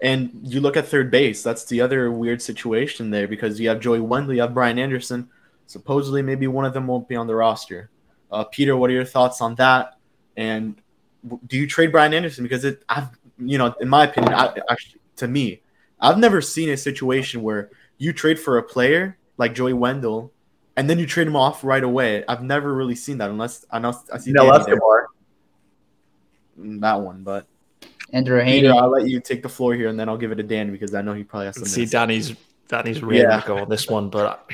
And 0.00 0.30
you 0.42 0.60
look 0.60 0.76
at 0.76 0.86
third 0.86 1.10
base, 1.10 1.42
that's 1.42 1.64
the 1.64 1.80
other 1.80 2.10
weird 2.10 2.40
situation 2.40 3.10
there 3.10 3.26
because 3.26 3.58
you 3.58 3.68
have 3.68 3.80
Joey 3.80 4.00
Wendle, 4.00 4.34
you 4.34 4.40
have 4.42 4.54
Brian 4.54 4.78
Anderson. 4.78 5.28
Supposedly, 5.66 6.22
maybe 6.22 6.46
one 6.46 6.64
of 6.64 6.72
them 6.72 6.86
won't 6.86 7.08
be 7.08 7.16
on 7.16 7.26
the 7.26 7.34
roster. 7.34 7.90
Uh, 8.30 8.44
Peter, 8.44 8.76
what 8.76 8.90
are 8.90 8.94
your 8.94 9.04
thoughts 9.04 9.40
on 9.40 9.54
that? 9.56 9.98
And 10.36 10.80
do 11.46 11.56
you 11.56 11.66
trade 11.66 11.90
Brian 11.90 12.14
Anderson? 12.14 12.44
Because 12.44 12.64
it, 12.64 12.84
I've, 12.88 13.08
you 13.38 13.58
know, 13.58 13.74
in 13.80 13.88
my 13.88 14.04
opinion, 14.04 14.34
I, 14.34 14.54
actually, 14.70 15.00
to 15.16 15.26
me, 15.26 15.62
I've 16.00 16.18
never 16.18 16.40
seen 16.40 16.70
a 16.70 16.76
situation 16.76 17.42
where 17.42 17.70
you 17.98 18.12
trade 18.12 18.38
for 18.38 18.58
a 18.58 18.62
player 18.62 19.18
like 19.36 19.54
Joey 19.54 19.72
Wendle 19.72 20.32
and 20.78 20.88
then 20.88 21.00
you 21.00 21.06
trade 21.06 21.26
him 21.26 21.34
off 21.34 21.64
right 21.64 21.82
away. 21.82 22.24
I've 22.28 22.42
never 22.42 22.72
really 22.72 22.94
seen 22.94 23.18
that 23.18 23.30
unless 23.30 23.66
I 23.68 23.80
know 23.80 24.00
I 24.12 24.18
see 24.18 24.30
no, 24.30 24.48
Escobar. 24.48 25.08
Mm, 26.58 26.80
that 26.82 27.00
one, 27.00 27.24
but 27.24 27.48
Andrew 28.12 28.42
Peter, 28.42 28.72
I'll 28.72 28.90
let 28.90 29.08
you 29.08 29.20
take 29.20 29.42
the 29.42 29.48
floor 29.48 29.74
here, 29.74 29.88
and 29.88 29.98
then 29.98 30.08
I'll 30.08 30.16
give 30.16 30.32
it 30.32 30.36
to 30.36 30.42
Dan 30.42 30.72
because 30.72 30.94
I 30.94 31.02
know 31.02 31.14
he 31.14 31.24
probably 31.24 31.46
has 31.46 31.56
some. 31.56 31.66
See, 31.66 31.84
Danny's 31.84 32.34
Danny's 32.68 33.02
really 33.02 33.22
yeah. 33.22 33.42
go 33.46 33.58
on 33.58 33.68
this 33.68 33.88
one, 33.88 34.08
but 34.08 34.50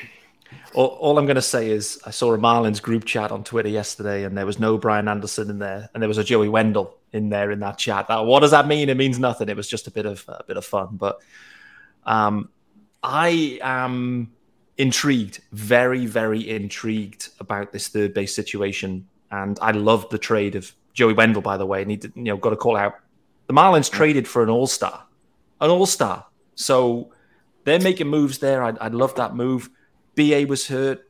all, 0.74 0.86
all 0.86 1.18
I'm 1.18 1.26
going 1.26 1.36
to 1.36 1.42
say 1.42 1.70
is 1.70 2.00
I 2.04 2.10
saw 2.10 2.34
a 2.34 2.38
Marlins 2.38 2.82
group 2.82 3.04
chat 3.04 3.30
on 3.30 3.44
Twitter 3.44 3.68
yesterday, 3.68 4.24
and 4.24 4.36
there 4.36 4.46
was 4.46 4.58
no 4.58 4.76
Brian 4.76 5.08
Anderson 5.08 5.50
in 5.50 5.58
there, 5.58 5.88
and 5.94 6.02
there 6.02 6.08
was 6.08 6.18
a 6.18 6.24
Joey 6.24 6.48
Wendle 6.48 6.96
in 7.12 7.28
there 7.28 7.50
in 7.52 7.60
that 7.60 7.78
chat. 7.78 8.08
That, 8.08 8.24
what 8.24 8.40
does 8.40 8.50
that 8.50 8.66
mean? 8.66 8.88
It 8.88 8.96
means 8.96 9.18
nothing. 9.18 9.48
It 9.48 9.56
was 9.56 9.68
just 9.68 9.86
a 9.86 9.90
bit 9.90 10.06
of 10.06 10.24
a 10.28 10.42
bit 10.44 10.56
of 10.56 10.64
fun, 10.64 10.88
but 10.92 11.20
um, 12.04 12.48
I 13.02 13.58
am 13.62 14.32
intrigued, 14.78 15.40
very, 15.52 16.06
very 16.06 16.48
intrigued 16.48 17.28
about 17.40 17.72
this 17.72 17.88
third 17.88 18.14
base 18.14 18.34
situation. 18.34 19.06
And 19.30 19.58
I 19.60 19.72
loved 19.72 20.10
the 20.10 20.18
trade 20.18 20.54
of 20.54 20.72
Joey 20.92 21.12
Wendle, 21.12 21.42
by 21.42 21.56
the 21.56 21.66
way. 21.66 21.82
And 21.82 21.90
he 21.90 21.96
did, 21.96 22.12
you 22.14 22.24
know, 22.24 22.36
got 22.36 22.50
to 22.50 22.56
call 22.56 22.76
out. 22.76 22.94
The 23.46 23.54
Marlins 23.54 23.90
traded 23.90 24.26
for 24.26 24.42
an 24.42 24.48
all 24.48 24.66
star, 24.66 25.04
an 25.60 25.70
all 25.70 25.86
star. 25.86 26.26
So 26.54 27.12
they're 27.64 27.80
making 27.80 28.08
moves 28.08 28.38
there. 28.38 28.62
I, 28.62 28.70
I 28.80 28.88
love 28.88 29.14
that 29.16 29.34
move. 29.34 29.70
BA 30.14 30.46
was 30.48 30.68
hurt. 30.68 31.08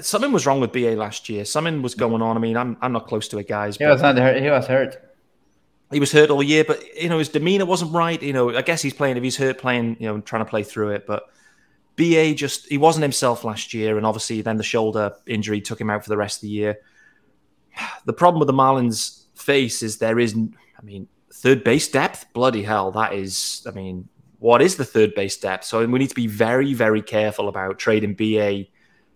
Something 0.00 0.32
was 0.32 0.46
wrong 0.46 0.60
with 0.60 0.72
BA 0.72 0.96
last 0.96 1.28
year. 1.28 1.44
Something 1.44 1.82
was 1.82 1.94
going 1.94 2.22
on. 2.22 2.36
I 2.36 2.40
mean, 2.40 2.56
I'm, 2.56 2.76
I'm 2.80 2.92
not 2.92 3.06
close 3.06 3.28
to 3.28 3.38
it, 3.38 3.48
guys. 3.48 3.76
He 3.76 3.84
was 3.86 4.02
not 4.02 4.16
hurt. 4.16 4.42
He 4.42 4.50
was 4.50 4.66
hurt. 4.66 5.14
He 5.92 6.00
was 6.00 6.10
hurt 6.10 6.30
all 6.30 6.42
year, 6.42 6.64
but 6.64 6.82
you 7.00 7.08
know 7.08 7.18
his 7.18 7.28
demeanor 7.28 7.66
wasn't 7.66 7.92
right. 7.92 8.20
You 8.20 8.32
know, 8.32 8.56
I 8.56 8.62
guess 8.62 8.82
he's 8.82 8.94
playing 8.94 9.16
if 9.16 9.22
he's 9.22 9.36
hurt, 9.36 9.58
playing, 9.58 9.96
you 10.00 10.08
know, 10.08 10.20
trying 10.20 10.44
to 10.44 10.50
play 10.50 10.62
through 10.62 10.90
it. 10.90 11.06
But 11.06 11.24
BA 11.96 12.34
just 12.34 12.66
he 12.66 12.78
wasn't 12.78 13.02
himself 13.02 13.44
last 13.44 13.74
year, 13.74 13.96
and 13.96 14.04
obviously 14.04 14.42
then 14.42 14.56
the 14.56 14.64
shoulder 14.64 15.12
injury 15.26 15.60
took 15.60 15.80
him 15.80 15.90
out 15.90 16.02
for 16.02 16.10
the 16.10 16.16
rest 16.16 16.38
of 16.38 16.42
the 16.42 16.48
year. 16.48 16.78
The 18.06 18.12
problem 18.12 18.38
with 18.38 18.48
the 18.48 18.52
Marlins 18.52 19.24
face 19.34 19.82
is 19.82 19.96
there 19.96 20.18
is, 20.18 20.34
I 20.34 20.82
mean, 20.82 21.08
third 21.34 21.64
base 21.64 21.88
depth. 21.88 22.26
Bloody 22.32 22.62
hell, 22.62 22.90
that 22.92 23.12
is. 23.12 23.66
I 23.66 23.72
mean, 23.72 24.08
what 24.38 24.62
is 24.62 24.76
the 24.76 24.84
third 24.84 25.14
base 25.14 25.36
depth? 25.36 25.64
So 25.64 25.84
we 25.86 25.98
need 25.98 26.08
to 26.08 26.14
be 26.14 26.26
very, 26.26 26.74
very 26.74 27.02
careful 27.02 27.48
about 27.48 27.78
trading 27.78 28.14
BA 28.14 28.66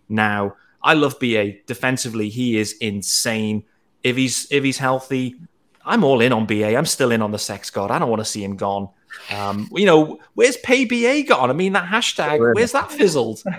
now. 0.07 0.55
I 0.81 0.93
love 0.93 1.19
BA 1.19 1.61
defensively. 1.65 2.29
He 2.29 2.57
is 2.57 2.73
insane. 2.73 3.63
If 4.03 4.15
he's 4.15 4.47
if 4.49 4.63
he's 4.63 4.77
healthy, 4.77 5.35
I'm 5.85 6.03
all 6.03 6.21
in 6.21 6.31
on 6.31 6.45
BA. 6.45 6.77
I'm 6.77 6.85
still 6.85 7.11
in 7.11 7.21
on 7.21 7.31
the 7.31 7.39
sex 7.39 7.69
god. 7.69 7.91
I 7.91 7.99
don't 7.99 8.09
want 8.09 8.21
to 8.21 8.25
see 8.25 8.43
him 8.43 8.55
gone. 8.55 8.89
Um, 9.35 9.67
you 9.73 9.85
know, 9.85 10.19
where's 10.35 10.55
PayBA 10.57 11.27
gone? 11.27 11.49
I 11.49 11.53
mean, 11.53 11.73
that 11.73 11.89
hashtag, 11.89 12.55
where's 12.55 12.73
that 12.73 12.91
fizzled? 12.91 13.43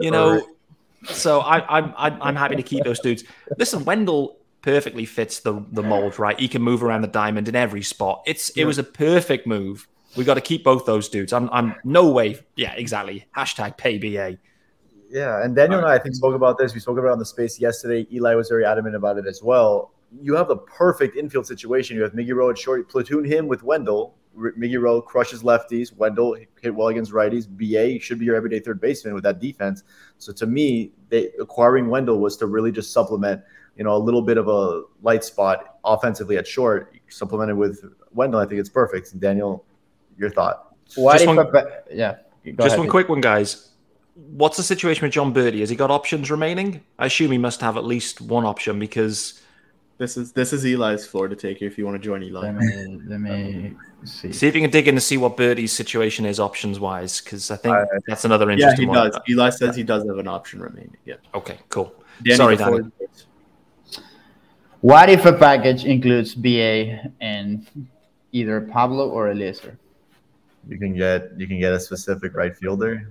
You 0.00 0.10
know, 0.10 0.42
so 1.04 1.40
I, 1.40 1.78
I'm 1.78 1.94
I'm 1.96 2.34
happy 2.34 2.56
to 2.56 2.62
keep 2.62 2.84
those 2.84 3.00
dudes. 3.00 3.22
Listen, 3.58 3.84
Wendle 3.84 4.38
perfectly 4.62 5.04
fits 5.04 5.40
the 5.40 5.64
the 5.72 5.82
mold, 5.82 6.18
right? 6.18 6.38
He 6.38 6.48
can 6.48 6.62
move 6.62 6.82
around 6.82 7.02
the 7.02 7.08
diamond 7.08 7.48
in 7.48 7.56
every 7.56 7.82
spot. 7.82 8.22
It's 8.26 8.50
it 8.50 8.64
was 8.64 8.78
a 8.78 8.84
perfect 8.84 9.46
move. 9.46 9.88
We 10.16 10.24
got 10.24 10.34
to 10.34 10.40
keep 10.40 10.64
both 10.64 10.86
those 10.86 11.08
dudes. 11.08 11.32
I'm 11.32 11.48
I'm 11.50 11.74
no 11.84 12.10
way. 12.10 12.38
Yeah, 12.56 12.72
exactly. 12.74 13.26
Hashtag 13.36 13.78
PayBA. 13.78 14.38
Yeah, 15.08 15.44
and 15.44 15.56
Daniel 15.56 15.80
and 15.80 15.88
I, 15.88 15.94
I 15.94 15.98
think 15.98 16.14
spoke 16.14 16.34
about 16.34 16.56
this. 16.56 16.72
We 16.72 16.80
spoke 16.80 16.98
about 16.98 17.08
it 17.08 17.12
on 17.12 17.18
the 17.18 17.24
space 17.24 17.60
yesterday. 17.60 18.06
Eli 18.12 18.34
was 18.34 18.48
very 18.48 18.64
adamant 18.64 18.94
about 18.94 19.18
it 19.18 19.26
as 19.26 19.42
well. 19.42 19.92
You 20.22 20.36
have 20.36 20.48
the 20.48 20.56
perfect 20.56 21.16
infield 21.16 21.46
situation. 21.46 21.96
You 21.96 22.02
have 22.02 22.12
Miggy 22.12 22.34
Rowe 22.34 22.50
at 22.50 22.58
short, 22.58 22.88
platoon 22.88 23.24
him 23.24 23.48
with 23.48 23.62
Wendle, 23.62 24.14
Miggy 24.36 24.80
Rowe 24.80 25.02
crushes 25.02 25.42
lefties. 25.42 25.94
Wendle 25.96 26.36
hit 26.60 26.74
well 26.74 26.88
against 26.88 27.12
righties. 27.12 27.46
BA 27.48 28.00
should 28.00 28.18
be 28.18 28.24
your 28.24 28.36
everyday 28.36 28.60
third 28.60 28.80
baseman 28.80 29.14
with 29.14 29.24
that 29.24 29.40
defense. 29.40 29.82
So 30.18 30.32
to 30.34 30.46
me, 30.46 30.92
they, 31.08 31.30
acquiring 31.40 31.88
Wendle 31.88 32.18
was 32.18 32.36
to 32.38 32.46
really 32.46 32.72
just 32.72 32.92
supplement, 32.92 33.42
you 33.80 33.84
know, 33.84 33.96
a 33.96 33.98
little 33.98 34.20
bit 34.20 34.36
of 34.36 34.46
a 34.46 34.82
light 35.00 35.24
spot 35.24 35.78
offensively 35.86 36.36
at 36.36 36.46
short, 36.46 36.94
supplemented 37.08 37.56
with 37.56 37.82
Wendle. 38.12 38.38
I 38.38 38.44
think 38.44 38.60
it's 38.60 38.68
perfect. 38.68 39.12
And 39.12 39.22
Daniel, 39.22 39.64
your 40.18 40.28
thought? 40.28 40.74
Why 40.96 41.14
just 41.14 41.26
one, 41.26 41.38
yeah. 41.90 42.16
just 42.44 42.60
ahead. 42.60 42.78
one 42.78 42.88
quick 42.88 43.08
one, 43.08 43.22
guys. 43.22 43.70
What's 44.16 44.58
the 44.58 44.62
situation 44.62 45.06
with 45.06 45.12
Jon 45.12 45.32
Berti? 45.32 45.60
Has 45.60 45.70
he 45.70 45.76
got 45.76 45.90
options 45.90 46.30
remaining? 46.30 46.82
I 46.98 47.06
assume 47.06 47.32
he 47.32 47.38
must 47.38 47.62
have 47.62 47.78
at 47.78 47.86
least 47.86 48.20
one 48.20 48.44
option 48.44 48.78
because 48.78 49.40
this 49.96 50.18
is 50.18 50.32
this 50.32 50.52
is 50.52 50.62
Eli's 50.66 51.06
floor 51.06 51.28
to 51.28 51.36
take 51.36 51.62
you 51.62 51.66
if 51.66 51.78
you 51.78 51.86
want 51.86 51.94
to 51.94 52.06
join 52.06 52.22
Eli. 52.22 52.52
Let 52.52 52.56
me, 52.56 53.00
let 53.06 53.20
me 53.20 53.76
see. 54.04 54.30
See 54.30 54.46
if 54.46 54.54
you 54.54 54.60
can 54.60 54.70
dig 54.70 54.88
in 54.88 54.94
to 54.94 55.00
see 55.00 55.16
what 55.16 55.38
Berti's 55.38 55.72
situation 55.72 56.26
is 56.26 56.38
options 56.38 56.78
wise, 56.78 57.22
because 57.22 57.50
I 57.50 57.56
think 57.56 57.74
uh, 57.74 57.86
that's 58.06 58.26
another 58.26 58.50
interesting. 58.50 58.92
Yeah, 58.92 59.04
he 59.04 59.10
does. 59.10 59.20
Eli 59.26 59.48
says 59.48 59.74
he 59.74 59.84
does 59.84 60.04
have 60.06 60.18
an 60.18 60.28
option 60.28 60.60
remaining. 60.60 60.98
Yeah. 61.06 61.14
Okay. 61.34 61.58
Cool. 61.70 61.94
Danny 62.22 62.36
Sorry, 62.36 62.56
Danny. 62.56 62.80
What 64.80 65.10
if 65.10 65.26
a 65.26 65.32
package 65.32 65.84
includes 65.84 66.34
BA 66.34 67.10
and 67.20 67.66
either 68.32 68.60
Pablo 68.62 69.10
or 69.10 69.30
Eliezer? 69.30 69.78
You 70.68 70.78
can 70.78 70.96
get 70.96 71.32
you 71.36 71.46
can 71.46 71.58
get 71.58 71.72
a 71.72 71.80
specific 71.80 72.34
right 72.34 72.56
fielder 72.56 73.10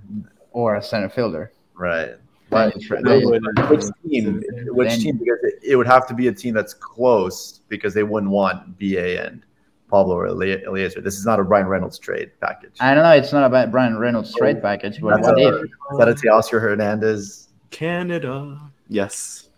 or 0.52 0.76
a 0.76 0.84
center 0.84 1.10
fielder. 1.10 1.52
Right. 1.76 2.16
But 2.50 2.76
which 2.76 3.84
team? 4.08 4.44
Which 4.68 5.00
team? 5.00 5.18
Because 5.18 5.40
it, 5.44 5.60
it, 5.64 5.76
would 5.76 5.86
have 5.86 6.08
to 6.08 6.16
be 6.16 6.30
a 6.30 6.34
team 6.34 6.56
that's 6.56 6.74
close 6.74 7.62
because 7.70 7.94
they 7.94 8.02
wouldn't 8.02 8.32
want 8.32 8.80
BA 8.80 9.24
and 9.24 9.44
Pablo 9.88 10.16
or 10.16 10.28
Eliezer. 10.28 11.02
This 11.02 11.18
is 11.20 11.26
not 11.26 11.40
a 11.40 11.44
Brian 11.44 11.68
Reynolds 11.68 12.00
trade 12.00 12.32
package. 12.42 12.76
I 12.80 12.96
don't 12.96 13.04
know. 13.04 13.12
It's 13.12 13.32
not 13.32 13.54
a 13.54 13.68
Brian 13.68 13.98
Reynolds 13.98 14.34
trade 14.34 14.58
oh. 14.58 14.62
package. 14.62 15.00
But 15.00 15.22
what 15.22 15.40
if? 15.40 15.64
Is 15.64 15.98
that 15.98 16.10
a 16.10 16.14
Teoscar 16.14 16.60
Hernandez? 16.60 17.50
Canada. 17.70 18.60
Yes. 18.88 19.49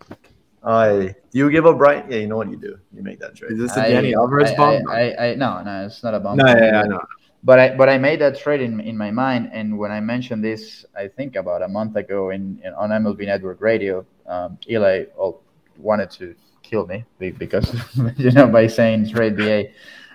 I 0.64 1.14
do 1.30 1.38
you 1.38 1.50
give 1.50 1.66
up 1.66 1.78
Brian? 1.78 2.10
Yeah, 2.10 2.18
you 2.18 2.28
know 2.28 2.36
what 2.36 2.50
you 2.50 2.56
do. 2.56 2.78
You 2.94 3.02
make 3.02 3.18
that 3.20 3.34
trade. 3.34 3.52
Is 3.52 3.58
this 3.58 3.76
a 3.76 3.88
Danny 3.88 4.14
Alvarez 4.14 4.52
bomb? 4.52 4.88
I, 4.88 5.12
I, 5.12 5.26
I, 5.30 5.34
no, 5.34 5.62
no, 5.62 5.86
it's 5.86 6.02
not 6.02 6.14
a 6.14 6.20
bomb. 6.20 6.38
No, 6.38 6.46
yeah, 6.46 6.56
yeah, 6.56 6.82
no. 6.82 7.00
But 7.44 7.58
I 7.58 7.74
but 7.74 7.88
I 7.88 7.98
made 7.98 8.20
that 8.20 8.38
trade 8.38 8.60
in, 8.60 8.78
in 8.80 8.96
my 8.96 9.10
mind, 9.10 9.50
and 9.52 9.76
when 9.76 9.90
I 9.90 10.00
mentioned 10.00 10.44
this, 10.44 10.84
I 10.96 11.08
think 11.08 11.34
about 11.34 11.62
a 11.62 11.68
month 11.68 11.96
ago 11.96 12.30
in, 12.30 12.60
in 12.64 12.72
on 12.74 12.90
MLB 12.90 13.26
Network 13.26 13.60
Radio, 13.60 14.06
um, 14.26 14.58
Eli 14.70 15.06
wanted 15.78 16.10
to 16.12 16.34
kill 16.62 16.86
me 16.86 17.04
because 17.18 17.74
you 18.16 18.30
know 18.30 18.46
by 18.46 18.68
saying 18.68 19.10
trade 19.10 19.36
BA. 19.36 19.70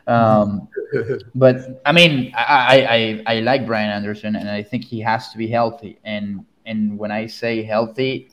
Um, 0.08 0.70
but 1.36 1.82
I 1.86 1.92
mean, 1.92 2.32
I, 2.38 3.22
I 3.28 3.36
I 3.36 3.40
like 3.42 3.66
Brian 3.68 3.90
Anderson, 3.90 4.38
and 4.38 4.50
I 4.50 4.64
think 4.64 4.86
he 4.86 5.02
has 5.02 5.30
to 5.32 5.38
be 5.38 5.48
healthy. 5.48 6.00
And 6.06 6.46
and 6.66 6.98
when 6.98 7.12
I 7.12 7.28
say 7.28 7.64
healthy, 7.64 8.30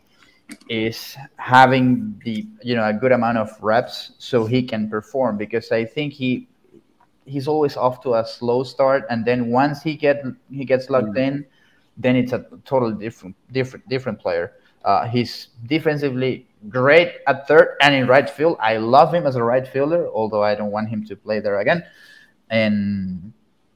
is 0.69 1.17
having 1.37 2.21
the 2.25 2.47
you 2.63 2.75
know 2.75 2.85
a 2.89 2.93
good 2.93 3.13
amount 3.13 3.39
of 3.39 3.51
reps 3.61 4.13
so 4.19 4.47
he 4.47 4.63
can 4.63 4.89
perform 4.89 5.37
because 5.37 5.71
I 5.73 5.85
think 5.85 6.13
he 6.13 6.49
he's 7.27 7.49
always 7.49 7.77
off 7.77 8.03
to 8.03 8.15
a 8.15 8.27
slow 8.27 8.63
start, 8.63 9.05
and 9.11 9.25
then 9.25 9.49
once 9.49 9.83
he 9.83 9.95
get 9.95 10.25
he 10.51 10.65
gets 10.65 10.91
locked 10.91 11.15
mm. 11.15 11.27
in, 11.27 11.47
then 11.97 12.17
it's 12.17 12.33
a 12.33 12.47
totally 12.65 12.95
different 12.95 13.37
different 13.53 13.89
different 13.89 14.19
player. 14.19 14.53
Uh, 14.85 15.07
he's 15.09 15.49
defensively 15.67 16.47
great 16.69 17.17
at 17.27 17.49
third 17.49 17.77
and 17.81 17.95
in 17.95 18.07
right 18.07 18.29
field. 18.29 18.57
I 18.61 18.77
love 18.77 19.15
him 19.15 19.27
as 19.27 19.37
a 19.37 19.43
right 19.43 19.67
fielder, 19.67 20.09
although 20.09 20.43
I 20.43 20.55
don't 20.55 20.71
want 20.71 20.89
him 20.89 21.05
to 21.07 21.17
play 21.17 21.41
there 21.41 21.61
again. 21.61 21.85
And 22.51 23.33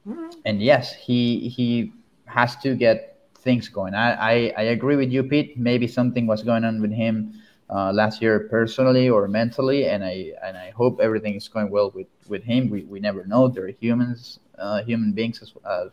mm. 0.07 0.33
and 0.45 0.61
yes, 0.61 0.93
he 0.93 1.49
he 1.49 1.93
has 2.25 2.55
to 2.57 2.75
get 2.75 3.08
things 3.39 3.69
going. 3.69 3.93
I, 3.93 4.13
I, 4.13 4.53
I 4.57 4.61
agree 4.63 4.95
with 4.95 5.11
you, 5.11 5.23
Pete. 5.23 5.57
Maybe 5.57 5.87
something 5.87 6.27
was 6.27 6.43
going 6.43 6.63
on 6.63 6.81
with 6.81 6.91
him 6.91 7.33
uh, 7.69 7.91
last 7.93 8.21
year 8.21 8.47
personally 8.49 9.09
or 9.09 9.27
mentally, 9.27 9.85
and 9.87 10.03
I 10.03 10.33
and 10.43 10.57
I 10.57 10.71
hope 10.71 10.99
everything 11.01 11.35
is 11.35 11.47
going 11.47 11.69
well 11.69 11.91
with 11.91 12.07
with 12.27 12.43
him. 12.43 12.69
We, 12.69 12.83
we 12.83 12.99
never 12.99 13.25
know. 13.25 13.47
They're 13.47 13.67
humans, 13.67 14.39
uh, 14.57 14.83
human 14.83 15.13
beings, 15.13 15.41
as, 15.41 15.53
uh, 15.65 15.85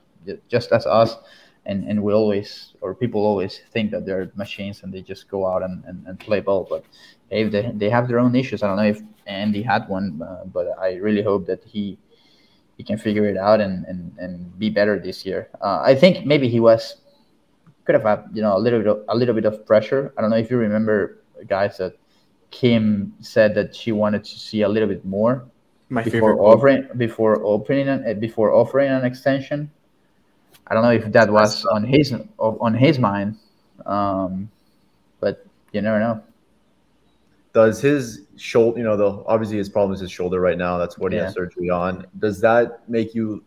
just 0.48 0.72
as 0.72 0.86
us, 0.86 1.16
and 1.66 1.84
and 1.84 2.02
we 2.02 2.12
always 2.12 2.74
or 2.80 2.94
people 2.94 3.20
always 3.24 3.60
think 3.72 3.90
that 3.90 4.06
they're 4.06 4.30
machines 4.36 4.82
and 4.82 4.92
they 4.92 5.02
just 5.02 5.28
go 5.28 5.46
out 5.46 5.62
and, 5.62 5.84
and, 5.84 6.06
and 6.06 6.18
play 6.18 6.40
ball. 6.40 6.66
But 6.68 6.84
if 7.30 7.50
they 7.52 7.70
they 7.74 7.90
have 7.90 8.08
their 8.08 8.18
own 8.18 8.34
issues. 8.34 8.62
I 8.62 8.68
don't 8.68 8.76
know 8.76 8.84
if 8.84 9.02
Andy 9.26 9.62
had 9.62 9.88
one, 9.88 10.22
uh, 10.22 10.44
but 10.46 10.66
I 10.78 10.94
really 10.94 11.22
hope 11.22 11.46
that 11.46 11.62
he 11.64 11.98
he 12.76 12.84
can 12.84 12.98
figure 12.98 13.26
it 13.26 13.36
out 13.36 13.60
and 13.60 13.84
and, 13.86 14.12
and 14.18 14.58
be 14.58 14.70
better 14.70 14.98
this 14.98 15.24
year. 15.26 15.48
Uh, 15.60 15.80
I 15.82 15.94
think 15.94 16.26
maybe 16.26 16.48
he 16.48 16.60
was 16.60 16.96
could 17.86 17.94
have 17.94 18.04
had 18.04 18.28
you 18.34 18.42
know 18.42 18.56
a 18.56 18.60
little 18.60 18.80
bit 18.80 18.88
of, 18.88 19.04
a 19.08 19.16
little 19.16 19.34
bit 19.34 19.44
of 19.46 19.64
pressure. 19.64 20.12
I 20.18 20.20
don't 20.20 20.30
know 20.30 20.36
if 20.36 20.50
you 20.50 20.58
remember 20.58 21.18
guys 21.46 21.78
that 21.78 21.96
Kim 22.50 23.14
said 23.20 23.54
that 23.54 23.74
she 23.74 23.92
wanted 23.92 24.24
to 24.24 24.38
see 24.38 24.62
a 24.62 24.68
little 24.68 24.88
bit 24.88 25.04
more 25.04 25.44
My 25.88 26.02
before 26.02 26.32
favorite 26.32 26.38
offering 26.42 26.88
before 26.96 27.42
opening 27.44 27.88
an, 27.88 28.04
uh, 28.06 28.14
before 28.14 28.52
offering 28.52 28.90
an 28.90 29.04
extension. 29.04 29.70
I 30.66 30.74
don't 30.74 30.82
know 30.82 30.90
if 30.90 31.12
that 31.12 31.30
was 31.30 31.64
on 31.66 31.84
his 31.84 32.12
on 32.38 32.74
his 32.74 32.98
mind, 32.98 33.36
um, 33.86 34.50
but 35.20 35.46
you 35.72 35.80
never 35.80 36.00
know. 36.00 36.22
Does 37.52 37.80
his 37.80 38.22
shoulder, 38.36 38.78
you 38.78 38.84
know, 38.84 38.96
the 38.96 39.24
obviously 39.26 39.56
his 39.56 39.68
problem 39.68 39.94
is 39.94 40.00
his 40.00 40.10
shoulder 40.10 40.40
right 40.40 40.58
now. 40.58 40.76
That's 40.76 40.98
what 40.98 41.12
he 41.12 41.18
Yeah. 41.18 41.26
has 41.26 41.34
surgery 41.34 41.70
on. 41.70 42.06
Does 42.18 42.40
that 42.40 42.86
make 42.88 43.14
you 43.14 43.42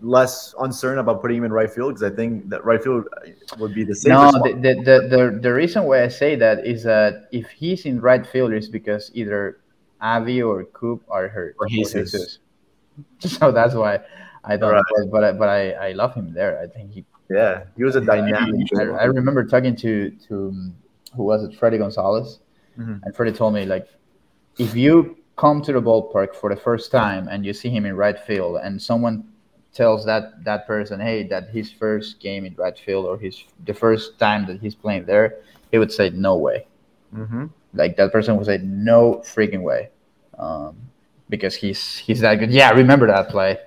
less 0.00 0.54
uncertain 0.60 0.98
about 0.98 1.20
putting 1.20 1.38
him 1.38 1.44
in 1.44 1.52
right 1.52 1.70
field? 1.70 1.94
Because 1.94 2.12
I 2.12 2.14
think 2.14 2.48
that 2.50 2.64
right 2.64 2.82
field 2.82 3.06
would 3.58 3.74
be 3.74 3.84
the 3.84 3.94
safer 3.94 4.14
No, 4.14 4.32
the, 4.32 4.52
the, 4.54 5.08
the, 5.08 5.38
the, 5.40 5.52
reason 5.52 5.84
why 5.84 6.02
I 6.02 6.08
say 6.08 6.36
that 6.36 6.66
is 6.66 6.82
that 6.84 7.28
if 7.32 7.50
he's 7.50 7.84
in 7.86 8.00
right 8.00 8.26
field 8.26 8.52
is 8.52 8.68
because 8.68 9.10
either 9.14 9.60
Avi 10.00 10.42
or 10.42 10.64
Coop 10.64 11.04
are 11.08 11.28
hurt. 11.28 11.56
Or 11.58 11.66
Jesus. 11.68 12.38
So 13.20 13.50
that's 13.50 13.72
why 13.72 14.00
I 14.44 14.58
don't. 14.58 14.72
Right. 14.72 14.84
But, 15.10 15.10
but 15.10 15.24
I, 15.24 15.32
but 15.32 15.48
I, 15.48 15.92
love 15.92 16.12
him 16.14 16.34
there. 16.34 16.60
I 16.60 16.66
think 16.66 16.92
he. 16.92 17.04
Yeah, 17.30 17.64
he 17.74 17.84
was 17.84 17.96
a 17.96 18.00
dynamic. 18.02 18.66
I, 18.76 18.82
I 18.82 19.04
remember 19.04 19.44
talking 19.44 19.74
to 19.76 20.10
to 20.28 20.48
um, 20.48 20.74
who 21.14 21.22
was 21.22 21.44
it, 21.44 21.54
Freddie 21.58 21.78
Gonzalez, 21.78 22.40
Mhm. 22.78 23.00
and 23.02 23.16
Freddie 23.16 23.32
told 23.32 23.54
me 23.54 23.64
like, 23.64 23.88
if 24.58 24.74
you 24.74 25.16
come 25.36 25.62
to 25.62 25.72
the 25.72 25.80
ballpark 25.80 26.34
for 26.34 26.54
the 26.54 26.60
first 26.60 26.90
time 26.90 27.28
and 27.28 27.46
you 27.46 27.54
see 27.54 27.70
him 27.70 27.86
in 27.86 27.96
right 27.96 28.18
field, 28.18 28.58
and 28.62 28.80
someone 28.82 29.24
tells 29.72 30.04
that 30.04 30.44
that 30.44 30.66
person, 30.66 31.00
hey, 31.00 31.22
that 31.28 31.50
his 31.50 31.70
first 31.70 32.20
game 32.20 32.44
in 32.44 32.54
right 32.54 32.78
field 32.78 33.06
or 33.06 33.18
his 33.18 33.44
the 33.66 33.74
first 33.74 34.18
time 34.18 34.46
that 34.46 34.60
he's 34.60 34.74
playing 34.74 35.04
there, 35.06 35.40
he 35.70 35.78
would 35.78 35.92
say 35.92 36.10
no 36.10 36.36
way. 36.36 36.66
Mm-hmm. 37.14 37.46
Like 37.74 37.96
that 37.96 38.12
person 38.12 38.36
would 38.36 38.46
say 38.46 38.58
no 38.58 39.22
freaking 39.24 39.62
way, 39.62 39.90
um, 40.38 40.76
because 41.28 41.54
he's 41.54 41.96
he's 41.98 42.20
that 42.20 42.36
good. 42.36 42.50
Yeah, 42.50 42.68
I 42.68 42.72
remember 42.72 43.06
that 43.06 43.28
play. 43.28 43.58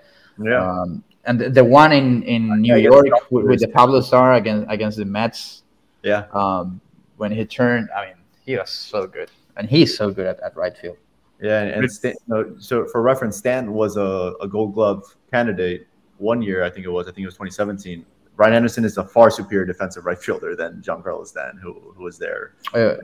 Yeah. 0.42 0.70
Um, 0.70 1.04
and 1.26 1.40
the, 1.40 1.50
the 1.50 1.64
one 1.64 1.94
in 1.94 2.24
in 2.24 2.62
New 2.62 2.76
yeah, 2.76 2.90
York 2.90 3.06
with, 3.32 3.46
with 3.46 3.60
the 3.62 3.70
Pablo 3.70 4.02
Star 4.02 4.34
against 4.34 4.70
against 4.70 4.98
the 4.98 5.06
Mets. 5.06 5.64
Yeah. 6.04 6.26
Um, 6.34 6.82
when 7.16 7.32
he 7.32 7.46
turned, 7.46 7.90
I 7.96 8.08
mean, 8.08 8.16
he 8.46 8.58
was 8.58 8.70
so 8.70 9.08
good, 9.08 9.32
and 9.56 9.70
he's 9.70 9.96
so 9.96 10.12
good 10.12 10.26
at, 10.26 10.40
at 10.42 10.58
right 10.58 10.76
field. 10.78 10.98
Yeah, 11.42 11.62
and, 11.62 11.84
and 11.84 11.92
Stan, 11.92 12.16
so 12.60 12.86
for 12.88 13.02
reference, 13.02 13.38
Stan 13.38 13.72
was 13.72 13.96
a, 13.96 14.34
a 14.42 14.48
Gold 14.48 14.74
Glove 14.74 15.16
candidate 15.32 15.88
one 16.24 16.42
year. 16.42 16.64
I 16.64 16.70
think 16.70 16.86
it 16.86 16.90
was. 16.90 17.08
I 17.08 17.12
think 17.12 17.24
it 17.24 17.32
was 17.32 17.36
2017. 17.36 18.06
Brian 18.36 18.54
Anderson 18.54 18.84
is 18.84 18.98
a 18.98 19.04
far 19.04 19.30
superior 19.30 19.66
defensive 19.66 20.06
right 20.06 20.18
fielder 20.18 20.56
than 20.56 20.82
Giancarlo 20.82 21.26
Stan, 21.28 21.60
who 21.62 21.74
who 21.96 22.04
was 22.04 22.18
there. 22.18 22.56
Uh, 22.74 22.96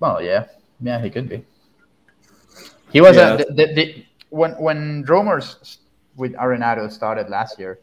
well, 0.00 0.22
yeah, 0.22 0.46
yeah, 0.80 1.02
he 1.02 1.10
could 1.10 1.28
be. 1.28 1.44
He 2.92 3.00
was 3.00 3.16
Yeah. 3.16 3.34
a, 3.34 3.38
the, 3.38 3.44
the, 3.58 3.66
the 3.74 4.04
when 4.30 4.52
when 4.52 5.04
Romers 5.06 5.78
with 6.16 6.32
Arenado 6.34 6.90
started 6.90 7.28
last 7.28 7.58
year. 7.58 7.80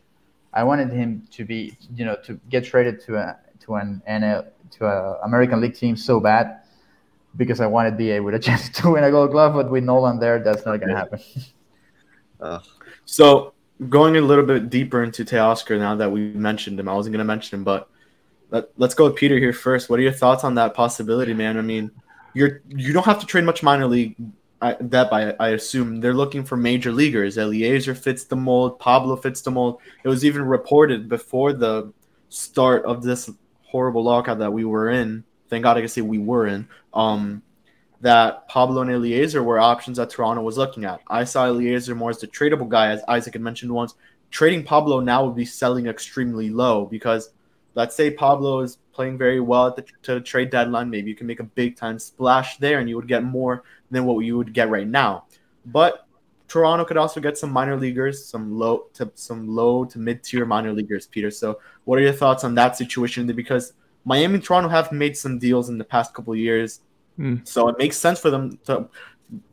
I 0.52 0.64
wanted 0.64 0.90
him 0.92 1.28
to 1.38 1.46
be, 1.46 1.78
you 1.94 2.06
know, 2.06 2.16
to 2.26 2.40
get 2.50 2.66
traded 2.66 3.00
to 3.06 3.18
a 3.18 3.38
to 3.66 3.76
an 3.76 4.02
NL 4.10 4.48
to 4.78 4.86
a 4.88 5.20
American 5.22 5.62
League 5.62 5.76
team 5.76 5.96
so 5.96 6.20
bad 6.20 6.62
because 7.38 7.62
I 7.62 7.68
wanted 7.68 7.98
BA 8.00 8.18
with 8.24 8.34
a 8.34 8.40
chance 8.48 8.70
to 8.82 8.90
win 8.90 9.04
a 9.04 9.12
Gold 9.12 9.30
Glove, 9.32 9.54
but 9.54 9.70
with 9.70 9.84
Nolan 9.84 10.18
there, 10.20 10.40
that's 10.40 10.66
not 10.66 10.78
going 10.80 10.90
to 10.90 10.96
happen. 10.98 11.20
So 13.06 13.54
going 13.88 14.18
a 14.18 14.22
little 14.22 14.46
bit 14.46 14.70
deeper 14.70 15.04
into 15.04 15.24
Teoscar 15.24 15.80
now 15.80 15.96
that 15.96 16.12
we 16.12 16.32
mentioned 16.32 16.80
him, 16.80 16.90
I 16.90 16.94
wasn't 16.94 17.14
going 17.14 17.20
to 17.20 17.26
mention 17.26 17.60
him, 17.60 17.64
but 17.64 17.90
let, 18.52 18.70
let's 18.78 18.94
go 18.94 19.06
with 19.06 19.16
Peter 19.16 19.38
here 19.38 19.54
first. 19.54 19.90
What 19.90 20.00
are 20.00 20.04
your 20.04 20.12
thoughts 20.12 20.44
on 20.44 20.56
that 20.56 20.74
possibility, 20.74 21.34
man? 21.34 21.58
I 21.58 21.62
mean, 21.62 21.92
you're 22.34 22.62
you 22.68 22.94
don't 22.94 23.06
have 23.06 23.20
to 23.20 23.26
trade 23.26 23.44
much 23.44 23.64
minor 23.64 23.88
league 23.88 24.16
uh, 24.62 24.74
depth. 24.74 25.14
I, 25.14 25.34
I 25.40 25.50
assume 25.50 26.02
they're 26.02 26.14
looking 26.14 26.44
for 26.44 26.58
major 26.58 26.92
leaguers. 26.92 27.38
Eliezer 27.38 27.96
fits 27.96 28.26
the 28.26 28.36
mold. 28.36 28.80
Pablo 28.80 29.16
fits 29.16 29.42
the 29.42 29.52
mold. 29.52 29.80
It 30.04 30.10
was 30.10 30.26
even 30.26 30.44
reported 30.44 31.08
before 31.08 31.54
the 31.54 31.94
start 32.30 32.86
of 32.86 33.04
this 33.04 33.30
horrible 33.64 34.04
lockout 34.04 34.40
that 34.40 34.52
we 34.54 34.66
were 34.66 34.90
in. 34.90 35.24
Thank 35.50 35.64
God 35.64 35.78
I 35.78 35.82
can 35.82 35.90
say 35.90 36.02
we 36.02 36.20
were 36.20 36.48
in. 36.48 36.68
Um, 36.94 37.42
that 38.02 38.48
Pablo 38.48 38.82
and 38.82 38.92
Eliezer 38.92 39.44
were 39.44 39.60
options 39.60 39.98
that 39.98 40.10
Toronto 40.10 40.42
was 40.42 40.58
looking 40.58 40.86
at. 40.86 41.02
I 41.08 41.24
saw 41.24 41.48
Eliezer 41.48 41.96
more 41.96 42.10
as 42.10 42.20
the 42.20 42.28
tradable 42.28 42.70
guy, 42.70 42.92
as 42.92 43.02
Isaac 43.08 43.34
had 43.34 43.42
mentioned 43.42 43.72
once. 43.72 43.96
Trading 44.32 44.64
Pablo 44.64 45.00
now 45.00 45.26
would 45.26 45.36
be 45.36 45.46
selling 45.46 45.88
extremely 45.88 46.50
low 46.50 46.86
because 46.86 47.32
let's 47.76 47.96
say 47.96 48.12
Pablo 48.12 48.62
is 48.62 48.78
playing 48.94 49.18
very 49.18 49.40
well 49.40 49.68
at 49.68 49.76
the 49.76 49.86
to 50.04 50.22
trade 50.22 50.50
deadline. 50.50 50.90
Maybe 50.90 51.10
you 51.10 51.16
can 51.16 51.28
make 51.28 51.40
a 51.40 51.44
big 51.46 51.76
time 51.76 52.00
splash 52.00 52.58
there 52.58 52.80
and 52.80 52.88
you 52.88 52.96
would 52.96 53.08
get 53.08 53.24
more 53.24 53.64
than 53.92 54.06
what 54.06 54.20
you 54.20 54.38
would 54.38 54.54
get 54.54 54.70
right 54.70 54.88
now. 54.88 55.26
But 55.66 56.06
Toronto 56.48 56.84
could 56.84 56.98
also 56.98 57.20
get 57.22 57.38
some 57.38 57.52
minor 57.52 57.78
leaguers, 57.78 58.26
some 58.26 58.58
low 58.58 58.88
to 58.96 59.12
some 59.16 59.48
low 59.48 59.86
to 59.86 60.00
mid 60.00 60.24
tier 60.24 60.46
minor 60.46 60.74
leaguers, 60.74 61.08
Peter. 61.08 61.32
So 61.32 61.60
what 61.86 62.00
are 62.00 62.02
your 62.02 62.14
thoughts 62.14 62.44
on 62.44 62.56
that 62.56 62.76
situation? 62.76 63.28
Because 63.28 63.74
Miami 64.06 64.36
and 64.36 64.44
Toronto 64.44 64.70
have 64.70 64.92
made 64.92 65.16
some 65.16 65.38
deals 65.38 65.70
in 65.70 65.78
the 65.78 65.84
past 65.84 66.14
couple 66.14 66.36
years. 66.36 66.82
Hmm. 67.20 67.36
So 67.44 67.68
it 67.68 67.78
makes 67.78 67.98
sense 67.98 68.18
for 68.18 68.30
them 68.30 68.58
to, 68.68 68.88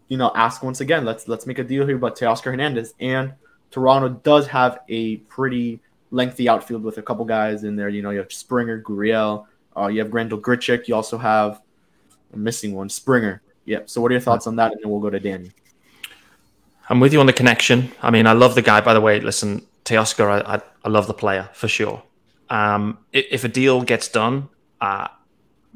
you 0.07 0.17
know, 0.17 0.31
ask 0.37 0.63
once 0.63 0.81
again. 0.81 1.05
Let's 1.05 1.27
let's 1.27 1.47
make 1.49 1.59
a 1.59 1.65
deal 1.65 1.85
here 1.85 1.97
about 1.97 2.17
Teoscar 2.17 2.45
Hernandez. 2.45 2.95
And 3.01 3.35
Toronto 3.73 4.09
does 4.23 4.47
have 4.47 4.79
a 4.89 5.17
pretty 5.17 5.81
lengthy 6.13 6.49
outfield 6.49 6.85
with 6.85 6.99
a 6.99 7.03
couple 7.03 7.25
guys 7.25 7.65
in 7.65 7.75
there. 7.75 7.89
You 7.89 8.03
know, 8.03 8.11
you 8.11 8.19
have 8.19 8.33
Springer, 8.33 8.81
Gurriel, 8.81 9.47
uh, 9.77 9.89
you 9.89 9.99
have 9.99 10.15
Randal 10.15 10.41
Grichuk. 10.41 10.87
You 10.87 10.95
also 10.95 11.19
have 11.19 11.61
I'm 12.33 12.45
missing 12.45 12.73
one, 12.73 12.89
Springer. 12.89 13.43
Yep. 13.65 13.91
So 13.91 14.01
what 14.01 14.13
are 14.13 14.15
your 14.15 14.21
thoughts 14.21 14.47
on 14.47 14.55
that? 14.57 14.71
And 14.71 14.81
then 14.81 14.91
we'll 14.93 15.01
go 15.01 15.11
to 15.11 15.19
Danny. 15.19 15.51
I'm 16.89 17.01
with 17.01 17.13
you 17.13 17.19
on 17.19 17.27
the 17.27 17.33
connection. 17.33 17.91
I 18.01 18.13
mean, 18.13 18.29
I 18.29 18.33
love 18.33 18.55
the 18.55 18.63
guy. 18.63 18.81
By 18.81 18.95
the 18.95 19.01
way, 19.01 19.19
listen, 19.19 19.67
Teoscar, 19.85 20.45
I, 20.47 20.55
I, 20.55 20.61
I 20.85 20.89
love 20.89 21.09
the 21.09 21.15
player 21.15 21.51
for 21.53 21.67
sure. 21.67 22.01
Um, 22.49 22.99
i- 23.13 23.27
if 23.29 23.43
a 23.43 23.49
deal 23.49 23.83
gets 23.83 24.07
done, 24.09 24.49
uh, 24.81 25.09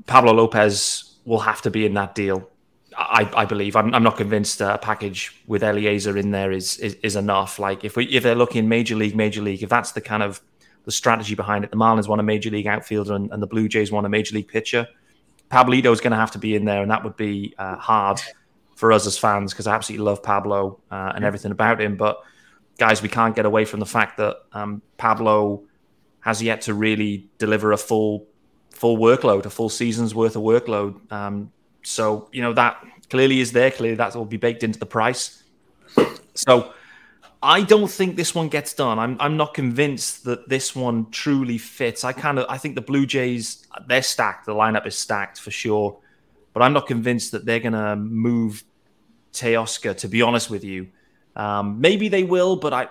Pablo 0.07 0.33
Lopez 0.33 1.10
will 1.25 1.41
have 1.41 1.63
to 1.63 1.71
be 1.71 1.87
in 1.87 1.95
that 1.95 2.15
deal. 2.15 2.49
I, 2.97 3.31
I 3.37 3.45
believe. 3.45 3.77
I'm, 3.77 3.95
I'm 3.95 4.03
not 4.03 4.17
convinced 4.17 4.61
a 4.61 4.79
package 4.79 5.33
with 5.47 5.63
Eliezer 5.63 6.17
in 6.17 6.33
there 6.33 6.51
is, 6.51 6.77
is 6.79 6.95
is 7.03 7.17
enough. 7.17 7.59
Like 7.59 7.85
if 7.85 7.97
we 7.97 8.07
if 8.07 8.23
they're 8.23 8.35
looking 8.35 8.69
major 8.69 8.97
league, 8.97 9.15
major 9.15 9.43
league, 9.43 9.63
if 9.63 9.69
that's 9.69 9.93
the 9.93 10.01
kind 10.01 10.23
of 10.23 10.41
the 10.85 10.93
strategy 10.93 11.35
behind 11.35 11.65
it, 11.65 11.71
the 11.71 11.77
Marlins 11.77 12.09
want 12.09 12.21
a 12.21 12.25
major 12.25 12.51
league 12.51 12.67
outfielder 12.67 13.15
and, 13.15 13.31
and 13.33 13.43
the 13.43 13.47
Blue 13.47 13.69
Jays 13.69 13.93
want 13.93 14.07
a 14.07 14.09
major 14.09 14.35
league 14.35 14.49
pitcher. 14.49 14.89
Pablito 15.51 15.93
is 15.93 16.01
going 16.01 16.13
to 16.13 16.17
have 16.17 16.31
to 16.33 16.39
be 16.39 16.55
in 16.55 16.65
there, 16.65 16.83
and 16.83 16.91
that 16.91 17.05
would 17.05 17.17
be 17.17 17.55
uh, 17.59 17.77
hard 17.77 18.21
for 18.77 18.93
us 18.93 19.07
as 19.07 19.19
fans 19.19 19.53
because 19.53 19.67
I 19.67 19.75
absolutely 19.75 20.05
love 20.05 20.23
Pablo 20.23 20.81
uh, 20.91 21.13
and 21.15 21.25
everything 21.25 21.53
about 21.53 21.81
him. 21.81 21.97
But 21.97 22.23
guys, 22.79 23.03
we 23.03 23.09
can't 23.09 23.37
get 23.37 23.47
away 23.47 23.65
from 23.65 23.79
the 23.81 23.87
fact 23.87 24.17
that 24.17 24.37
um, 24.53 24.81
Pablo 24.97 25.65
has 26.21 26.43
yet 26.43 26.63
to 26.63 26.75
really 26.75 27.29
deliver 27.39 27.73
a 27.73 27.77
full 27.77 28.27
full 28.71 28.99
workload, 28.99 29.45
a 29.47 29.51
full 29.51 29.69
season's 29.69 30.15
worth 30.15 30.37
of 30.37 30.43
workload. 30.43 31.11
Um, 31.13 31.53
so 31.83 32.29
you 32.33 32.43
know 32.43 32.53
that 32.55 32.85
clearly 33.09 33.41
is 33.41 33.53
there. 33.53 33.71
Clearly 33.71 33.97
that 33.97 34.15
will 34.15 34.25
be 34.25 34.37
baked 34.37 34.63
into 34.63 34.79
the 34.79 34.87
price. 34.87 35.43
So 36.35 36.73
I 37.43 37.63
don't 37.63 37.91
think 37.91 38.17
this 38.17 38.35
one 38.35 38.49
gets 38.49 38.75
done. 38.75 38.99
I'm 38.99 39.17
I'm 39.19 39.37
not 39.37 39.55
convinced 39.55 40.25
that 40.25 40.49
this 40.49 40.77
one 40.77 41.11
truly 41.11 41.59
fits. 41.59 42.05
I 42.05 42.13
kind 42.13 42.39
of 42.39 42.47
I 42.49 42.59
think 42.59 42.75
the 42.75 42.83
Blue 42.83 43.07
Jays 43.07 43.67
they're 43.87 44.03
stacked. 44.03 44.47
The 44.47 44.55
lineup 44.55 44.87
is 44.87 44.97
stacked 44.97 45.41
for 45.41 45.51
sure, 45.51 45.99
but 46.53 46.63
I'm 46.63 46.73
not 46.73 46.87
convinced 46.87 47.33
that 47.33 47.47
they're 47.47 47.61
gonna 47.61 47.97
move 47.97 48.65
Teoscar. 49.33 49.97
To 49.99 50.09
be 50.09 50.21
honest 50.21 50.51
with 50.51 50.65
you, 50.65 50.89
um, 51.35 51.81
maybe 51.81 52.09
they 52.09 52.25
will, 52.25 52.57
but 52.57 52.75
I 52.75 52.89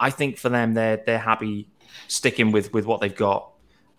I 0.00 0.10
think 0.10 0.38
for 0.38 0.48
them 0.48 0.72
they're 0.72 1.02
they're 1.04 1.18
happy 1.18 1.68
sticking 2.08 2.52
with 2.52 2.72
with 2.72 2.86
what 2.86 3.00
they've 3.00 3.14
got. 3.14 3.50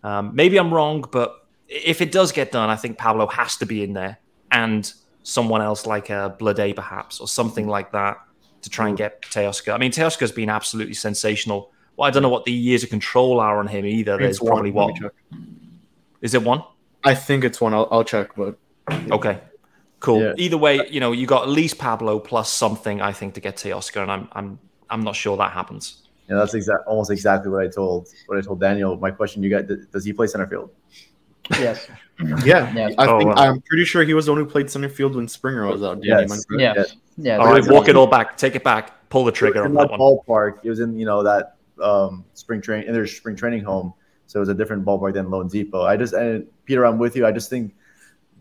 Um, 0.06 0.36
maybe 0.36 0.58
I'm 0.58 0.72
wrong, 0.72 1.04
but 1.12 1.48
if 1.68 2.00
it 2.00 2.12
does 2.12 2.32
get 2.32 2.52
done, 2.52 2.70
I 2.70 2.76
think 2.76 2.98
Pablo 2.98 3.26
has 3.26 3.58
to 3.58 3.66
be 3.66 3.84
in 3.84 3.94
there 3.94 4.20
and 4.52 4.94
someone 5.24 5.62
else 5.64 5.88
like 5.88 6.12
a 6.12 6.36
Blade 6.38 6.76
perhaps 6.76 7.20
or 7.20 7.28
something 7.28 7.68
like 7.68 7.92
that 7.94 8.18
to 8.62 8.70
try 8.70 8.88
and 8.88 8.96
get 8.96 9.24
Teoscar. 9.24 9.74
I 9.74 9.78
mean, 9.80 9.92
Teoscar's 9.92 10.32
been 10.32 10.50
absolutely 10.50 10.94
sensational. 10.94 11.72
Well, 11.98 12.08
I 12.08 12.12
don't 12.12 12.22
know 12.22 12.30
what 12.30 12.46
the 12.46 12.52
years 12.52 12.84
of 12.84 12.90
control 12.90 13.40
are 13.40 13.58
on 13.58 13.68
him 13.68 13.84
either. 13.86 14.18
There's 14.18 14.36
It's 14.36 14.42
one. 14.42 14.52
probably 14.52 14.72
Let 14.72 15.02
what 15.02 15.14
is 16.22 16.36
it 16.36 16.44
one? 16.44 16.64
I 17.04 17.16
think 17.16 17.44
it's 17.44 17.60
one. 17.60 17.74
I'll, 17.74 17.88
I'll 17.92 18.04
check, 18.04 18.36
but 18.36 18.60
Okay, 19.10 19.40
cool. 20.00 20.22
Yeah. 20.22 20.34
Either 20.38 20.58
way, 20.58 20.88
you 20.90 21.00
know, 21.00 21.12
you 21.12 21.26
got 21.26 21.44
at 21.44 21.50
least 21.50 21.80
Pablo 21.80 22.20
plus 22.20 22.52
something. 22.52 23.02
I 23.02 23.12
think 23.12 23.34
to 23.36 23.42
get 23.42 23.56
Teoscar, 23.56 24.04
and 24.04 24.12
I'm 24.12 24.30
I'm 24.34 24.60
I'm 24.90 25.04
not 25.04 25.16
sure 25.16 25.36
that 25.38 25.52
happens. 25.52 26.05
Yeah, 26.30 26.38
that's 26.38 26.54
exact 26.56 26.88
almost 26.88 27.12
exactly 27.12 27.52
what 27.52 27.64
I 27.64 27.68
told 27.68 28.08
what 28.28 28.38
I 28.38 28.42
told 28.42 28.60
Daniel. 28.60 28.98
My 28.98 29.12
question, 29.12 29.44
you 29.44 29.50
got 29.50 29.66
does 29.92 30.04
he 30.06 30.12
play 30.14 30.28
center 30.28 30.48
field? 30.48 30.72
Yes. 31.52 31.88
yeah, 32.44 32.74
Yes. 32.74 32.96
I 32.98 33.06
Oh, 33.08 33.20
think 33.20 33.36
wow. 33.36 33.44
I'm 33.44 33.62
pretty 33.62 33.86
sure 33.86 34.04
he 34.04 34.14
was 34.16 34.26
the 34.26 34.32
one 34.32 34.40
who 34.42 34.48
played 34.48 34.70
center 34.70 34.90
field 34.90 35.16
when 35.16 35.28
Springer 35.28 35.68
was 35.68 35.84
out. 35.84 36.02
Danny, 36.02 36.08
Yes. 36.08 36.32
am 36.32 36.32
I 36.32 36.36
correct? 36.48 36.78
Yes. 36.78 36.96
Yes. 37.18 37.40
All 37.40 37.46
right, 37.48 37.58
was- 37.62 37.70
walk 37.70 37.88
it 37.88 37.96
all 37.96 38.08
back. 38.08 38.38
Take 38.38 38.56
it 38.56 38.64
back. 38.64 39.08
Pull 39.10 39.24
the 39.26 39.32
trigger 39.32 39.60
in 39.60 39.68
on 39.68 39.74
that 39.76 39.90
that 39.92 40.00
one. 40.00 40.00
ballpark. 40.00 40.60
It 40.64 40.70
was 40.70 40.80
in 40.80 40.98
you 40.98 41.06
know 41.06 41.22
that 41.24 41.56
um, 41.82 42.26
spring 42.34 42.60
training 42.62 42.88
in 42.88 42.94
their 42.94 43.06
spring 43.06 43.36
training 43.36 43.64
home, 43.64 43.94
so 44.26 44.40
it 44.40 44.42
was 44.42 44.50
a 44.50 44.54
different 44.56 44.84
ballpark 44.84 45.14
than 45.14 45.28
loanDepot. 45.28 45.86
I 45.86 45.96
just 45.96 46.14
and 46.14 46.48
Peter, 46.66 46.86
I'm 46.86 46.98
with 46.98 47.16
you. 47.16 47.26
I 47.28 47.32
just 47.32 47.50
think 47.52 47.76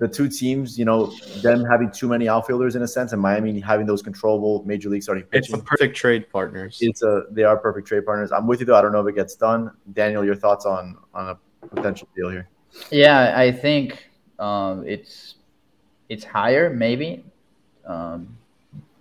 the 0.04 0.14
two 0.14 0.28
teams, 0.28 0.78
you 0.78 0.84
know, 0.84 1.06
them 1.42 1.64
having 1.64 1.90
too 1.90 2.08
many 2.08 2.28
outfielders 2.28 2.76
in 2.76 2.82
a 2.82 2.88
sense, 2.88 3.12
and 3.14 3.22
Miami 3.22 3.58
having 3.58 3.86
those 3.86 4.02
controllable 4.02 4.62
major 4.66 4.90
league 4.90 5.02
starting 5.02 5.24
pitching. 5.24 5.54
It's 5.54 5.62
a 5.62 5.64
perfect 5.64 5.96
trade 5.96 6.28
partners. 6.28 6.76
It's 6.82 7.02
a 7.02 7.22
they 7.30 7.42
are 7.42 7.56
perfect 7.56 7.88
trade 7.88 8.04
partners. 8.04 8.30
I'm 8.30 8.46
with 8.46 8.60
you 8.60 8.66
though. 8.66 8.76
I 8.76 8.82
don't 8.82 8.92
know 8.92 9.00
if 9.00 9.08
it 9.08 9.14
gets 9.14 9.34
done. 9.34 9.70
Daniel, 9.94 10.22
your 10.22 10.34
thoughts 10.34 10.66
on 10.66 10.98
on 11.14 11.30
a 11.30 11.66
potential 11.68 12.06
deal 12.14 12.28
here? 12.28 12.50
Yeah, 12.90 13.32
I 13.34 13.50
think 13.50 14.10
um, 14.38 14.86
it's 14.86 15.36
it's 16.10 16.24
higher 16.24 16.68
maybe. 16.68 17.24
Um, 17.86 18.36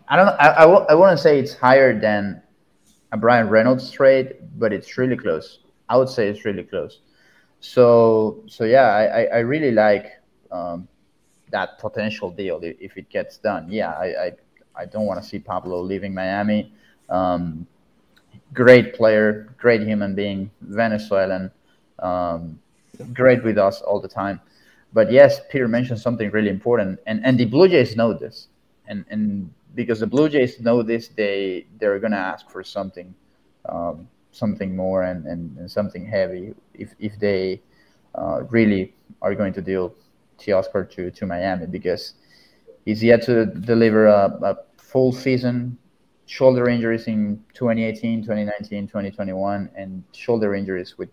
I 0.07 0.15
don't. 0.15 0.29
I, 0.29 0.55
I, 0.55 0.61
w- 0.61 0.85
I 0.89 0.95
want 0.95 1.17
to 1.17 1.21
say 1.21 1.37
it's 1.37 1.53
higher 1.53 1.99
than 1.99 2.41
a 3.11 3.17
Brian 3.17 3.49
Reynolds 3.49 3.91
trade, 3.91 4.35
but 4.55 4.71
it's 4.71 4.97
really 4.97 5.17
close. 5.17 5.59
I 5.89 5.97
would 5.97 6.07
say 6.07 6.29
it's 6.29 6.45
really 6.45 6.63
close. 6.63 7.01
So 7.59 8.43
so 8.47 8.63
yeah, 8.63 8.87
I, 8.87 9.23
I 9.25 9.39
really 9.39 9.71
like 9.71 10.07
um, 10.53 10.87
that 11.53 11.77
potential 11.77 12.29
deal 12.31 12.59
if 12.61 12.97
it 12.97 13.07
gets 13.09 13.37
done. 13.37 13.71
Yeah, 13.71 13.91
I 13.91 14.07
I, 14.25 14.31
I 14.81 14.85
don't 14.85 15.05
want 15.05 15.21
to 15.21 15.27
see 15.27 15.39
Pablo 15.39 15.81
leaving 15.81 16.13
Miami. 16.13 16.73
Um, 17.09 17.65
great 18.53 18.93
player, 18.95 19.55
great 19.57 19.81
human 19.81 20.15
being, 20.15 20.49
Venezuelan, 20.61 21.51
um, 21.99 22.59
great 23.13 23.43
with 23.43 23.57
us 23.57 23.81
all 23.81 24.01
the 24.01 24.07
time. 24.07 24.41
But 24.93 25.11
yes, 25.11 25.41
Peter 25.49 25.67
mentioned 25.67 25.99
something 25.99 26.29
really 26.31 26.49
important, 26.49 26.99
and 27.07 27.23
and 27.23 27.39
the 27.39 27.45
Blue 27.45 27.67
Jays 27.67 27.95
know 27.95 28.13
this, 28.13 28.47
and 28.87 29.05
and 29.09 29.53
because 29.75 29.99
the 30.01 30.07
Blue 30.07 30.27
Jays 30.29 30.59
know 30.59 30.83
this, 30.83 31.07
they 31.07 31.67
they're 31.79 31.99
gonna 31.99 32.25
ask 32.33 32.49
for 32.49 32.63
something, 32.63 33.13
um, 33.69 34.07
something 34.31 34.75
more 34.75 35.03
and, 35.03 35.25
and, 35.25 35.57
and, 35.57 35.69
something 35.69 36.05
heavy 36.05 36.53
if 36.73 36.89
if 36.99 37.17
they 37.19 37.61
uh, 38.15 38.41
really 38.49 38.93
are 39.21 39.35
going 39.35 39.53
to 39.53 39.61
deal 39.61 39.95
Teoscar 40.37 40.89
to 40.91 41.11
to 41.11 41.25
Miami 41.25 41.65
because 41.65 42.15
he's 42.85 43.03
yet 43.03 43.23
to 43.23 43.45
deliver 43.45 44.07
a, 44.07 44.37
a 44.41 44.57
full 44.77 45.11
season. 45.11 45.77
Shoulder 46.25 46.69
injuries 46.69 47.07
in 47.07 47.43
2018, 47.53 48.21
2019, 48.21 48.87
2021, 48.87 49.69
and 49.75 50.03
shoulder 50.13 50.55
injuries 50.55 50.97
with 50.97 51.09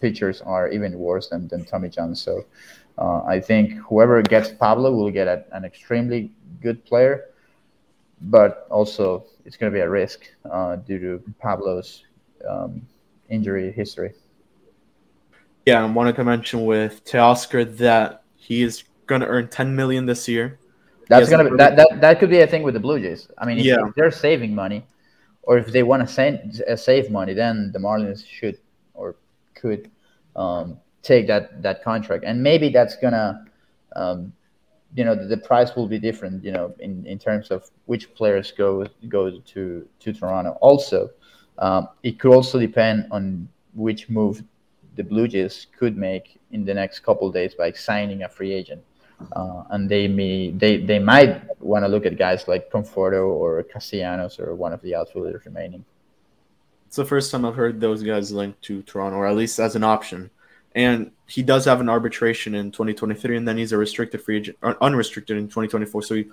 pitchers 0.00 0.42
are 0.42 0.68
even 0.68 0.98
worse 0.98 1.28
than, 1.30 1.48
than 1.48 1.64
Tommy 1.64 1.88
John. 1.88 2.14
So 2.14 2.44
uh, 2.98 3.22
I 3.24 3.40
think 3.40 3.72
whoever 3.78 4.22
gets 4.22 4.50
Pablo 4.50 4.92
will 4.92 5.10
get 5.10 5.26
a, 5.26 5.44
an 5.52 5.64
extremely 5.64 6.32
good 6.60 6.84
player 6.84 7.30
but 8.20 8.66
also 8.70 9.24
it's 9.44 9.56
going 9.56 9.72
to 9.72 9.76
be 9.76 9.80
a 9.80 9.88
risk 9.88 10.30
uh, 10.50 10.76
due 10.76 10.98
to 10.98 11.22
Pablo's 11.38 12.04
um, 12.48 12.82
injury 13.28 13.72
history. 13.72 14.12
Yeah, 15.66 15.82
I 15.82 15.86
wanted 15.86 16.16
to 16.16 16.24
mention 16.24 16.64
with 16.64 17.04
Teoscar 17.04 17.76
that 17.78 18.19
he 18.50 18.62
is 18.62 18.82
going 19.06 19.20
to 19.20 19.28
earn 19.28 19.46
10 19.48 19.76
million 19.76 20.06
this 20.06 20.26
year. 20.26 20.58
That's 21.08 21.30
gonna 21.30 21.50
be, 21.50 21.56
that, 21.56 21.76
that 21.76 22.00
that 22.00 22.20
could 22.20 22.30
be 22.30 22.40
a 22.40 22.46
thing 22.46 22.62
with 22.62 22.74
the 22.74 22.80
Blue 22.80 23.00
Jays. 23.00 23.28
I 23.38 23.44
mean, 23.44 23.58
if, 23.58 23.64
yeah. 23.64 23.84
if 23.84 23.94
they're 23.96 24.12
saving 24.12 24.54
money, 24.54 24.86
or 25.42 25.58
if 25.58 25.66
they 25.66 25.82
want 25.82 26.06
to 26.06 26.08
save, 26.18 26.38
uh, 26.68 26.76
save 26.76 27.10
money, 27.10 27.34
then 27.34 27.70
the 27.72 27.80
Marlins 27.80 28.24
should 28.24 28.58
or 28.94 29.16
could 29.54 29.90
um, 30.36 30.78
take 31.02 31.26
that 31.26 31.62
that 31.62 31.82
contract, 31.82 32.22
and 32.24 32.40
maybe 32.40 32.68
that's 32.68 32.94
gonna 32.96 33.44
um, 33.96 34.32
you 34.94 35.04
know 35.04 35.16
the, 35.16 35.24
the, 35.24 35.36
price 35.36 35.74
will 35.74 35.88
be 35.88 35.98
different 35.98 36.44
you 36.44 36.52
know 36.52 36.72
in, 36.78 37.04
in 37.06 37.18
terms 37.18 37.50
of 37.50 37.68
which 37.86 38.14
players 38.14 38.52
go 38.52 38.86
go 39.08 39.40
to 39.52 39.88
to 39.98 40.12
Toronto 40.12 40.52
also 40.60 41.10
um, 41.58 41.88
it 42.04 42.20
could 42.20 42.32
also 42.32 42.58
depend 42.58 43.06
on 43.10 43.48
which 43.74 44.08
move 44.08 44.44
the 45.00 45.08
Blue 45.12 45.26
Jays 45.26 45.66
could 45.78 45.96
make 45.96 46.38
in 46.52 46.64
the 46.64 46.74
next 46.74 47.00
couple 47.00 47.30
days 47.30 47.54
by 47.54 47.72
signing 47.72 48.22
a 48.22 48.28
free 48.28 48.52
agent 48.52 48.82
uh, 49.32 49.62
and 49.70 49.88
they 49.88 50.08
may 50.08 50.50
they, 50.50 50.78
they 50.78 50.98
might 50.98 51.32
want 51.60 51.84
to 51.84 51.88
look 51.88 52.04
at 52.06 52.16
guys 52.16 52.48
like 52.48 52.70
Conforto 52.70 53.28
or 53.28 53.62
Castellanos 53.62 54.38
or 54.38 54.54
one 54.54 54.72
of 54.72 54.80
the 54.82 54.94
outfielders 54.94 55.44
remaining 55.44 55.84
it's 56.86 56.96
the 56.96 57.04
first 57.04 57.30
time 57.30 57.44
I've 57.44 57.54
heard 57.54 57.80
those 57.80 58.02
guys 58.02 58.32
linked 58.32 58.60
to 58.62 58.82
Toronto 58.82 59.16
or 59.16 59.26
at 59.26 59.36
least 59.36 59.58
as 59.60 59.76
an 59.76 59.84
option 59.84 60.30
and 60.74 61.10
he 61.26 61.42
does 61.42 61.64
have 61.64 61.80
an 61.80 61.88
arbitration 61.88 62.54
in 62.54 62.70
2023, 62.70 63.36
and 63.36 63.46
then 63.46 63.56
he's 63.56 63.72
a 63.72 63.78
restricted 63.78 64.22
free 64.22 64.38
agent, 64.38 64.58
unrestricted 64.80 65.36
in 65.36 65.48
2024. 65.48 66.02
So 66.02 66.14
he, 66.14 66.26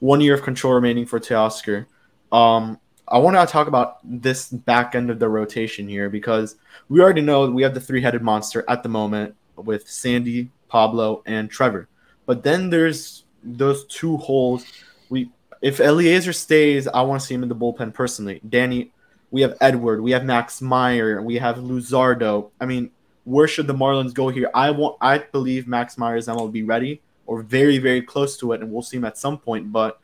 one 0.00 0.20
year 0.20 0.34
of 0.34 0.42
control 0.42 0.74
remaining 0.74 1.06
for 1.06 1.20
Teoscar. 1.20 1.86
Um, 2.32 2.80
I 3.08 3.18
want 3.18 3.36
to 3.36 3.52
talk 3.52 3.68
about 3.68 3.98
this 4.02 4.48
back 4.48 4.94
end 4.94 5.10
of 5.10 5.18
the 5.18 5.28
rotation 5.28 5.88
here 5.88 6.10
because 6.10 6.56
we 6.88 7.00
already 7.00 7.20
know 7.20 7.48
we 7.48 7.62
have 7.62 7.74
the 7.74 7.80
three-headed 7.80 8.22
monster 8.22 8.64
at 8.68 8.82
the 8.82 8.88
moment 8.88 9.34
with 9.56 9.88
Sandy, 9.88 10.50
Pablo, 10.68 11.22
and 11.26 11.48
Trevor. 11.48 11.88
But 12.26 12.42
then 12.42 12.68
there's 12.68 13.24
those 13.44 13.84
two 13.86 14.16
holes. 14.16 14.64
We 15.08 15.30
if 15.62 15.78
Elieser 15.78 16.34
stays, 16.34 16.86
I 16.88 17.02
want 17.02 17.20
to 17.20 17.26
see 17.26 17.34
him 17.34 17.42
in 17.42 17.48
the 17.48 17.54
bullpen 17.54 17.94
personally. 17.94 18.40
Danny, 18.48 18.92
we 19.30 19.40
have 19.40 19.56
Edward, 19.60 20.02
we 20.02 20.10
have 20.10 20.24
Max 20.24 20.60
Meyer, 20.60 21.22
we 21.22 21.36
have 21.36 21.56
Luzardo. 21.56 22.50
I 22.60 22.66
mean, 22.66 22.90
where 23.24 23.48
should 23.48 23.66
the 23.66 23.74
Marlins 23.74 24.14
go 24.14 24.28
here? 24.28 24.50
I 24.54 24.70
want 24.70 24.96
I 25.00 25.18
believe 25.18 25.66
Max 25.66 25.96
Myers 25.96 26.26
will 26.26 26.48
be 26.48 26.62
ready 26.62 27.00
or 27.26 27.42
very, 27.42 27.78
very 27.78 28.02
close 28.02 28.36
to 28.38 28.52
it, 28.52 28.60
and 28.60 28.70
we'll 28.70 28.82
see 28.82 28.96
him 28.96 29.04
at 29.04 29.18
some 29.18 29.38
point, 29.38 29.72
but 29.72 30.00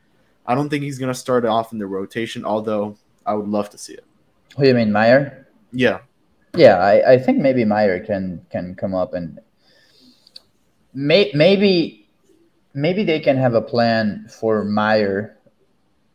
I 0.47 0.55
don't 0.55 0.69
think 0.69 0.83
he's 0.83 0.99
gonna 0.99 1.15
start 1.15 1.45
off 1.45 1.73
in 1.73 1.79
the 1.79 1.87
rotation, 1.87 2.45
although 2.45 2.97
I 3.25 3.35
would 3.35 3.49
love 3.49 3.71
to 3.71 3.79
see 3.79 3.95
it. 3.95 4.05
Who 4.57 4.67
you 4.67 4.75
mean, 4.75 4.93
Meyer? 4.93 5.49
Yeah. 5.73 6.01
Yeah, 6.57 6.77
I, 6.77 7.13
I 7.13 7.19
think 7.19 7.39
maybe 7.39 7.65
Meyer 7.65 8.05
can 8.05 8.45
can 8.51 8.75
come 8.75 8.95
up 8.95 9.15
and 9.15 9.41
may, 10.93 11.31
maybe 11.35 12.09
maybe 12.75 13.05
they 13.05 13.21
can 13.21 13.37
have 13.37 13.55
a 13.55 13.63
plan 13.63 14.29
for 14.29 14.65
Meyer 14.65 15.39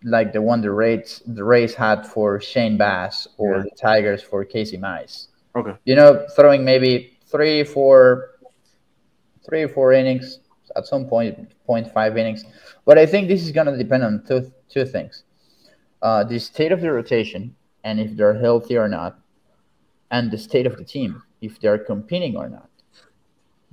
like 0.03 0.31
the 0.33 0.41
one 0.41 0.61
the 0.61 0.71
Rays 0.71 1.21
the 1.25 1.43
Rays 1.43 1.73
had 1.73 2.05
for 2.05 2.39
Shane 2.39 2.77
Baz 2.77 3.27
or 3.37 3.57
yeah. 3.57 3.63
the 3.63 3.71
Tigers 3.71 4.21
for 4.21 4.45
Casey 4.45 4.77
Mize. 4.77 5.27
Okay. 5.55 5.73
You 5.85 5.95
know, 5.95 6.27
throwing 6.35 6.63
maybe 6.63 7.17
three, 7.25 7.63
four, 7.63 8.31
three 9.43 9.63
or 9.63 9.69
four 9.69 9.93
innings 9.93 10.39
at 10.77 10.85
some 10.85 11.05
point, 11.05 11.53
point 11.65 11.91
five 11.91 12.17
innings. 12.17 12.45
But 12.85 12.97
I 12.97 13.05
think 13.05 13.27
this 13.27 13.43
is 13.43 13.51
going 13.51 13.67
to 13.67 13.77
depend 13.77 14.03
on 14.03 14.23
two 14.27 14.51
two 14.69 14.85
things: 14.85 15.23
uh, 16.01 16.23
the 16.23 16.39
state 16.39 16.71
of 16.71 16.81
the 16.81 16.91
rotation 16.91 17.55
and 17.83 17.99
if 17.99 18.15
they're 18.17 18.39
healthy 18.39 18.77
or 18.77 18.87
not, 18.87 19.19
and 20.11 20.31
the 20.31 20.37
state 20.37 20.65
of 20.65 20.77
the 20.77 20.83
team 20.83 21.23
if 21.41 21.59
they're 21.59 21.77
competing 21.77 22.35
or 22.35 22.49
not. 22.49 22.69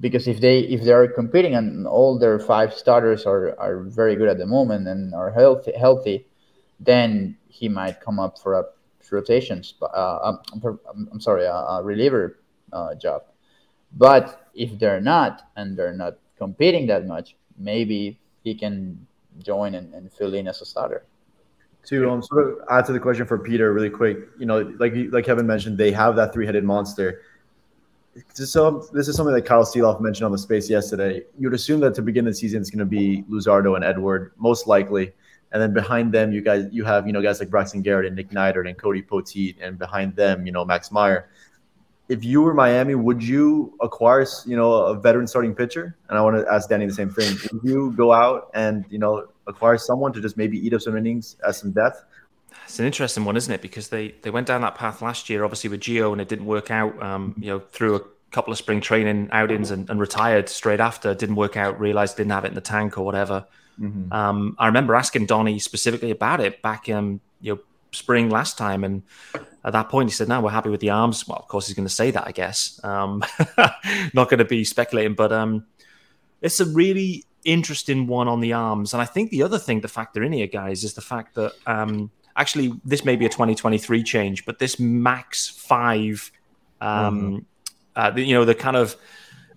Because 0.00 0.26
if 0.26 0.40
they 0.40 0.60
if 0.60 0.82
they're 0.82 1.08
competing 1.08 1.54
and 1.54 1.86
all 1.86 2.18
their 2.18 2.38
five 2.38 2.74
starters 2.74 3.26
are, 3.26 3.58
are 3.58 3.82
very 3.84 4.16
good 4.16 4.28
at 4.28 4.38
the 4.38 4.46
moment 4.46 4.88
and 4.88 5.14
are 5.14 5.30
healthy 5.30 5.72
healthy, 5.78 6.26
then 6.80 7.36
he 7.48 7.68
might 7.68 8.00
come 8.00 8.18
up 8.18 8.38
for 8.38 8.54
a 8.54 8.64
rotations. 9.12 9.74
Uh, 9.80 10.36
I'm, 10.62 10.78
I'm, 11.12 11.20
sorry, 11.20 11.44
a, 11.44 11.52
a 11.52 11.82
reliever 11.82 12.40
uh, 12.72 12.94
job. 12.94 13.22
But 13.92 14.48
if 14.54 14.78
they're 14.78 15.00
not 15.00 15.42
and 15.56 15.76
they're 15.76 15.92
not 15.92 16.18
competing 16.38 16.86
that 16.88 17.06
much, 17.06 17.36
maybe 17.58 18.18
he 18.42 18.54
can 18.54 19.06
join 19.38 19.74
and, 19.74 19.92
and 19.94 20.12
fill 20.12 20.34
in 20.34 20.48
as 20.48 20.60
a 20.60 20.64
starter. 20.64 21.04
To 21.86 22.10
um, 22.10 22.22
sort 22.22 22.48
of 22.48 22.58
add 22.70 22.86
to 22.86 22.92
the 22.92 23.00
question 23.00 23.26
for 23.26 23.38
Peter, 23.38 23.72
really 23.74 23.90
quick, 23.90 24.18
you 24.38 24.46
know, 24.46 24.60
like 24.78 24.94
like 25.10 25.26
Kevin 25.26 25.46
mentioned, 25.46 25.76
they 25.76 25.92
have 25.92 26.16
that 26.16 26.32
three-headed 26.32 26.64
monster. 26.64 27.22
So 28.32 28.88
this 28.92 29.08
is 29.08 29.16
something 29.16 29.34
that 29.34 29.44
Kyle 29.44 29.64
Sielaff 29.64 30.00
mentioned 30.00 30.24
on 30.24 30.32
the 30.32 30.38
space 30.38 30.70
yesterday. 30.70 31.24
You'd 31.38 31.52
assume 31.52 31.80
that 31.80 31.94
to 31.96 32.02
begin 32.02 32.24
the 32.24 32.32
season, 32.32 32.60
it's 32.60 32.70
going 32.70 32.78
to 32.78 32.84
be 32.86 33.24
Luzardo 33.28 33.74
and 33.74 33.84
Edward, 33.84 34.32
most 34.38 34.66
likely. 34.66 35.12
And 35.52 35.60
then 35.60 35.74
behind 35.74 36.12
them, 36.12 36.32
you 36.32 36.40
guys, 36.40 36.66
you 36.72 36.84
have 36.84 37.06
you 37.06 37.12
know 37.12 37.20
guys 37.20 37.38
like 37.38 37.50
Braxton 37.50 37.82
Garrett 37.82 38.06
and 38.06 38.16
Nick 38.16 38.30
Neidert 38.30 38.66
and 38.66 38.78
Cody 38.78 39.02
Poteet, 39.02 39.56
and 39.60 39.78
behind 39.78 40.16
them, 40.16 40.46
you 40.46 40.52
know 40.52 40.64
Max 40.64 40.90
Meyer. 40.90 41.28
If 42.08 42.22
you 42.22 42.42
were 42.42 42.52
Miami, 42.52 42.94
would 42.94 43.22
you 43.22 43.76
acquire 43.80 44.26
you 44.44 44.56
know 44.56 44.72
a 44.72 44.94
veteran 44.94 45.26
starting 45.26 45.54
pitcher? 45.54 45.96
And 46.08 46.18
I 46.18 46.22
want 46.22 46.36
to 46.36 46.52
ask 46.52 46.68
Danny 46.68 46.86
the 46.86 46.92
same 46.92 47.10
thing. 47.10 47.36
Would 47.52 47.62
you 47.64 47.92
go 47.96 48.12
out 48.12 48.50
and 48.54 48.84
you 48.90 48.98
know 48.98 49.28
acquire 49.46 49.78
someone 49.78 50.12
to 50.12 50.20
just 50.20 50.36
maybe 50.36 50.58
eat 50.58 50.74
up 50.74 50.82
some 50.82 50.96
innings 50.96 51.36
as 51.46 51.58
some 51.58 51.72
depth? 51.72 52.04
It's 52.64 52.78
an 52.78 52.86
interesting 52.86 53.24
one, 53.24 53.36
isn't 53.36 53.52
it? 53.52 53.62
Because 53.62 53.88
they 53.88 54.14
they 54.22 54.30
went 54.30 54.46
down 54.46 54.60
that 54.62 54.74
path 54.74 55.02
last 55.02 55.30
year, 55.30 55.44
obviously 55.44 55.70
with 55.70 55.80
Gio, 55.80 56.12
and 56.12 56.20
it 56.20 56.28
didn't 56.28 56.46
work 56.46 56.70
out. 56.70 57.00
Um, 57.02 57.34
you 57.38 57.48
know, 57.48 57.58
through 57.58 57.96
a 57.96 58.00
couple 58.30 58.52
of 58.52 58.58
spring 58.58 58.80
training 58.80 59.28
outings 59.32 59.70
and, 59.70 59.88
and 59.88 60.00
retired 60.00 60.48
straight 60.48 60.80
after. 60.80 61.14
Didn't 61.14 61.36
work 61.36 61.56
out. 61.56 61.80
Realized 61.80 62.16
didn't 62.16 62.32
have 62.32 62.44
it 62.44 62.48
in 62.48 62.54
the 62.54 62.60
tank 62.60 62.98
or 62.98 63.04
whatever. 63.04 63.46
Mm-hmm. 63.80 64.12
Um, 64.12 64.56
I 64.58 64.66
remember 64.66 64.94
asking 64.94 65.26
Donnie 65.26 65.58
specifically 65.58 66.10
about 66.10 66.40
it 66.40 66.62
back 66.62 66.88
in 66.88 67.20
you 67.40 67.54
know 67.54 67.60
spring 67.92 68.28
last 68.30 68.58
time, 68.58 68.84
and 68.84 69.02
at 69.64 69.72
that 69.72 69.88
point 69.88 70.10
he 70.10 70.14
said, 70.14 70.28
"No, 70.28 70.40
we're 70.40 70.50
happy 70.50 70.70
with 70.70 70.80
the 70.80 70.90
arms." 70.90 71.26
Well, 71.26 71.38
of 71.38 71.48
course 71.48 71.66
he's 71.66 71.76
going 71.76 71.88
to 71.88 71.94
say 71.94 72.10
that, 72.10 72.26
I 72.26 72.32
guess. 72.32 72.80
Um, 72.84 73.24
not 74.14 74.28
going 74.28 74.38
to 74.38 74.44
be 74.44 74.64
speculating, 74.64 75.14
but 75.14 75.32
um, 75.32 75.64
it's 76.42 76.60
a 76.60 76.66
really 76.66 77.24
interesting 77.44 78.06
one 78.06 78.28
on 78.28 78.40
the 78.40 78.52
arms, 78.52 78.92
and 78.92 79.02
I 79.02 79.06
think 79.06 79.30
the 79.30 79.42
other 79.42 79.58
thing 79.58 79.80
to 79.82 79.88
factor 79.88 80.22
in 80.22 80.32
here, 80.32 80.46
guys, 80.46 80.84
is 80.84 80.94
the 80.94 81.00
fact 81.00 81.34
that 81.34 81.52
um, 81.66 82.10
actually 82.36 82.72
this 82.84 83.04
may 83.04 83.16
be 83.16 83.24
a 83.26 83.28
2023 83.28 84.02
change, 84.02 84.44
but 84.44 84.58
this 84.58 84.78
max 84.78 85.48
five, 85.48 86.30
um, 86.80 87.44
mm-hmm. 87.96 88.16
uh, 88.16 88.16
you 88.16 88.34
know, 88.34 88.44
the 88.44 88.54
kind 88.54 88.76
of 88.76 88.96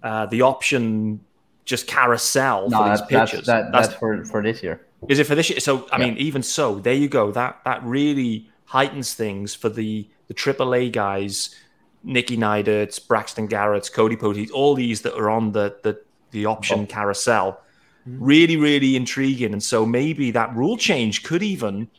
uh, 0.03 0.26
the 0.28 0.41
option 0.41 1.20
just 1.66 1.86
carousel 1.86 2.70
no, 2.70 2.78
for 2.78 2.89
these 2.89 2.99
that's, 2.99 3.12
that's, 3.12 3.32
pitchers. 3.32 3.45
that, 3.47 3.72
that's, 3.72 3.93
for 3.93 4.24
for 4.26 4.41
this 4.41 4.64
year. 4.64 4.82
Is 5.10 5.20
it 5.20 5.26
for 5.26 5.36
this 5.36 5.49
year? 5.49 5.60
So 5.60 5.88
I 5.91 5.99
Yeah. 5.99 6.05
mean, 6.05 6.18
even 6.18 6.41
so, 6.41 6.80
there 6.80 6.93
you 6.93 7.10
go. 7.10 7.32
That 7.32 7.60
that 7.66 7.84
really 7.84 8.49
heightens 8.68 9.13
things 9.13 9.55
for 9.55 9.70
the 9.70 10.07
the 10.28 10.34
AAA 10.34 10.91
guys, 10.91 11.55
Nicky 12.03 12.38
Neiderts, 12.38 13.05
Braxton 13.05 13.47
Garrett, 13.47 13.89
Cody 13.93 14.15
Poteet, 14.15 14.51
all 14.51 14.76
these 14.76 15.01
that 15.01 15.15
are 15.15 15.30
on 15.30 15.51
the 15.51 15.78
the 15.84 15.99
the 16.32 16.45
option 16.45 16.82
oh. 16.82 16.86
carousel. 16.86 17.61
Hmm. 18.03 18.24
Really, 18.24 18.57
really 18.57 18.95
intriguing. 18.95 19.53
And 19.53 19.63
so 19.63 19.86
maybe 19.86 20.32
that 20.32 20.55
rule 20.55 20.78
change 20.78 21.24
could 21.24 21.43
even 21.43 21.89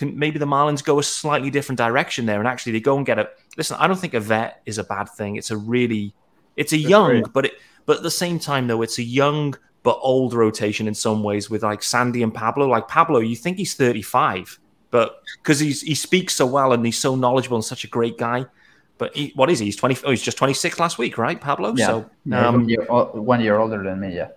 can 0.00 0.18
maybe 0.18 0.38
the 0.38 0.46
Marlins 0.46 0.82
go 0.82 0.98
a 0.98 1.02
slightly 1.02 1.50
different 1.50 1.76
direction 1.76 2.24
there, 2.24 2.38
and 2.38 2.48
actually 2.48 2.72
they 2.72 2.80
go 2.80 2.96
and 2.96 3.04
get 3.04 3.18
a 3.18 3.28
listen. 3.56 3.76
I 3.78 3.86
don't 3.86 3.98
think 3.98 4.14
a 4.14 4.20
vet 4.20 4.62
is 4.64 4.78
a 4.78 4.84
bad 4.84 5.10
thing. 5.10 5.36
It's 5.36 5.50
a 5.50 5.56
really, 5.56 6.14
it's 6.56 6.72
a 6.72 6.78
young, 6.78 7.20
great. 7.22 7.32
but 7.34 7.44
it, 7.44 7.52
but 7.84 7.98
at 7.98 8.02
the 8.02 8.10
same 8.10 8.38
time 8.38 8.66
though, 8.66 8.82
it's 8.82 8.98
a 8.98 9.02
young 9.02 9.54
but 9.82 9.98
old 10.00 10.34
rotation 10.34 10.88
in 10.88 10.94
some 10.94 11.22
ways 11.22 11.50
with 11.50 11.62
like 11.62 11.82
Sandy 11.82 12.22
and 12.22 12.32
Pablo. 12.32 12.66
Like 12.66 12.88
Pablo, 12.88 13.18
you 13.18 13.36
think 13.36 13.58
he's 13.58 13.74
thirty 13.74 14.00
five, 14.00 14.58
but 14.90 15.22
because 15.36 15.60
he's 15.60 15.80
he 15.82 15.94
speaks 15.94 16.34
so 16.34 16.46
well 16.46 16.72
and 16.72 16.84
he's 16.84 16.98
so 16.98 17.14
knowledgeable 17.16 17.56
and 17.56 17.64
such 17.64 17.84
a 17.84 17.88
great 17.88 18.18
guy. 18.18 18.46
But 18.98 19.16
he, 19.16 19.32
what 19.34 19.48
is 19.48 19.58
he? 19.58 19.66
He's 19.66 19.76
twenty. 19.76 19.96
Oh, 20.04 20.10
he's 20.10 20.22
just 20.22 20.36
twenty 20.36 20.54
six 20.54 20.78
last 20.78 20.98
week, 20.98 21.16
right, 21.16 21.40
Pablo? 21.40 21.74
Yeah, 21.76 21.86
So 21.86 22.10
um, 22.32 22.54
one, 22.54 22.68
year, 22.68 22.86
o- 22.90 23.20
one 23.20 23.40
year 23.40 23.58
older 23.58 23.82
than 23.82 23.98
me. 24.00 24.14
Yeah. 24.14 24.28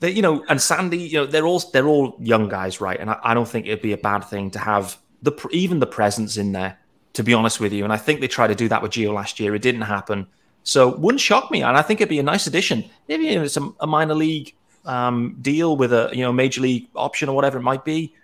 they, 0.00 0.10
you 0.10 0.22
know, 0.22 0.44
and 0.48 0.60
Sandy, 0.60 0.98
you 0.98 1.18
know, 1.18 1.26
they're 1.26 1.46
all 1.46 1.60
they're 1.72 1.86
all 1.86 2.16
young 2.18 2.48
guys, 2.48 2.80
right? 2.80 2.98
And 2.98 3.10
I, 3.10 3.18
I 3.22 3.34
don't 3.34 3.48
think 3.48 3.66
it'd 3.66 3.82
be 3.82 3.92
a 3.92 3.98
bad 3.98 4.24
thing 4.24 4.50
to 4.52 4.58
have 4.58 4.96
the 5.22 5.32
even 5.52 5.78
the 5.78 5.86
presence 5.86 6.36
in 6.36 6.52
there. 6.52 6.76
To 7.14 7.24
be 7.24 7.34
honest 7.34 7.58
with 7.58 7.72
you, 7.72 7.82
and 7.82 7.92
I 7.92 7.96
think 7.96 8.20
they 8.20 8.28
tried 8.28 8.48
to 8.48 8.54
do 8.54 8.68
that 8.68 8.82
with 8.82 8.92
Gio 8.92 9.12
last 9.12 9.40
year. 9.40 9.52
It 9.54 9.62
didn't 9.62 9.80
happen, 9.82 10.28
so 10.62 10.96
wouldn't 10.96 11.20
shock 11.20 11.50
me. 11.50 11.60
And 11.62 11.76
I 11.76 11.82
think 11.82 12.00
it'd 12.00 12.08
be 12.08 12.20
a 12.20 12.22
nice 12.22 12.46
addition. 12.46 12.84
Maybe 13.08 13.24
you 13.26 13.34
know, 13.34 13.42
it's 13.42 13.56
a, 13.56 13.68
a 13.80 13.86
minor 13.86 14.14
league 14.14 14.54
um, 14.86 15.36
deal 15.40 15.76
with 15.76 15.92
a 15.92 16.10
you 16.12 16.22
know 16.22 16.32
major 16.32 16.60
league 16.60 16.86
option 16.94 17.28
or 17.28 17.34
whatever 17.34 17.58
it 17.58 17.62
might 17.62 17.84
be. 17.84 18.14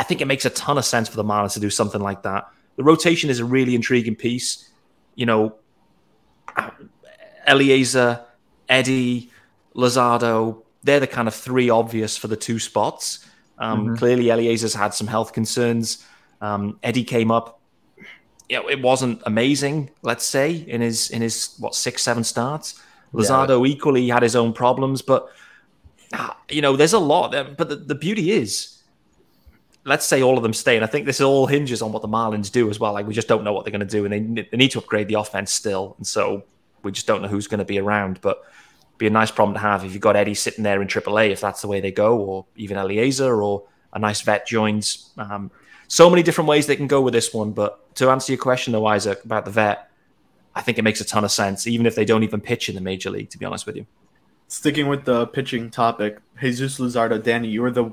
I 0.00 0.02
think 0.02 0.22
it 0.22 0.24
makes 0.26 0.46
a 0.46 0.50
ton 0.50 0.78
of 0.78 0.86
sense 0.86 1.10
for 1.10 1.16
the 1.16 1.24
Marlins 1.24 1.52
to 1.52 1.60
do 1.60 1.68
something 1.68 2.00
like 2.00 2.22
that. 2.22 2.48
The 2.76 2.82
rotation 2.82 3.28
is 3.28 3.38
a 3.38 3.44
really 3.44 3.74
intriguing 3.74 4.16
piece. 4.16 4.66
You 5.14 5.26
know, 5.26 5.54
Eliezer, 7.46 8.24
Eddie, 8.68 9.30
Luzardo, 9.76 10.62
they're 10.82 11.00
the 11.00 11.06
kind 11.06 11.28
of 11.28 11.34
three 11.34 11.68
obvious 11.68 12.16
for 12.16 12.28
the 12.28 12.36
two 12.36 12.58
spots. 12.58 13.26
Um, 13.58 13.88
Mhm. 13.88 13.98
Clearly, 13.98 14.30
Eliezer's 14.30 14.72
had 14.74 14.94
some 14.94 15.06
health 15.06 15.34
concerns. 15.34 16.02
Um, 16.40 16.78
Eddie 16.82 17.04
came 17.04 17.30
up. 17.30 17.60
You 18.48 18.56
know, 18.56 18.68
it 18.70 18.80
wasn't 18.80 19.20
amazing, 19.26 19.90
let's 20.00 20.24
say, 20.24 20.52
in 20.66 20.80
his 20.80 21.10
in 21.10 21.20
his 21.20 21.54
what 21.58 21.74
six, 21.74 22.02
seven 22.02 22.24
starts. 22.24 22.74
Yeah. 23.12 23.20
Luzardo 23.20 23.68
equally 23.68 24.08
had 24.08 24.22
his 24.22 24.34
own 24.34 24.54
problems, 24.54 25.02
but 25.02 25.28
you 26.48 26.62
know, 26.62 26.74
there's 26.74 26.94
a 26.94 26.98
lot. 26.98 27.32
But 27.58 27.68
the, 27.68 27.76
the 27.76 27.94
beauty 27.94 28.32
is, 28.32 28.79
let's 29.84 30.04
say 30.04 30.22
all 30.22 30.36
of 30.36 30.42
them 30.42 30.52
stay, 30.52 30.76
and 30.76 30.84
I 30.84 30.88
think 30.88 31.06
this 31.06 31.20
all 31.20 31.46
hinges 31.46 31.82
on 31.82 31.92
what 31.92 32.02
the 32.02 32.08
Marlins 32.08 32.50
do 32.50 32.68
as 32.70 32.78
well. 32.78 32.92
Like 32.92 33.06
we 33.06 33.14
just 33.14 33.28
don't 33.28 33.44
know 33.44 33.52
what 33.52 33.64
they're 33.64 33.72
going 33.72 33.86
to 33.86 33.86
do, 33.86 34.04
and 34.04 34.36
they 34.36 34.42
they 34.50 34.56
need 34.56 34.70
to 34.72 34.78
upgrade 34.78 35.08
the 35.08 35.14
offense 35.14 35.52
still, 35.52 35.94
and 35.96 36.06
so 36.06 36.44
we 36.82 36.92
just 36.92 37.06
don't 37.06 37.22
know 37.22 37.28
who's 37.28 37.46
going 37.46 37.58
to 37.58 37.64
be 37.64 37.78
around. 37.78 38.20
But 38.20 38.42
be 38.98 39.06
a 39.06 39.10
nice 39.10 39.30
problem 39.30 39.54
to 39.54 39.60
have 39.60 39.84
if 39.84 39.92
you've 39.92 40.02
got 40.02 40.14
Eddie 40.14 40.34
sitting 40.34 40.62
there 40.62 40.80
in 40.82 40.86
AAA, 40.86 41.30
if 41.30 41.40
that's 41.40 41.62
the 41.62 41.68
way 41.68 41.80
they 41.80 41.90
go, 41.90 42.18
or 42.18 42.46
even 42.56 42.76
Eliezer, 42.76 43.42
or 43.42 43.64
a 43.92 43.98
nice 43.98 44.20
vet 44.20 44.46
joins. 44.46 45.10
Um, 45.16 45.50
so 45.88 46.08
many 46.08 46.22
different 46.22 46.48
ways 46.48 46.66
they 46.66 46.76
can 46.76 46.86
go 46.86 47.00
with 47.00 47.14
this 47.14 47.34
one. 47.34 47.52
But 47.52 47.94
to 47.96 48.10
answer 48.10 48.32
your 48.32 48.40
question, 48.40 48.72
though, 48.72 48.86
Isaac, 48.86 49.24
about 49.24 49.44
the 49.44 49.50
vet, 49.50 49.90
I 50.54 50.60
think 50.60 50.78
it 50.78 50.82
makes 50.82 51.00
a 51.00 51.04
ton 51.04 51.24
of 51.24 51.32
sense, 51.32 51.66
even 51.66 51.86
if 51.86 51.94
they 51.94 52.04
don't 52.04 52.22
even 52.22 52.40
pitch 52.40 52.68
in 52.68 52.74
the 52.74 52.80
major 52.80 53.10
league. 53.10 53.30
To 53.30 53.38
be 53.38 53.44
honest 53.44 53.66
with 53.66 53.76
you. 53.76 53.86
Sticking 54.48 54.86
with 54.88 55.04
the 55.04 55.26
pitching 55.26 55.70
topic, 55.70 56.18
Jesus 56.40 56.78
Luzardo, 56.78 57.22
Danny, 57.22 57.48
you 57.48 57.62
were 57.62 57.70
the, 57.70 57.90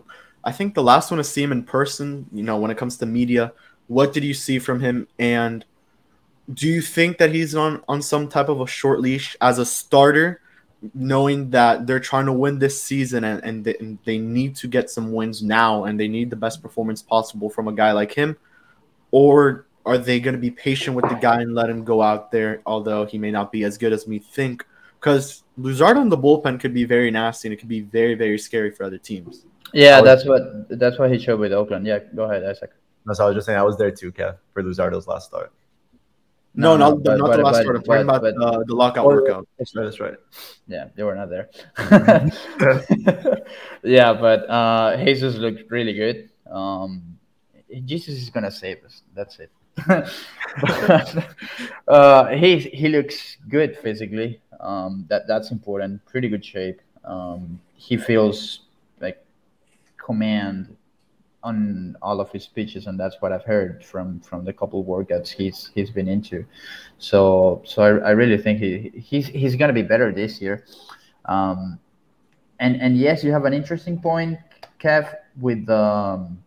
I 0.47 0.53
think 0.53 0.75
the 0.75 0.81
last 0.81 1.11
one 1.11 1.17
to 1.17 1.25
see 1.25 1.43
him 1.43 1.51
in 1.51 1.63
person. 1.63 2.25
You 2.31 2.41
know, 2.41 2.57
when 2.57 2.71
it 2.71 2.77
comes 2.77 2.95
to 2.97 3.05
media, 3.05 3.51
what 3.87 4.13
did 4.13 4.23
you 4.23 4.33
see 4.33 4.59
from 4.59 4.79
him, 4.79 5.05
and 5.19 5.65
do 6.53 6.69
you 6.69 6.81
think 6.81 7.17
that 7.17 7.33
he's 7.33 7.53
on 7.53 7.83
on 7.89 8.01
some 8.01 8.29
type 8.29 8.47
of 8.47 8.61
a 8.61 8.65
short 8.65 9.01
leash 9.01 9.35
as 9.41 9.59
a 9.59 9.65
starter, 9.65 10.39
knowing 10.93 11.49
that 11.49 11.85
they're 11.85 11.99
trying 11.99 12.27
to 12.27 12.31
win 12.31 12.59
this 12.59 12.81
season 12.81 13.25
and 13.25 13.43
and 13.43 13.65
they, 13.65 13.75
and 13.81 13.99
they 14.05 14.17
need 14.17 14.55
to 14.55 14.69
get 14.69 14.89
some 14.89 15.11
wins 15.11 15.43
now, 15.43 15.83
and 15.83 15.99
they 15.99 16.07
need 16.07 16.29
the 16.29 16.37
best 16.37 16.61
performance 16.61 17.01
possible 17.01 17.49
from 17.49 17.67
a 17.67 17.73
guy 17.73 17.91
like 17.91 18.13
him, 18.13 18.37
or 19.11 19.65
are 19.85 19.97
they 19.97 20.17
going 20.21 20.35
to 20.35 20.39
be 20.39 20.51
patient 20.51 20.95
with 20.95 21.09
the 21.09 21.15
guy 21.15 21.41
and 21.41 21.55
let 21.55 21.69
him 21.69 21.83
go 21.83 22.01
out 22.01 22.31
there, 22.31 22.61
although 22.65 23.05
he 23.05 23.17
may 23.17 23.31
not 23.31 23.51
be 23.51 23.65
as 23.65 23.77
good 23.77 23.91
as 23.91 24.07
we 24.07 24.19
think? 24.19 24.65
Because 24.99 25.43
Luzardo 25.59 26.01
in 26.01 26.09
the 26.09 26.17
bullpen 26.17 26.59
could 26.59 26.73
be 26.73 26.85
very 26.85 27.11
nasty 27.11 27.47
and 27.47 27.53
it 27.53 27.57
could 27.57 27.69
be 27.69 27.81
very, 27.81 28.15
very 28.15 28.37
scary 28.37 28.71
for 28.71 28.83
other 28.83 28.97
teams. 28.97 29.45
Yeah, 29.73 29.99
was- 30.01 30.05
that's 30.05 30.25
what 30.25 30.79
that's 30.79 30.97
what 30.99 31.11
he 31.11 31.19
showed 31.19 31.39
with 31.39 31.51
Oakland. 31.53 31.85
Yeah, 31.85 31.99
go 32.15 32.23
ahead, 32.23 32.43
Isaac. 32.43 32.71
No, 33.05 33.13
so 33.13 33.23
I 33.25 33.27
was 33.27 33.35
just 33.35 33.45
saying 33.45 33.57
I 33.59 33.63
was 33.63 33.77
there 33.77 33.91
too, 33.91 34.11
Kev, 34.11 34.37
for 34.53 34.61
Luzardo's 34.63 35.07
last 35.07 35.27
start. 35.27 35.51
No, 36.55 36.75
No, 36.75 36.89
not, 36.91 37.03
but- 37.03 37.17
not 37.17 37.27
but- 37.29 37.37
the 37.37 37.43
last 37.43 37.53
but- 37.57 37.61
start. 37.63 37.75
I'm 37.77 37.83
talking 37.83 38.07
but- 38.07 38.35
about 38.35 38.55
uh, 38.55 38.63
the 38.65 38.75
lockout 38.75 39.05
Oh, 39.05 39.09
workout. 39.09 39.47
That's 39.59 39.75
right. 39.75 39.83
That's 39.83 39.99
right. 39.99 40.15
Yeah, 40.67 40.87
they 40.95 41.03
were 41.03 41.15
not 41.15 41.29
there. 41.29 41.49
yeah, 43.83 44.13
but 44.13 44.49
uh, 44.49 44.97
Jesus 45.03 45.35
looked 45.35 45.69
really 45.71 45.93
good. 45.93 46.29
Um, 46.49 47.17
Jesus 47.85 48.15
is 48.15 48.29
gonna 48.29 48.51
save 48.51 48.83
us. 48.85 49.03
That's 49.13 49.39
it. 49.39 49.51
But, 49.87 50.11
uh, 51.87 52.27
he 52.29 52.57
he 52.59 52.87
looks 52.89 53.37
good 53.47 53.77
physically. 53.77 54.39
Um, 54.59 55.05
that 55.09 55.27
that's 55.27 55.51
important. 55.51 56.03
Pretty 56.05 56.29
good 56.29 56.43
shape. 56.43 56.81
Um, 57.05 57.59
he 57.75 57.95
feels 57.97 58.37
like 58.39 58.66
command 60.07 60.75
on 61.43 61.95
all 62.01 62.19
of 62.19 62.31
his 62.31 62.47
pitches, 62.47 62.87
and 62.87 62.99
that's 62.99 63.17
what 63.21 63.31
I've 63.31 63.47
heard 63.53 63.83
from 63.91 64.19
from 64.21 64.39
the 64.47 64.53
couple 64.53 64.83
workouts 64.83 65.29
he's 65.29 65.59
he's 65.75 65.91
been 65.97 66.07
into. 66.07 66.45
So 66.97 67.61
so 67.65 67.77
I, 67.87 68.09
I 68.09 68.11
really 68.21 68.39
think 68.45 68.59
he 68.59 68.91
he's 69.09 69.27
he's 69.27 69.55
gonna 69.55 69.77
be 69.81 69.87
better 69.93 70.11
this 70.11 70.41
year. 70.41 70.65
Um, 71.25 71.79
and 72.59 72.73
and 72.83 72.97
yes, 72.97 73.23
you 73.23 73.31
have 73.31 73.45
an 73.45 73.53
interesting 73.53 74.01
point, 74.01 74.39
Kev, 74.81 75.13
with 75.39 75.69
um, 75.69 76.43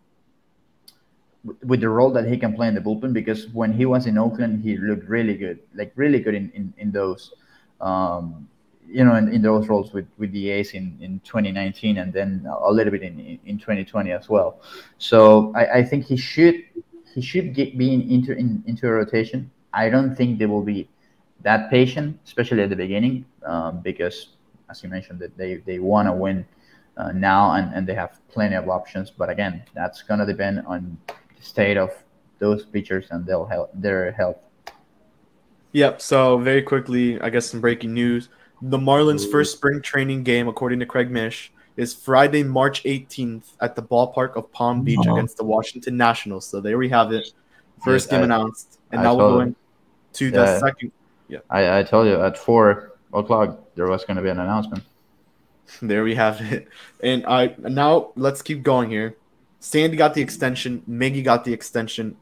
with 1.64 1.80
the 1.80 1.88
role 1.88 2.12
that 2.12 2.26
he 2.26 2.36
can 2.36 2.52
play 2.52 2.68
in 2.68 2.74
the 2.74 2.80
bullpen 2.80 3.12
because 3.12 3.48
when 3.60 3.72
he 3.72 3.86
was 3.86 4.06
in 4.06 4.18
Oakland, 4.18 4.62
he 4.62 4.76
looked 4.76 5.08
really 5.08 5.36
good, 5.36 5.60
like 5.74 5.92
really 5.96 6.20
good 6.20 6.34
in 6.34 6.50
in, 6.54 6.74
in 6.78 6.90
those. 6.90 7.32
Um, 7.80 8.48
you 8.90 9.04
know, 9.04 9.14
in, 9.14 9.28
in 9.32 9.42
those 9.42 9.68
roles 9.68 9.92
with, 9.92 10.06
with 10.18 10.32
the 10.32 10.50
A's 10.50 10.72
in, 10.72 10.96
in 11.00 11.20
2019 11.20 11.98
and 11.98 12.12
then 12.12 12.46
a 12.62 12.72
little 12.72 12.90
bit 12.90 13.02
in, 13.02 13.38
in 13.44 13.58
2020 13.58 14.10
as 14.12 14.28
well. 14.28 14.60
So 14.98 15.52
I, 15.54 15.78
I 15.78 15.84
think 15.84 16.06
he 16.06 16.16
should 16.16 16.64
he 17.14 17.20
should 17.20 17.54
get 17.54 17.76
be 17.76 17.92
in, 17.92 18.02
into 18.10 18.32
in, 18.36 18.62
into 18.66 18.86
a 18.86 18.90
rotation. 18.90 19.50
I 19.72 19.88
don't 19.88 20.14
think 20.14 20.38
they 20.38 20.46
will 20.46 20.62
be 20.62 20.88
that 21.42 21.70
patient, 21.70 22.18
especially 22.24 22.62
at 22.62 22.70
the 22.70 22.76
beginning, 22.76 23.24
um, 23.44 23.80
because 23.80 24.28
as 24.70 24.82
you 24.82 24.88
mentioned, 24.88 25.18
that 25.18 25.36
they, 25.36 25.56
they 25.56 25.78
want 25.78 26.06
to 26.08 26.12
win 26.12 26.46
uh, 26.96 27.12
now 27.12 27.52
and, 27.52 27.74
and 27.74 27.86
they 27.86 27.94
have 27.94 28.20
plenty 28.28 28.54
of 28.54 28.68
options. 28.68 29.10
But 29.10 29.30
again, 29.30 29.64
that's 29.74 30.02
gonna 30.02 30.26
depend 30.26 30.64
on 30.66 30.98
the 31.06 31.42
state 31.42 31.76
of 31.76 31.90
those 32.38 32.64
pitchers 32.64 33.06
and 33.10 33.26
their 33.26 33.44
health. 33.46 33.70
Their 33.74 34.12
health. 34.12 34.38
Yep. 35.72 36.00
So 36.00 36.38
very 36.38 36.62
quickly, 36.62 37.20
I 37.20 37.30
guess 37.30 37.46
some 37.46 37.60
breaking 37.60 37.94
news: 37.94 38.28
the 38.62 38.78
Marlins' 38.78 39.30
first 39.30 39.52
spring 39.56 39.80
training 39.80 40.22
game, 40.22 40.48
according 40.48 40.80
to 40.80 40.86
Craig 40.86 41.10
Mish, 41.10 41.52
is 41.76 41.94
Friday, 41.94 42.42
March 42.42 42.82
18th 42.84 43.52
at 43.60 43.74
the 43.74 43.82
ballpark 43.82 44.36
of 44.36 44.50
Palm 44.52 44.82
Beach 44.82 44.98
Uh-huh. 45.00 45.14
against 45.14 45.36
the 45.38 45.44
Washington 45.44 45.96
Nationals. 45.96 46.46
So 46.46 46.60
there 46.60 46.76
we 46.78 46.88
have 46.90 47.12
it. 47.12 47.32
First 47.84 48.06
Yes, 48.06 48.10
game 48.10 48.20
I- 48.20 48.24
announced, 48.24 48.78
and 48.92 49.00
I 49.00 49.04
now 49.04 49.14
we're 49.14 49.28
going 49.30 49.56
to 50.14 50.24
into 50.26 50.36
the 50.36 50.58
second. 50.58 50.92
Yeah. 51.28 51.38
I, 51.48 51.78
I 51.78 51.82
told 51.84 52.06
you 52.08 52.20
at 52.20 52.36
four 52.36 52.92
o'clock 53.14 53.58
there 53.76 53.86
was 53.88 54.04
gonna 54.04 54.20
be 54.22 54.28
an 54.28 54.40
announcement. 54.40 54.82
There 55.80 56.02
we 56.02 56.16
have 56.16 56.40
it. 56.40 56.66
And 57.00 57.24
I 57.26 57.54
now 57.58 58.10
let's 58.16 58.42
keep 58.42 58.64
going 58.64 58.90
here. 58.90 59.14
Sandy 59.60 59.96
got 59.96 60.14
the 60.14 60.20
extension. 60.20 60.82
Miggy 60.90 61.22
got 61.22 61.44
the 61.44 61.52
extension. 61.52 62.16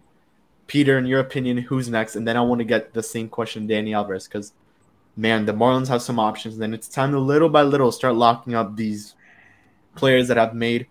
Peter, 0.67 0.99
in 0.99 1.07
your 1.07 1.21
opinion, 1.21 1.57
who's 1.57 1.89
next? 1.89 2.15
And 2.15 2.29
then 2.29 2.37
I 2.37 2.43
want 2.43 2.59
to 2.59 2.65
get 2.67 2.93
the 2.93 3.03
same 3.03 3.29
question, 3.31 3.67
Danny 3.67 3.95
Alvarez, 3.95 4.29
because 4.29 4.53
man, 5.19 5.45
the 5.47 5.53
Marlins 5.53 5.89
have 5.89 6.01
some 6.01 6.19
options. 6.19 6.55
And 6.55 6.63
then 6.63 6.73
it's 6.73 6.89
time 6.89 7.11
to 7.13 7.19
little 7.19 7.49
by 7.49 7.63
little 7.63 7.91
start 7.93 8.15
locking 8.15 8.55
up 8.55 8.77
these 8.77 9.15
players 9.97 10.29
that 10.29 10.37
have 10.37 10.55
made 10.55 10.87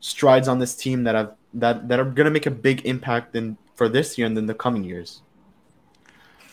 strides 0.00 0.46
on 0.48 0.58
this 0.58 0.74
team 0.76 1.04
that 1.04 1.14
have 1.14 1.34
that 1.54 1.88
that 1.88 1.98
are 1.98 2.04
gonna 2.04 2.30
make 2.30 2.46
a 2.46 2.50
big 2.50 2.84
impact 2.86 3.34
in 3.34 3.56
for 3.74 3.88
this 3.88 4.16
year 4.18 4.26
and 4.26 4.36
then 4.36 4.46
the 4.46 4.54
coming 4.54 4.84
years. 4.84 5.22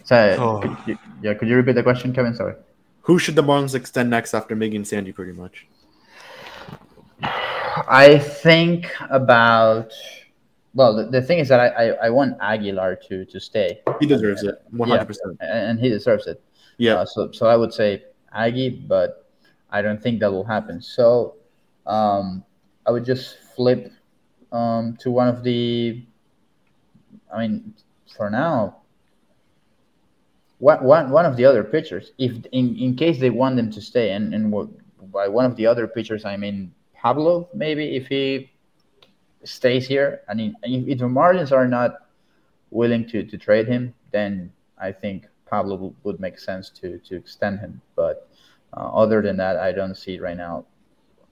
So 0.05 0.15
Oh. 0.39 0.61
could 0.61 0.77
you, 0.87 0.97
yeah, 1.21 1.33
could 1.33 1.49
you 1.49 1.57
repeat 1.57 1.73
the 1.75 1.83
question, 1.83 2.13
Kevin? 2.13 2.33
Sorry. 2.33 2.55
Who 3.01 3.19
should 3.19 3.35
the 3.35 3.43
Marlins 3.43 3.75
extend 3.75 4.09
next 4.09 4.33
after 4.33 4.55
Miggy 4.55 4.75
and 4.77 4.87
Sandy, 4.87 5.11
pretty 5.11 5.33
much? 5.33 5.67
I 7.21 8.17
think 8.17 8.87
about. 9.09 9.91
Well, 10.73 10.95
the, 10.95 11.05
the 11.05 11.21
thing 11.21 11.39
is 11.39 11.49
that 11.49 11.59
I, 11.59 11.67
I, 11.67 11.85
I 12.05 12.09
want 12.09 12.37
Aguilar 12.39 12.95
to 13.07 13.25
to 13.25 13.39
stay. 13.39 13.81
He 13.99 14.05
deserves 14.05 14.43
it, 14.43 14.61
100%. 14.73 15.17
and 15.41 15.79
he 15.79 15.89
deserves 15.89 16.27
it. 16.27 16.41
Yeah. 16.77 16.95
Uh, 16.95 17.05
so 17.05 17.31
so 17.31 17.47
I 17.47 17.55
would 17.55 17.73
say 17.73 18.03
Aggie, 18.33 18.69
but 18.69 19.29
I 19.69 19.81
don't 19.81 20.01
think 20.01 20.19
that 20.21 20.31
will 20.31 20.45
happen. 20.45 20.81
So 20.81 21.35
um, 21.85 22.43
I 22.85 22.91
would 22.91 23.05
just 23.05 23.37
flip 23.55 23.91
um, 24.51 24.97
to 24.97 25.11
one 25.11 25.27
of 25.27 25.43
the. 25.43 26.05
I 27.33 27.39
mean, 27.39 27.73
for 28.15 28.29
now, 28.29 28.77
one, 30.59 30.83
one, 30.83 31.09
one 31.09 31.25
of 31.25 31.35
the 31.35 31.45
other 31.45 31.63
pitchers, 31.63 32.11
if 32.17 32.31
in, 32.51 32.75
in 32.77 32.95
case 32.95 33.19
they 33.19 33.29
want 33.29 33.57
them 33.57 33.69
to 33.71 33.81
stay, 33.81 34.11
and, 34.11 34.33
and 34.33 34.51
what, 34.51 34.69
by 35.11 35.27
one 35.27 35.45
of 35.45 35.55
the 35.55 35.65
other 35.65 35.87
pitchers, 35.87 36.25
I 36.25 36.37
mean 36.37 36.73
Pablo, 36.95 37.49
maybe 37.53 37.95
if 37.95 38.07
he 38.07 38.51
stays 39.43 39.87
here, 39.87 40.21
I 40.29 40.33
mean, 40.33 40.55
if, 40.63 40.87
if 40.87 40.99
the 40.99 41.05
Marlins 41.05 41.51
are 41.51 41.67
not 41.67 42.07
willing 42.71 43.07
to, 43.09 43.23
to 43.23 43.37
trade 43.37 43.67
him, 43.67 43.93
then 44.11 44.51
I 44.77 44.91
think 44.91 45.27
Pablo 45.49 45.75
would, 45.75 45.95
would 46.03 46.19
make 46.19 46.39
sense 46.39 46.69
to 46.81 46.97
to 46.99 47.15
extend 47.15 47.59
him. 47.59 47.81
But 47.95 48.29
uh, 48.75 48.89
other 48.93 49.21
than 49.21 49.37
that, 49.37 49.57
I 49.57 49.71
don't 49.71 49.95
see 49.95 50.19
right 50.19 50.37
now 50.37 50.65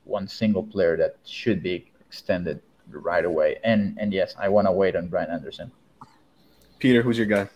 one 0.03 0.27
single 0.27 0.63
player 0.63 0.95
that 0.97 1.17
should 1.25 1.61
be 1.61 1.91
extended 2.07 2.61
right 2.89 3.25
away. 3.25 3.57
And 3.63 3.97
and 3.99 4.13
yes, 4.13 4.35
I 4.39 4.49
want 4.49 4.67
to 4.67 4.71
wait 4.71 4.95
on 4.95 5.07
Brian 5.07 5.29
Anderson. 5.29 5.71
Peter, 6.79 7.01
who's 7.01 7.17
your 7.17 7.27
guy, 7.27 7.47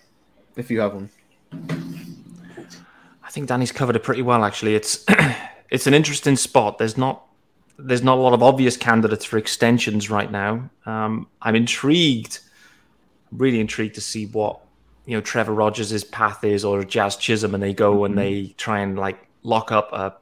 if 0.55 0.72
you 0.72 0.80
have 0.80 0.93
one? 0.93 1.10
I 3.24 3.32
think 3.32 3.47
Danny's 3.47 3.72
covered 3.72 3.95
it 3.95 4.03
pretty 4.03 4.22
well. 4.22 4.43
Actually, 4.43 4.76
it's 4.76 5.05
it's 5.70 5.88
an 5.88 5.93
interesting 5.93 6.36
spot. 6.36 6.78
There's 6.78 6.97
not 6.97 7.26
there's 7.78 8.03
not 8.03 8.18
a 8.18 8.22
lot 8.22 8.34
of 8.34 8.43
obvious 8.43 8.76
candidates 8.76 9.24
for 9.24 9.38
extensions 9.38 10.10
right 10.10 10.32
now. 10.32 10.70
Um, 10.86 11.28
I'm 11.41 11.55
intrigued, 11.55 12.39
really 13.32 13.60
intrigued 13.60 13.95
to 13.95 14.01
see 14.01 14.26
what 14.26 14.60
you 15.10 15.18
know 15.18 15.22
Trevor 15.22 15.53
Rogers' 15.53 16.03
path 16.03 16.43
is, 16.43 16.64
or 16.64 16.84
Jazz 16.84 17.16
Chisholm, 17.16 17.55
and 17.55 17.64
they 17.64 17.74
go 17.74 18.05
and 18.05 18.14
mm-hmm. 18.14 18.22
they 18.22 18.53
try 18.57 18.82
and 18.82 18.95
like 18.95 19.28
lock 19.41 19.72
up 19.72 19.91
a, 19.91 20.16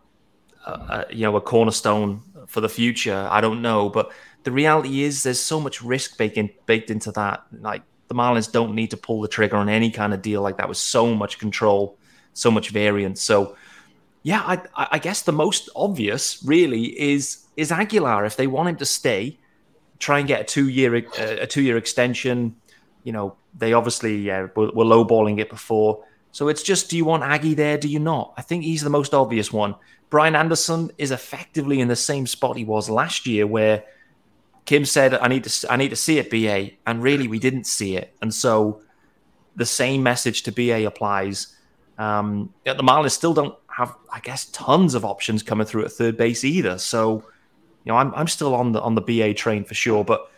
a, 0.66 0.72
a 0.72 1.06
you 1.12 1.24
know 1.24 1.36
a 1.36 1.42
cornerstone 1.42 2.22
for 2.48 2.62
the 2.62 2.70
future. 2.70 3.28
I 3.30 3.42
don't 3.42 3.62
know, 3.62 3.90
but 3.90 4.14
the 4.44 4.52
reality 4.54 5.04
is 5.04 5.24
there's 5.24 5.42
so 5.42 5.60
much 5.60 5.82
risk 5.82 6.18
baked 6.18 6.38
in, 6.38 6.50
baked 6.68 6.90
into 6.90 7.12
that. 7.12 7.44
Like 7.52 7.82
the 8.08 8.16
Marlins 8.16 8.50
don't 8.50 8.76
need 8.76 8.92
to 8.92 8.98
pull 8.98 9.20
the 9.20 9.28
trigger 9.28 9.58
on 9.58 9.68
any 9.68 9.92
kind 9.92 10.14
of 10.14 10.22
deal 10.22 10.42
like 10.42 10.56
that 10.56 10.70
with 10.70 10.78
so 10.78 11.14
much 11.14 11.38
control, 11.38 11.98
so 12.32 12.50
much 12.50 12.70
variance. 12.70 13.22
So 13.22 13.58
yeah, 14.24 14.42
I, 14.42 14.88
I 14.94 15.00
guess 15.00 15.22
the 15.24 15.34
most 15.34 15.70
obvious 15.76 16.42
really 16.46 16.98
is 16.98 17.46
is 17.58 17.74
Aguilar. 17.74 18.24
If 18.24 18.38
they 18.38 18.48
want 18.48 18.70
him 18.70 18.78
to 18.78 18.86
stay, 18.86 19.38
try 20.00 20.20
and 20.20 20.28
get 20.30 20.40
a 20.40 20.44
two 20.46 20.70
year 20.70 20.96
a 20.96 21.46
two 21.46 21.62
year 21.62 21.76
extension. 21.76 22.56
You 23.08 23.14
know, 23.14 23.38
they 23.58 23.72
obviously 23.72 24.18
yeah, 24.18 24.48
were, 24.54 24.70
were 24.72 24.84
lowballing 24.84 25.40
it 25.40 25.50
before. 25.50 26.04
So 26.34 26.50
it's 26.50 26.62
just, 26.62 26.90
do 26.90 26.98
you 26.98 27.06
want 27.06 27.24
Aggie 27.24 27.54
there? 27.54 27.78
Do 27.78 27.88
you 27.88 28.00
not? 28.00 28.34
I 28.36 28.42
think 28.42 28.66
he's 28.66 28.82
the 28.82 28.90
most 28.90 29.14
obvious 29.14 29.50
one. 29.50 29.76
Brian 30.10 30.36
Anderson 30.36 30.92
is 30.98 31.12
effectively 31.12 31.80
in 31.80 31.88
the 31.88 31.96
same 31.96 32.28
spot 32.28 32.58
he 32.58 32.66
was 32.66 32.90
last 32.90 33.26
year, 33.26 33.48
where 33.48 33.86
Kim 34.66 34.84
said, 34.84 35.14
"I 35.14 35.30
need 35.30 35.46
to, 35.46 35.72
I 35.72 35.78
need 35.78 35.92
to 35.92 35.96
see 35.96 36.18
it, 36.18 36.30
BA," 36.30 36.72
and 36.86 37.02
really 37.02 37.30
we 37.30 37.40
didn't 37.40 37.64
see 37.66 37.96
it, 37.96 38.14
and 38.22 38.34
so 38.34 38.82
the 39.56 39.66
same 39.66 40.04
message 40.04 40.44
to 40.44 40.52
BA 40.52 40.86
applies. 40.86 41.56
Um, 41.98 42.54
the 42.66 42.76
Marlins 42.76 43.12
still 43.12 43.34
don't 43.34 43.56
have, 43.70 43.96
I 44.12 44.20
guess, 44.20 44.46
tons 44.46 44.96
of 44.96 45.06
options 45.06 45.44
coming 45.44 45.66
through 45.66 45.86
at 45.86 45.92
third 45.94 46.18
base 46.18 46.44
either. 46.44 46.78
So, 46.78 47.24
you 47.86 47.92
know, 47.92 47.98
I'm 47.98 48.14
I'm 48.16 48.28
still 48.28 48.54
on 48.54 48.74
the 48.74 48.82
on 48.82 48.96
the 48.96 49.02
BA 49.02 49.34
train 49.34 49.64
for 49.64 49.76
sure, 49.76 50.04
but 50.04 50.30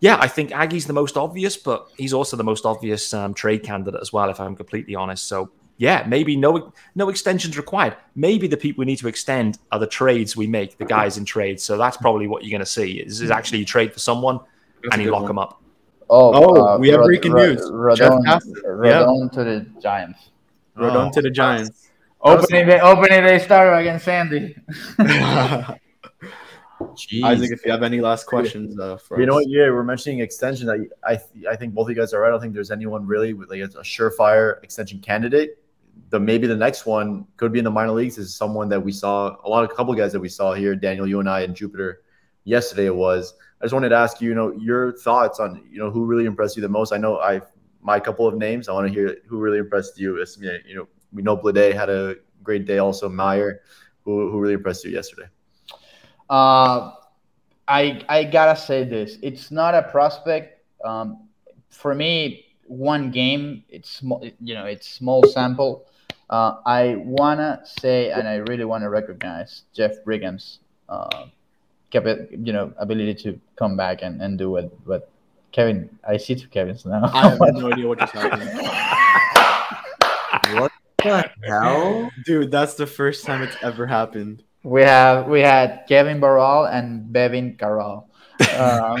yeah, 0.00 0.18
I 0.20 0.28
think 0.28 0.52
Aggie's 0.52 0.86
the 0.86 0.92
most 0.92 1.16
obvious, 1.16 1.56
but 1.56 1.88
he's 1.96 2.12
also 2.12 2.36
the 2.36 2.44
most 2.44 2.66
obvious 2.66 3.14
um, 3.14 3.34
trade 3.34 3.62
candidate 3.62 4.00
as 4.00 4.12
well, 4.12 4.28
if 4.28 4.40
I'm 4.40 4.54
completely 4.56 4.94
honest. 4.94 5.26
So 5.26 5.50
yeah, 5.78 6.04
maybe 6.06 6.36
no 6.36 6.72
no 6.94 7.08
extensions 7.08 7.56
required. 7.56 7.96
Maybe 8.14 8.46
the 8.46 8.56
people 8.56 8.82
we 8.82 8.86
need 8.86 8.98
to 8.98 9.08
extend 9.08 9.58
are 9.72 9.78
the 9.78 9.86
trades 9.86 10.36
we 10.36 10.46
make, 10.46 10.78
the 10.78 10.84
guys 10.84 11.18
in 11.18 11.24
trades. 11.24 11.62
So 11.62 11.76
that's 11.76 11.96
probably 11.96 12.26
what 12.26 12.44
you're 12.44 12.50
going 12.50 12.60
to 12.60 12.66
see 12.66 12.98
is, 12.98 13.20
is 13.20 13.30
actually 13.30 13.60
you 13.60 13.64
trade 13.64 13.92
for 13.92 13.98
someone 13.98 14.40
that's 14.82 14.94
and 14.94 15.02
you 15.02 15.10
lock 15.10 15.22
one. 15.22 15.28
them 15.28 15.38
up. 15.38 15.62
Oh, 16.08 16.32
oh 16.34 16.66
uh, 16.66 16.78
we 16.78 16.88
have 16.90 17.02
breaking 17.02 17.32
news. 17.32 17.60
Rodon, 17.62 18.22
Rodon 18.64 18.84
yeah. 18.84 19.28
to 19.32 19.44
the 19.44 19.66
Giants. 19.80 20.30
Rodon 20.76 21.08
oh. 21.08 21.12
to 21.12 21.22
the 21.22 21.30
Giants. 21.30 21.90
Opening 22.20 22.66
day, 22.66 22.80
opening 22.80 23.24
day 23.24 23.38
starter 23.38 23.74
against 23.74 24.04
Sandy. 24.04 24.56
Jeez. 26.96 27.24
Isaac, 27.24 27.52
if 27.52 27.64
you 27.64 27.70
have 27.70 27.82
any 27.82 28.00
last 28.00 28.26
questions 28.26 28.78
uh, 28.78 28.96
for 28.96 29.18
you 29.18 29.24
us. 29.24 29.28
know 29.28 29.34
what? 29.34 29.48
Yeah, 29.48 29.70
we're 29.70 29.84
mentioning 29.84 30.20
extension. 30.20 30.68
I, 30.68 31.12
I, 31.12 31.20
I 31.50 31.56
think 31.56 31.74
both 31.74 31.86
of 31.86 31.90
you 31.90 31.96
guys 31.96 32.12
are 32.12 32.20
right. 32.20 32.28
I 32.28 32.30
don't 32.30 32.40
think 32.40 32.54
there's 32.54 32.70
anyone 32.70 33.06
really 33.06 33.32
with 33.32 33.50
like 33.50 33.60
a, 33.60 33.68
surefire 33.82 34.62
extension 34.62 35.00
candidate. 35.00 35.58
The 36.10 36.20
maybe 36.20 36.46
the 36.46 36.56
next 36.56 36.86
one 36.86 37.26
could 37.36 37.52
be 37.52 37.58
in 37.58 37.64
the 37.64 37.70
minor 37.70 37.92
leagues 37.92 38.18
is 38.18 38.34
someone 38.34 38.68
that 38.68 38.80
we 38.80 38.92
saw 38.92 39.36
a 39.44 39.48
lot 39.48 39.64
of 39.64 39.74
couple 39.76 39.94
guys 39.94 40.12
that 40.12 40.20
we 40.20 40.28
saw 40.28 40.52
here. 40.52 40.74
Daniel, 40.76 41.06
you 41.06 41.20
and 41.20 41.28
I, 41.28 41.40
and 41.40 41.54
Jupiter 41.54 42.02
yesterday. 42.44 42.86
It 42.86 42.94
was. 42.94 43.34
I 43.60 43.64
just 43.64 43.72
wanted 43.72 43.88
to 43.90 43.96
ask 43.96 44.20
you, 44.20 44.28
you 44.28 44.34
know, 44.34 44.52
your 44.52 44.92
thoughts 44.98 45.40
on 45.40 45.66
you 45.70 45.78
know 45.78 45.90
who 45.90 46.04
really 46.04 46.26
impressed 46.26 46.56
you 46.56 46.62
the 46.62 46.68
most. 46.68 46.92
I 46.92 46.98
know 46.98 47.18
I 47.18 47.40
my 47.86 48.00
couple 48.00 48.26
of 48.26 48.34
names. 48.36 48.68
I 48.68 48.72
want 48.72 48.88
to 48.88 48.92
hear 48.92 49.16
who 49.26 49.38
really 49.38 49.58
impressed 49.58 49.98
you. 49.98 50.20
It's, 50.20 50.36
you 50.38 50.74
know, 50.74 50.88
we 51.12 51.22
know 51.22 51.36
Bleday 51.36 51.72
had 51.72 51.88
a 51.88 52.16
great 52.42 52.66
day. 52.66 52.78
Also, 52.78 53.08
Meyer, 53.08 53.62
who 54.02 54.30
who 54.30 54.40
really 54.40 54.54
impressed 54.54 54.84
you 54.84 54.90
yesterday. 54.90 55.28
Uh, 56.28 56.92
I 57.68 58.02
I 58.08 58.24
gotta 58.24 58.58
say 58.58 58.84
this. 58.84 59.18
It's 59.22 59.50
not 59.50 59.74
a 59.74 59.82
prospect. 59.82 60.62
Um, 60.84 61.28
for 61.70 61.94
me, 61.94 62.46
one 62.66 63.10
game. 63.10 63.64
It's 63.68 63.90
small. 63.90 64.24
You 64.40 64.54
know, 64.54 64.66
it's 64.66 64.88
small 64.88 65.24
sample. 65.24 65.86
Uh, 66.28 66.56
I 66.66 66.96
wanna 66.96 67.62
say, 67.64 68.10
and 68.10 68.26
I 68.26 68.36
really 68.36 68.64
wanna 68.64 68.90
recognize 68.90 69.62
Jeff 69.72 70.02
Brigham's, 70.04 70.58
uh, 70.88 71.26
you 71.92 72.52
know, 72.52 72.72
ability 72.78 73.14
to 73.14 73.40
come 73.56 73.76
back 73.76 74.02
and, 74.02 74.20
and 74.20 74.38
do 74.38 74.50
what 74.50 74.72
what 74.86 75.10
Kevin. 75.52 75.88
I 76.06 76.16
see 76.16 76.34
two 76.34 76.48
Kevins 76.48 76.84
now. 76.84 77.10
I 77.12 77.30
have 77.30 77.54
no 77.54 77.72
idea 77.72 77.86
what 77.86 77.98
just 77.98 78.12
happened. 78.12 78.42
what 80.60 80.72
the 80.98 81.30
hell, 81.44 82.10
dude? 82.24 82.50
That's 82.50 82.74
the 82.74 82.86
first 82.86 83.24
time 83.24 83.42
it's 83.42 83.56
ever 83.62 83.86
happened. 83.86 84.42
We 84.66 84.82
have 84.82 85.28
we 85.28 85.42
had 85.42 85.84
Kevin 85.86 86.18
Barral 86.18 86.64
and 86.64 87.14
Bevin 87.14 87.56
Carroll. 87.56 88.10
Um, 88.58 88.98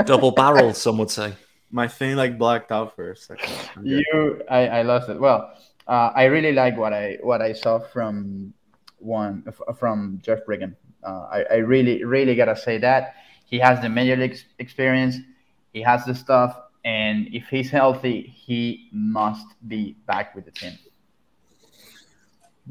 Double 0.06 0.30
barrel, 0.30 0.72
some 0.72 0.96
would 0.96 1.10
say. 1.10 1.34
My 1.70 1.86
thing 1.86 2.16
like 2.16 2.38
blacked 2.38 2.72
out 2.72 2.96
for 2.96 3.10
a 3.12 3.16
second. 3.16 3.52
You, 3.82 4.40
I, 4.48 4.80
I 4.80 4.82
lost 4.82 5.10
it. 5.10 5.20
Well, 5.20 5.52
uh, 5.86 6.12
I 6.16 6.24
really 6.24 6.52
like 6.52 6.78
what 6.78 6.94
I 6.94 7.18
what 7.20 7.42
I 7.42 7.52
saw 7.52 7.80
from 7.80 8.54
one 8.98 9.44
from 9.78 10.20
Jeff 10.22 10.46
Brigham. 10.46 10.74
Uh, 11.04 11.26
I, 11.30 11.44
I 11.50 11.56
really 11.56 12.02
really 12.04 12.34
gotta 12.34 12.56
say 12.56 12.78
that 12.78 13.16
he 13.44 13.58
has 13.58 13.82
the 13.82 13.90
major 13.90 14.16
league 14.16 14.38
experience. 14.58 15.16
He 15.74 15.82
has 15.82 16.06
the 16.06 16.14
stuff, 16.14 16.56
and 16.82 17.28
if 17.30 17.48
he's 17.48 17.68
healthy, 17.68 18.22
he 18.22 18.88
must 18.90 19.44
be 19.68 19.98
back 20.06 20.34
with 20.34 20.46
the 20.46 20.50
team. 20.50 20.78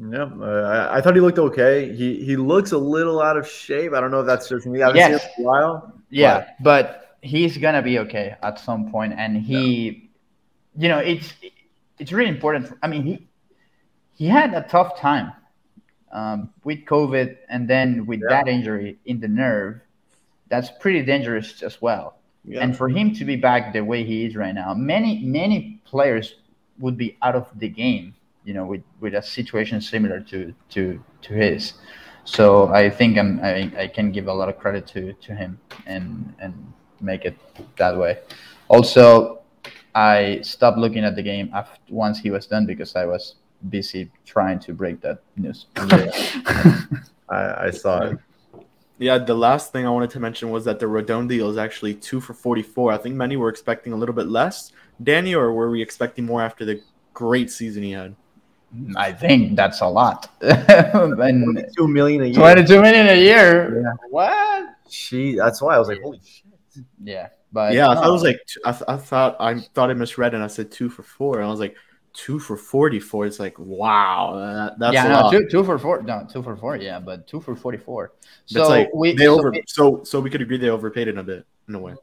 Yeah, 0.08 0.30
uh, 0.40 0.88
I, 0.90 0.98
I, 0.98 1.00
thought 1.00 1.14
he 1.14 1.20
looked 1.20 1.38
okay. 1.38 1.94
He 1.94 2.24
he 2.24 2.36
looks 2.36 2.72
a 2.72 2.78
little 2.78 3.20
out 3.20 3.36
of 3.36 3.46
shape. 3.46 3.92
I 3.92 4.00
don't 4.00 4.10
know 4.10 4.20
if 4.20 4.26
that's 4.26 4.48
just 4.48 4.66
me. 4.66 4.80
I 4.80 4.86
haven't 4.86 4.96
yes. 4.96 5.20
seen 5.20 5.20
him 5.20 5.28
in 5.38 5.44
a 5.44 5.48
while. 5.48 5.92
Yeah, 6.08 6.46
but. 6.60 6.62
but 6.62 7.18
he's 7.22 7.58
gonna 7.58 7.82
be 7.82 7.98
okay 7.98 8.34
at 8.42 8.58
some 8.58 8.90
point, 8.90 9.14
and 9.18 9.36
he, 9.36 10.10
yeah. 10.74 10.82
you 10.82 10.88
know, 10.88 10.98
it's 10.98 11.34
it's 11.98 12.12
really 12.12 12.30
important. 12.30 12.68
For, 12.68 12.78
I 12.82 12.88
mean, 12.88 13.02
he 13.02 13.28
he 14.14 14.26
had 14.26 14.54
a 14.54 14.62
tough 14.62 14.98
time 14.98 15.32
um, 16.12 16.50
with 16.64 16.84
COVID, 16.86 17.36
and 17.50 17.68
then 17.68 18.06
with 18.06 18.20
yeah. 18.20 18.28
that 18.28 18.48
injury 18.48 18.98
in 19.04 19.20
the 19.20 19.28
nerve, 19.28 19.80
that's 20.48 20.70
pretty 20.80 21.02
dangerous 21.02 21.62
as 21.62 21.82
well. 21.82 22.16
Yeah. 22.44 22.62
And 22.62 22.74
for 22.74 22.88
him 22.88 23.12
to 23.16 23.24
be 23.26 23.36
back 23.36 23.74
the 23.74 23.84
way 23.84 24.02
he 24.02 24.24
is 24.24 24.34
right 24.34 24.54
now, 24.54 24.72
many 24.72 25.22
many 25.24 25.82
players 25.84 26.36
would 26.78 26.96
be 26.96 27.18
out 27.20 27.36
of 27.36 27.46
the 27.58 27.68
game 27.68 28.14
you 28.44 28.54
know, 28.54 28.64
with, 28.64 28.82
with 29.00 29.14
a 29.14 29.22
situation 29.22 29.80
similar 29.80 30.20
to 30.20 30.54
to 30.70 31.02
to 31.22 31.32
his. 31.34 31.74
So 32.24 32.68
I 32.68 32.90
think 32.90 33.18
I'm, 33.18 33.40
I, 33.42 33.72
I 33.76 33.86
can 33.88 34.12
give 34.12 34.28
a 34.28 34.32
lot 34.32 34.48
of 34.48 34.58
credit 34.58 34.86
to 34.88 35.12
to 35.14 35.34
him 35.34 35.58
and 35.86 36.34
and 36.38 36.72
make 37.00 37.24
it 37.24 37.36
that 37.76 37.96
way. 37.96 38.18
Also, 38.68 39.40
I 39.94 40.40
stopped 40.42 40.78
looking 40.78 41.04
at 41.04 41.16
the 41.16 41.22
game 41.22 41.50
after 41.52 41.80
once 41.88 42.18
he 42.18 42.30
was 42.30 42.46
done 42.46 42.66
because 42.66 42.94
I 42.94 43.06
was 43.06 43.36
busy 43.68 44.10
trying 44.24 44.58
to 44.60 44.72
break 44.72 45.00
that 45.00 45.22
news. 45.36 45.66
Yeah. 45.90 46.86
I, 47.28 47.66
I 47.66 47.70
saw 47.70 48.02
it. 48.02 48.18
Yeah, 48.98 49.18
the 49.18 49.34
last 49.34 49.72
thing 49.72 49.86
I 49.86 49.90
wanted 49.90 50.10
to 50.10 50.20
mention 50.20 50.50
was 50.50 50.64
that 50.66 50.78
the 50.78 50.86
Rodon 50.86 51.28
deal 51.28 51.48
is 51.48 51.56
actually 51.56 51.94
two 51.94 52.20
for 52.20 52.34
44. 52.34 52.92
I 52.92 52.98
think 52.98 53.14
many 53.14 53.36
were 53.36 53.48
expecting 53.48 53.92
a 53.92 53.96
little 53.96 54.14
bit 54.14 54.26
less. 54.26 54.72
Danny, 55.02 55.34
or 55.34 55.52
were 55.52 55.70
we 55.70 55.80
expecting 55.80 56.26
more 56.26 56.42
after 56.42 56.64
the 56.64 56.82
great 57.14 57.50
season 57.50 57.82
he 57.82 57.92
had? 57.92 58.14
I 58.96 59.12
think 59.12 59.56
that's 59.56 59.80
a 59.80 59.86
lot. 59.86 60.30
and 60.40 61.16
22 61.16 61.88
million 61.88 62.22
a 62.22 62.26
year. 62.26 62.34
22 62.34 62.80
million 62.80 63.08
a 63.08 63.14
year. 63.20 63.82
Yeah. 63.82 63.92
What? 64.10 64.76
She. 64.88 65.34
That's 65.36 65.60
why 65.60 65.74
I 65.74 65.78
was 65.78 65.88
like, 65.88 66.00
holy 66.02 66.20
shit. 66.24 66.44
Yeah, 67.02 67.28
but 67.52 67.72
yeah, 67.72 67.88
I 67.88 68.08
was 68.08 68.22
like 68.22 68.40
I, 68.64 68.72
th- 68.72 68.84
I 68.86 68.96
thought 68.96 69.36
I 69.40 69.58
thought 69.58 69.90
I 69.90 69.94
misread 69.94 70.34
and 70.34 70.42
I 70.42 70.46
said 70.46 70.70
two 70.70 70.88
for 70.88 71.02
four, 71.02 71.38
and 71.38 71.46
I 71.46 71.50
was 71.50 71.58
like 71.58 71.74
two 72.12 72.38
for 72.38 72.56
44. 72.56 73.26
It's 73.26 73.40
like, 73.40 73.58
wow. 73.58 74.34
Uh, 74.34 74.54
that, 74.54 74.78
that's 74.78 74.94
yeah, 74.94 75.06
a 75.06 75.08
no, 75.08 75.14
lot. 75.20 75.32
two, 75.32 75.48
two 75.50 75.64
for 75.64 75.78
four. 75.78 76.02
No, 76.02 76.26
two 76.30 76.42
for 76.42 76.56
four. 76.56 76.76
Yeah, 76.76 77.00
but 77.00 77.26
two 77.26 77.40
for 77.40 77.56
forty-four. 77.56 78.12
So 78.46 78.68
like 78.68 78.88
we 78.94 79.12
they 79.14 79.24
so 79.24 79.38
over 79.38 79.50
we- 79.50 79.64
so 79.66 80.02
so 80.04 80.20
we 80.20 80.30
could 80.30 80.42
agree 80.42 80.58
they 80.58 80.68
overpaid 80.70 81.08
it 81.08 81.18
a 81.18 81.22
bit 81.22 81.44
in 81.68 81.74
a 81.74 81.78
way. 81.78 81.94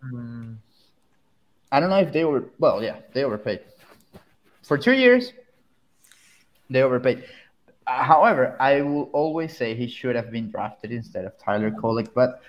I 1.72 1.80
don't 1.80 1.90
know 1.90 2.00
if 2.00 2.12
they 2.12 2.26
were. 2.26 2.50
Well, 2.60 2.84
yeah, 2.84 2.98
they 3.14 3.24
overpaid 3.24 3.62
for 4.64 4.78
two 4.78 4.94
years. 4.94 5.32
They 6.70 6.82
overpaid. 6.84 7.24
Uh, 7.86 8.04
however, 8.04 8.56
I 8.60 8.82
will 8.82 9.10
always 9.14 9.56
say 9.56 9.74
he 9.76 9.88
should 9.88 10.16
have 10.16 10.30
been 10.32 10.50
drafted 10.52 10.92
instead 10.92 11.26
of 11.26 11.38
Tyler 11.40 11.72
Kolek, 11.72 12.10
but 12.14 12.42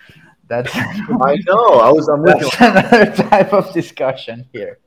that's 0.48 0.70
I 0.76 1.36
know. 1.46 1.78
I 1.86 1.90
was. 1.92 2.08
I'm 2.08 2.24
that's 2.24 2.54
another 2.60 3.12
type 3.14 3.52
of 3.52 3.72
discussion 3.72 4.46
here. 4.52 4.78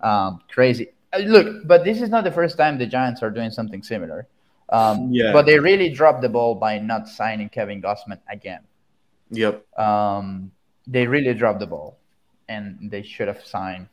Um, 0.00 0.40
crazy. 0.48 0.88
Uh, 1.12 1.18
Look, 1.18 1.66
but 1.66 1.84
this 1.84 2.00
is 2.00 2.08
not 2.08 2.24
the 2.24 2.30
first 2.32 2.56
time 2.56 2.78
the 2.78 2.86
Giants 2.86 3.22
are 3.22 3.30
doing 3.30 3.50
something 3.50 3.82
similar. 3.82 4.26
Um, 4.70 5.08
Yeah. 5.12 5.32
But 5.32 5.46
they 5.46 5.58
really 5.58 5.88
dropped 5.90 6.20
the 6.22 6.28
ball 6.28 6.54
by 6.54 6.78
not 6.78 7.08
signing 7.08 7.48
Kevin 7.48 7.80
Gausman 7.82 8.18
again. 8.30 8.60
Yep. 9.30 9.64
Um, 9.78 10.50
they 10.86 11.06
really 11.06 11.34
dropped 11.34 11.60
the 11.60 11.66
ball, 11.66 11.98
and 12.48 12.90
they 12.90 13.02
should 13.02 13.28
have 13.28 13.44
signed 13.44 13.88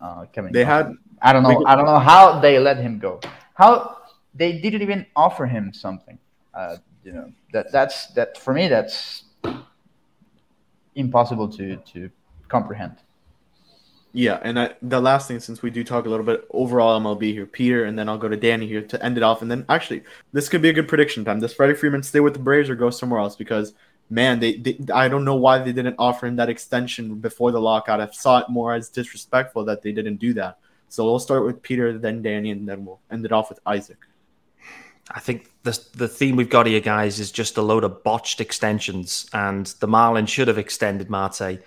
uh, 0.00 0.24
Kevin. 0.32 0.52
They 0.52 0.64
Gausman. 0.64 0.66
had- 0.66 0.96
I 1.20 1.32
don't 1.32 1.42
know. 1.42 1.64
I 1.66 1.74
don't 1.74 1.84
know 1.86 1.98
how 1.98 2.38
they 2.38 2.60
let 2.60 2.76
him 2.78 3.00
go. 3.00 3.18
How 3.54 3.97
they 4.34 4.58
didn't 4.58 4.82
even 4.82 5.06
offer 5.16 5.46
him 5.46 5.72
something. 5.72 6.18
Uh, 6.54 6.76
you 7.04 7.12
know 7.12 7.32
that 7.52 7.72
that's 7.72 8.08
that 8.08 8.38
for 8.38 8.52
me. 8.52 8.68
That's 8.68 9.24
impossible 10.94 11.48
to 11.50 11.76
to 11.76 12.10
comprehend. 12.48 12.96
Yeah, 14.12 14.40
and 14.42 14.58
I, 14.58 14.74
the 14.80 15.00
last 15.00 15.28
thing, 15.28 15.38
since 15.38 15.62
we 15.62 15.70
do 15.70 15.84
talk 15.84 16.06
a 16.06 16.08
little 16.08 16.24
bit 16.24 16.46
overall 16.50 16.98
MLB 16.98 17.32
here, 17.32 17.46
Peter, 17.46 17.84
and 17.84 17.98
then 17.98 18.08
I'll 18.08 18.18
go 18.18 18.28
to 18.28 18.36
Danny 18.36 18.66
here 18.66 18.80
to 18.80 19.04
end 19.04 19.18
it 19.18 19.22
off. 19.22 19.42
And 19.42 19.50
then 19.50 19.66
actually, 19.68 20.02
this 20.32 20.48
could 20.48 20.62
be 20.62 20.70
a 20.70 20.72
good 20.72 20.88
prediction 20.88 21.24
time. 21.24 21.40
Does 21.40 21.52
Freddie 21.52 21.74
Freeman 21.74 22.02
stay 22.02 22.20
with 22.20 22.32
the 22.32 22.38
Braves 22.38 22.70
or 22.70 22.74
go 22.74 22.88
somewhere 22.88 23.20
else? 23.20 23.36
Because 23.36 23.74
man, 24.10 24.40
they, 24.40 24.56
they 24.56 24.78
I 24.92 25.08
don't 25.08 25.24
know 25.24 25.36
why 25.36 25.58
they 25.58 25.72
didn't 25.72 25.96
offer 25.98 26.26
him 26.26 26.36
that 26.36 26.48
extension 26.48 27.16
before 27.16 27.52
the 27.52 27.60
lockout. 27.60 28.00
I 28.00 28.08
saw 28.08 28.38
it 28.38 28.48
more 28.48 28.74
as 28.74 28.88
disrespectful 28.88 29.64
that 29.66 29.82
they 29.82 29.92
didn't 29.92 30.16
do 30.16 30.32
that. 30.34 30.58
So 30.88 31.04
we'll 31.04 31.18
start 31.18 31.44
with 31.44 31.62
Peter, 31.62 31.98
then 31.98 32.22
Danny, 32.22 32.50
and 32.50 32.66
then 32.66 32.86
we'll 32.86 33.00
end 33.10 33.26
it 33.26 33.32
off 33.32 33.50
with 33.50 33.60
Isaac. 33.66 33.98
I 35.10 35.20
think 35.20 35.50
the 35.62 35.78
the 35.94 36.08
theme 36.08 36.36
we've 36.36 36.50
got 36.50 36.66
here, 36.66 36.80
guys, 36.80 37.18
is 37.18 37.32
just 37.32 37.56
a 37.56 37.62
load 37.62 37.84
of 37.84 38.02
botched 38.02 38.40
extensions, 38.40 39.28
and 39.32 39.66
the 39.80 39.88
Marlins 39.88 40.28
should 40.28 40.48
have 40.48 40.58
extended 40.58 41.08
Marte. 41.08 41.60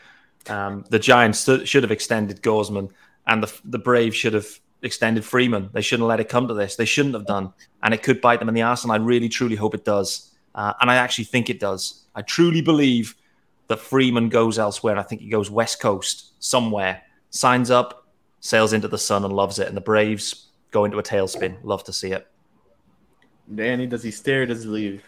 Um, 0.47 0.85
the 0.89 0.99
Giants 0.99 1.49
should 1.65 1.83
have 1.83 1.91
extended 1.91 2.41
Gausman, 2.41 2.91
and 3.27 3.43
the 3.43 3.59
the 3.65 3.79
Braves 3.79 4.15
should 4.15 4.33
have 4.33 4.47
extended 4.81 5.23
Freeman. 5.23 5.69
They 5.73 5.81
shouldn't 5.81 6.03
have 6.03 6.09
let 6.09 6.19
it 6.19 6.29
come 6.29 6.47
to 6.47 6.53
this. 6.53 6.75
They 6.75 6.85
shouldn't 6.85 7.15
have 7.15 7.25
done, 7.25 7.53
and 7.83 7.93
it 7.93 8.03
could 8.03 8.21
bite 8.21 8.39
them 8.39 8.49
in 8.49 8.55
the 8.55 8.61
ass. 8.61 8.83
And 8.83 8.91
I 8.91 8.97
really, 8.97 9.29
truly 9.29 9.55
hope 9.55 9.75
it 9.75 9.85
does. 9.85 10.31
Uh, 10.53 10.73
and 10.81 10.91
I 10.91 10.95
actually 10.95 11.23
think 11.25 11.49
it 11.49 11.59
does. 11.59 12.03
I 12.13 12.21
truly 12.21 12.61
believe 12.61 13.15
that 13.67 13.79
Freeman 13.79 14.29
goes 14.29 14.59
elsewhere. 14.59 14.93
And 14.93 14.99
I 14.99 15.03
think 15.03 15.21
he 15.21 15.29
goes 15.29 15.49
West 15.49 15.79
Coast 15.79 16.33
somewhere, 16.43 17.01
signs 17.29 17.71
up, 17.71 18.05
sails 18.41 18.73
into 18.73 18.89
the 18.89 18.97
sun, 18.97 19.23
and 19.23 19.33
loves 19.33 19.59
it. 19.59 19.67
And 19.67 19.77
the 19.77 19.81
Braves 19.81 20.47
go 20.71 20.83
into 20.83 20.99
a 20.99 21.03
tailspin. 21.03 21.57
Love 21.63 21.83
to 21.85 21.93
see 21.93 22.11
it. 22.11 22.27
Danny, 23.53 23.87
does 23.87 24.03
he 24.03 24.11
stay 24.11 24.35
or 24.35 24.45
does 24.45 24.63
he 24.63 24.69
leave? 24.69 25.03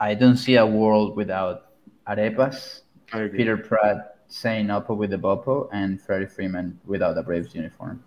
I 0.00 0.14
don't 0.14 0.36
see 0.36 0.56
a 0.56 0.66
world 0.66 1.16
without 1.16 1.72
Arepas, 2.08 2.80
I 3.12 3.20
agree. 3.20 3.38
Peter 3.38 3.56
Pratt 3.56 4.12
saying 4.28 4.70
up 4.70 4.88
with 4.88 5.10
the 5.10 5.18
Bopo, 5.18 5.68
and 5.72 6.00
Freddie 6.00 6.26
Freeman 6.26 6.78
without 6.86 7.16
a 7.16 7.22
Braves 7.22 7.54
uniform. 7.54 8.02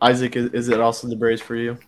Isaac, 0.00 0.36
is, 0.36 0.52
is 0.52 0.68
it 0.68 0.80
also 0.80 1.08
the 1.08 1.16
Braves 1.16 1.40
for 1.40 1.56
you? 1.56 1.78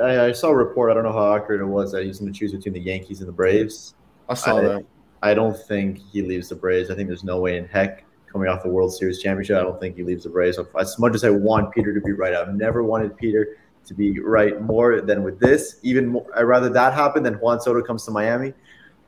I, 0.00 0.26
I 0.26 0.32
saw 0.32 0.48
a 0.48 0.54
report. 0.54 0.90
I 0.90 0.94
don't 0.94 1.02
know 1.02 1.12
how 1.12 1.34
accurate 1.34 1.60
it 1.60 1.66
was 1.66 1.92
that 1.92 2.04
he's 2.04 2.20
going 2.20 2.32
to 2.32 2.38
choose 2.38 2.52
between 2.52 2.74
the 2.74 2.80
Yankees 2.80 3.20
and 3.20 3.28
the 3.28 3.32
Braves. 3.32 3.94
I 4.28 4.34
saw 4.34 4.60
that. 4.60 4.86
I 5.22 5.34
don't 5.34 5.56
think 5.56 5.98
he 5.98 6.22
leaves 6.22 6.48
the 6.48 6.54
Braves. 6.54 6.90
I 6.90 6.94
think 6.94 7.08
there's 7.08 7.24
no 7.24 7.40
way 7.40 7.56
in 7.58 7.66
heck 7.66 8.04
coming 8.30 8.48
off 8.48 8.62
the 8.62 8.68
World 8.68 8.94
Series 8.94 9.20
championship. 9.20 9.58
I 9.58 9.62
don't 9.62 9.78
think 9.80 9.96
he 9.96 10.04
leaves 10.04 10.24
the 10.24 10.30
Braves. 10.30 10.58
As 10.78 10.98
much 10.98 11.14
as 11.14 11.24
I 11.24 11.30
want 11.30 11.74
Peter 11.74 11.92
to 11.92 12.00
be 12.00 12.12
right, 12.12 12.34
I've 12.34 12.54
never 12.54 12.82
wanted 12.82 13.16
Peter 13.16 13.58
to 13.86 13.94
be 13.94 14.20
right 14.20 14.60
more 14.60 15.00
than 15.00 15.22
with 15.22 15.38
this. 15.38 15.78
Even 15.82 16.08
more, 16.08 16.26
I'd 16.36 16.42
rather 16.42 16.68
that 16.70 16.94
happen 16.94 17.22
than 17.22 17.34
Juan 17.34 17.60
Soto 17.60 17.82
comes 17.82 18.04
to 18.04 18.10
Miami. 18.10 18.54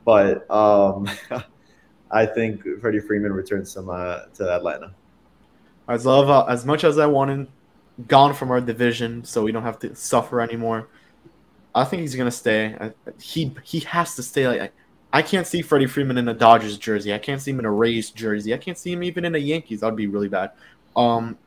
But 0.03 0.49
um, 0.51 1.09
I 2.11 2.25
think 2.25 2.63
Freddie 2.81 2.99
Freeman 2.99 3.33
returns 3.33 3.71
some 3.71 3.89
uh, 3.89 4.25
to 4.35 4.51
Atlanta. 4.51 4.93
As 5.87 6.05
love 6.05 6.29
uh, 6.29 6.45
as 6.45 6.65
much 6.65 6.83
as 6.83 6.97
I 6.97 7.05
wanted 7.05 7.47
gone 8.07 8.33
from 8.33 8.51
our 8.51 8.59
division, 8.61 9.23
so 9.23 9.43
we 9.43 9.51
don't 9.51 9.63
have 9.63 9.79
to 9.79 9.95
suffer 9.95 10.41
anymore. 10.41 10.87
I 11.73 11.83
think 11.83 12.01
he's 12.01 12.15
gonna 12.15 12.31
stay. 12.31 12.75
I, 12.79 12.91
he 13.19 13.53
he 13.63 13.81
has 13.81 14.15
to 14.15 14.23
stay. 14.23 14.47
Like 14.47 14.73
I 15.13 15.21
can't 15.21 15.47
see 15.47 15.61
Freddie 15.61 15.87
Freeman 15.87 16.17
in 16.17 16.27
a 16.27 16.33
Dodgers 16.33 16.77
jersey. 16.77 17.13
I 17.13 17.17
can't 17.17 17.41
see 17.41 17.51
him 17.51 17.59
in 17.59 17.65
a 17.65 17.71
Rays 17.71 18.09
jersey. 18.09 18.53
I 18.53 18.57
can't 18.57 18.77
see 18.77 18.91
him 18.91 19.03
even 19.03 19.25
in 19.25 19.35
a 19.35 19.37
Yankees. 19.39 19.81
That'd 19.81 19.95
be 19.95 20.07
really 20.07 20.29
bad. 20.29 20.51
Um, 20.95 21.37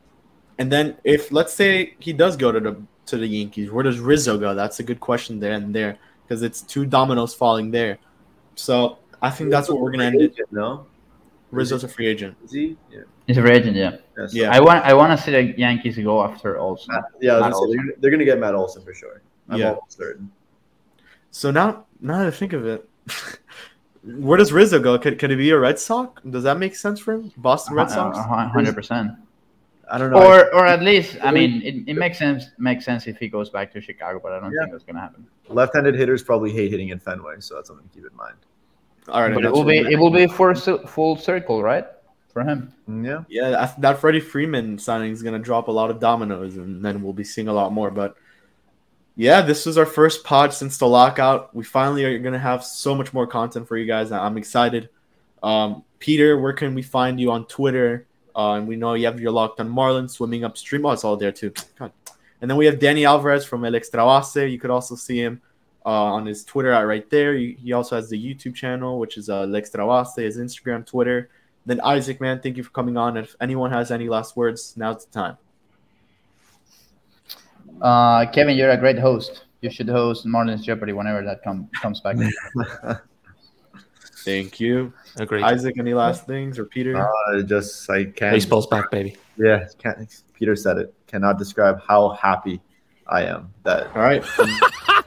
and 0.59 0.71
then 0.71 0.97
if 1.05 1.33
let's 1.33 1.53
say 1.53 1.95
he 1.99 2.13
does 2.13 2.37
go 2.37 2.53
to 2.53 2.61
the 2.61 2.81
to 3.09 3.17
the 3.17 3.27
Yankees, 3.27 3.71
where 3.71 3.83
does 3.83 3.99
Rizzo 3.99 4.39
go? 4.39 4.55
That's 4.55 4.81
a 4.81 4.83
good 4.83 5.01
question 5.01 5.41
there 5.41 5.53
and 5.53 5.75
there 5.75 5.99
because 6.27 6.43
it's 6.43 6.61
two 6.63 6.85
dominoes 6.87 7.35
falling 7.35 7.71
there. 7.71 7.99
So 8.55 8.99
I 9.23 9.31
think 9.31 9.51
that's 9.51 9.69
what 9.69 9.81
we're 9.81 9.91
gonna 9.91 10.05
end 10.05 10.21
it. 10.21 10.37
No, 10.51 10.87
Rizzo's 11.51 11.85
a 11.85 11.89
free 11.89 12.07
agent. 12.07 12.37
Is 12.45 12.53
he? 12.53 12.77
Yeah. 12.91 13.01
He's 13.27 13.39
a 13.39 13.43
free 13.43 13.53
agent, 13.53 13.77
yeah. 13.77 13.97
Yes. 14.17 14.35
Yeah. 14.35 14.51
I 14.51 14.61
want 14.61 14.85
I 14.85 14.95
want 14.95 15.19
to 15.19 15.23
see 15.23 15.33
the 15.33 15.59
Yankees 15.59 15.97
go 15.99 16.23
after 16.23 16.59
Olson. 16.59 16.95
Yeah, 17.21 17.39
Matt 17.41 17.53
gonna 17.53 17.67
say, 17.67 17.77
they're, 17.77 17.95
they're 17.99 18.11
going 18.11 18.21
to 18.21 18.25
get 18.25 18.39
Matt 18.39 18.55
Olson 18.55 18.83
for 18.83 18.95
sure. 18.95 19.23
I'm 19.49 19.61
Yeah. 19.61 19.71
almost 19.75 19.97
certain. 19.97 20.31
So 21.31 21.51
now, 21.51 21.85
now 22.01 22.19
that 22.19 22.27
I 22.27 22.31
think 22.31 22.55
of 22.55 22.67
it, 22.67 22.89
where 24.03 24.39
does 24.39 24.53
Rizzo 24.53 24.81
go? 24.81 24.99
Could, 24.99 25.19
could 25.19 25.31
it 25.31 25.37
be 25.37 25.51
a 25.51 25.59
Red 25.59 25.79
Sox? 25.79 26.23
Does 26.23 26.43
that 26.45 26.59
make 26.59 26.75
sense 26.75 27.01
for 27.01 27.15
him? 27.15 27.33
Boston 27.37 27.75
Red 27.75 27.89
uh, 27.89 28.13
Sox? 28.13 28.19
hundred 28.19 28.75
percent. 28.75 29.13
I 29.91 29.99
don't 29.99 30.11
know. 30.11 30.23
Or 30.23 30.55
or 30.55 30.67
at 30.67 30.83
least 30.83 31.17
I 31.23 31.31
mean 31.31 31.63
it, 31.63 31.91
it 31.91 31.95
makes 31.95 32.19
sense 32.19 32.47
makes 32.59 32.85
sense 32.85 33.07
if 33.07 33.19
he 33.19 33.29
goes 33.29 33.51
back 33.51 33.73
to 33.73 33.81
Chicago, 33.81 34.21
but 34.23 34.33
I 34.33 34.41
don't 34.41 34.53
Yeah. 34.53 34.61
think 34.63 34.73
that's 34.73 34.85
gonna 34.85 35.01
happen. 35.01 35.27
Left-handed 35.49 35.95
hitters 35.95 36.23
probably 36.23 36.53
hate 36.53 36.71
hitting 36.71 36.91
in 36.91 36.99
Fenway, 36.99 37.37
so 37.41 37.55
that's 37.55 37.69
something 37.69 37.89
to 37.89 37.95
keep 37.95 38.05
in 38.11 38.17
mind. 38.17 38.37
All 39.09 39.23
right, 39.23 39.35
But 39.35 39.45
it 39.45 39.53
will 39.53 39.65
be 39.65 39.79
it 39.79 39.99
will 39.99 40.11
be 40.11 40.27
full 40.27 40.55
full 40.55 41.17
circle, 41.17 41.63
right? 41.63 41.87
For 42.33 42.43
him. 42.43 42.73
Yeah. 42.87 43.25
Yeah, 43.29 43.51
that, 43.51 43.81
that 43.81 43.99
Freddie 43.99 44.21
Freeman 44.21 44.79
signing 44.79 45.13
is 45.13 45.23
going 45.23 45.33
to 45.33 45.39
drop 45.39 45.69
a 45.69 45.73
lot 45.73 45.91
of 45.91 45.99
dominoes, 45.99 46.57
and 46.59 46.85
then 46.85 47.03
we'll 47.03 47.15
be 47.15 47.25
seeing 47.25 47.49
a 47.49 47.53
lot 47.55 47.73
more. 47.73 47.91
But 47.91 48.17
yeah, 49.17 49.41
this 49.41 49.65
was 49.65 49.79
our 49.79 49.87
first 49.87 50.25
pod 50.25 50.53
since 50.53 50.77
the 50.77 50.87
lockout. 50.87 51.57
We 51.57 51.65
finally 51.65 52.05
are 52.05 52.19
going 52.19 52.35
to 52.35 52.39
have 52.39 52.63
so 52.63 52.95
much 52.95 53.15
more 53.15 53.27
content 53.27 53.67
for 53.67 53.79
you 53.79 53.87
guys. 53.87 54.13
I'm 54.13 54.37
excited. 54.37 54.91
Um, 55.43 55.85
Peter, 55.99 56.39
where 56.39 56.53
can 56.53 56.75
we 56.75 56.83
find 56.83 57.19
you 57.19 57.31
on 57.31 57.47
Twitter? 57.47 58.07
Uh, 58.39 58.55
and 58.55 58.69
we 58.69 58.77
know 58.77 58.95
you 58.95 59.05
have 59.05 59.19
your 59.19 59.33
locked 59.33 59.59
on 59.59 59.69
Marlin 59.69 60.09
swimming 60.09 60.45
upstream. 60.45 60.87
Oh, 60.87 60.93
it's 60.93 61.03
all 61.03 61.17
there 61.17 61.33
too. 61.33 61.53
God. 61.77 61.91
And 62.41 62.49
then 62.49 62.57
we 62.57 62.67
have 62.67 62.79
Danny 62.79 63.05
Alvarez 63.05 63.45
from 63.45 63.65
El 63.65 63.73
Extravase. 63.73 64.49
You 64.49 64.61
could 64.61 64.71
also 64.71 64.95
see 64.95 65.19
him 65.19 65.43
uh, 65.85 65.89
on 65.89 66.25
his 66.25 66.45
Twitter 66.45 66.73
out 66.73 66.87
right 66.87 67.11
there. 67.11 67.35
He 67.35 67.59
he 67.61 67.73
also 67.73 67.97
has 67.97 68.09
the 68.09 68.17
YouTube 68.17 68.55
channel, 68.55 69.01
which 69.01 69.17
is 69.17 69.29
uh, 69.29 69.41
El 69.41 69.49
Extravase, 69.49 70.23
his 70.23 70.39
Instagram, 70.39 70.87
Twitter. 70.87 71.31
Then 71.67 71.81
Isaac, 71.81 72.21
man, 72.21 72.41
thank 72.41 72.57
you 72.57 72.63
for 72.63 72.71
coming 72.71 72.97
on. 72.97 73.17
If 73.17 73.35
anyone 73.41 73.73
has 73.73 73.91
any 73.91 74.09
last 74.09 74.37
words, 74.37 74.75
now's 74.77 75.05
the 75.05 75.13
time. 75.13 75.37
Uh, 77.83 78.25
Kevin, 78.31 78.57
you're 78.57 78.71
a 78.71 78.77
great 78.77 79.01
host. 79.01 79.47
You 79.63 79.71
should 79.71 79.89
host 79.89 80.27
Marlins 80.27 80.63
Jeopardy 80.63 80.93
whenever 80.93 81.25
that 81.25 81.43
come, 81.43 81.69
comes 81.83 82.01
back. 82.01 82.17
Thank 84.25 84.61
you. 84.61 84.93
Agreed. 85.17 85.43
Isaac, 85.43 85.77
any 85.79 85.95
last 85.95 86.27
things 86.27 86.59
or 86.59 86.65
Peter? 86.65 86.97
Uh, 86.97 87.43
just 87.43 87.89
I 87.91 88.05
can't. 88.05 88.35
Baseball's 88.35 88.67
back, 88.67 88.91
baby. 88.91 89.17
Yeah, 89.37 89.67
can't, 89.79 90.23
Peter 90.35 90.57
said 90.57 90.79
it. 90.79 90.95
Cannot 91.07 91.39
describe 91.39 91.81
how 91.87 92.11
happy 92.11 92.61
I 93.07 93.23
am 93.23 93.53
that. 93.63 93.87
All 93.95 94.03
right. 94.03 94.25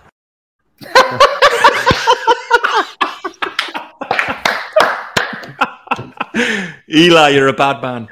Eli, 6.89 7.30
you're 7.30 7.47
a 7.47 7.53
bad 7.53 7.82
man. 7.82 8.07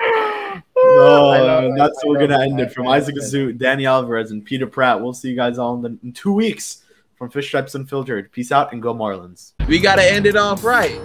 No, 0.76 1.74
that's 1.78 2.04
what 2.04 2.10
we're 2.10 2.28
gonna 2.28 2.44
end 2.44 2.60
it 2.60 2.74
from 2.74 2.88
Isaac 2.88 3.16
Azu, 3.16 3.58
Danny 3.58 3.86
Alvarez, 3.86 4.32
and 4.32 4.44
Peter 4.44 4.68
Pratt. 4.68 5.02
We'll 5.02 5.14
see 5.14 5.30
you 5.30 5.36
guys 5.36 5.58
all 5.58 5.76
in, 5.76 5.82
the, 5.82 5.98
in 6.04 6.14
two 6.14 6.34
weeks 6.34 6.84
from 7.20 7.30
Fish 7.30 7.48
Stripes 7.48 7.76
Unfiltered. 7.76 8.32
Peace 8.32 8.52
out 8.52 8.72
and 8.72 8.82
go 8.82 8.96
Marlins. 8.96 9.52
We 9.68 9.80
gotta 9.80 10.04
end 10.04 10.26
it 10.26 10.38
off 10.38 10.64
right. 10.64 11.00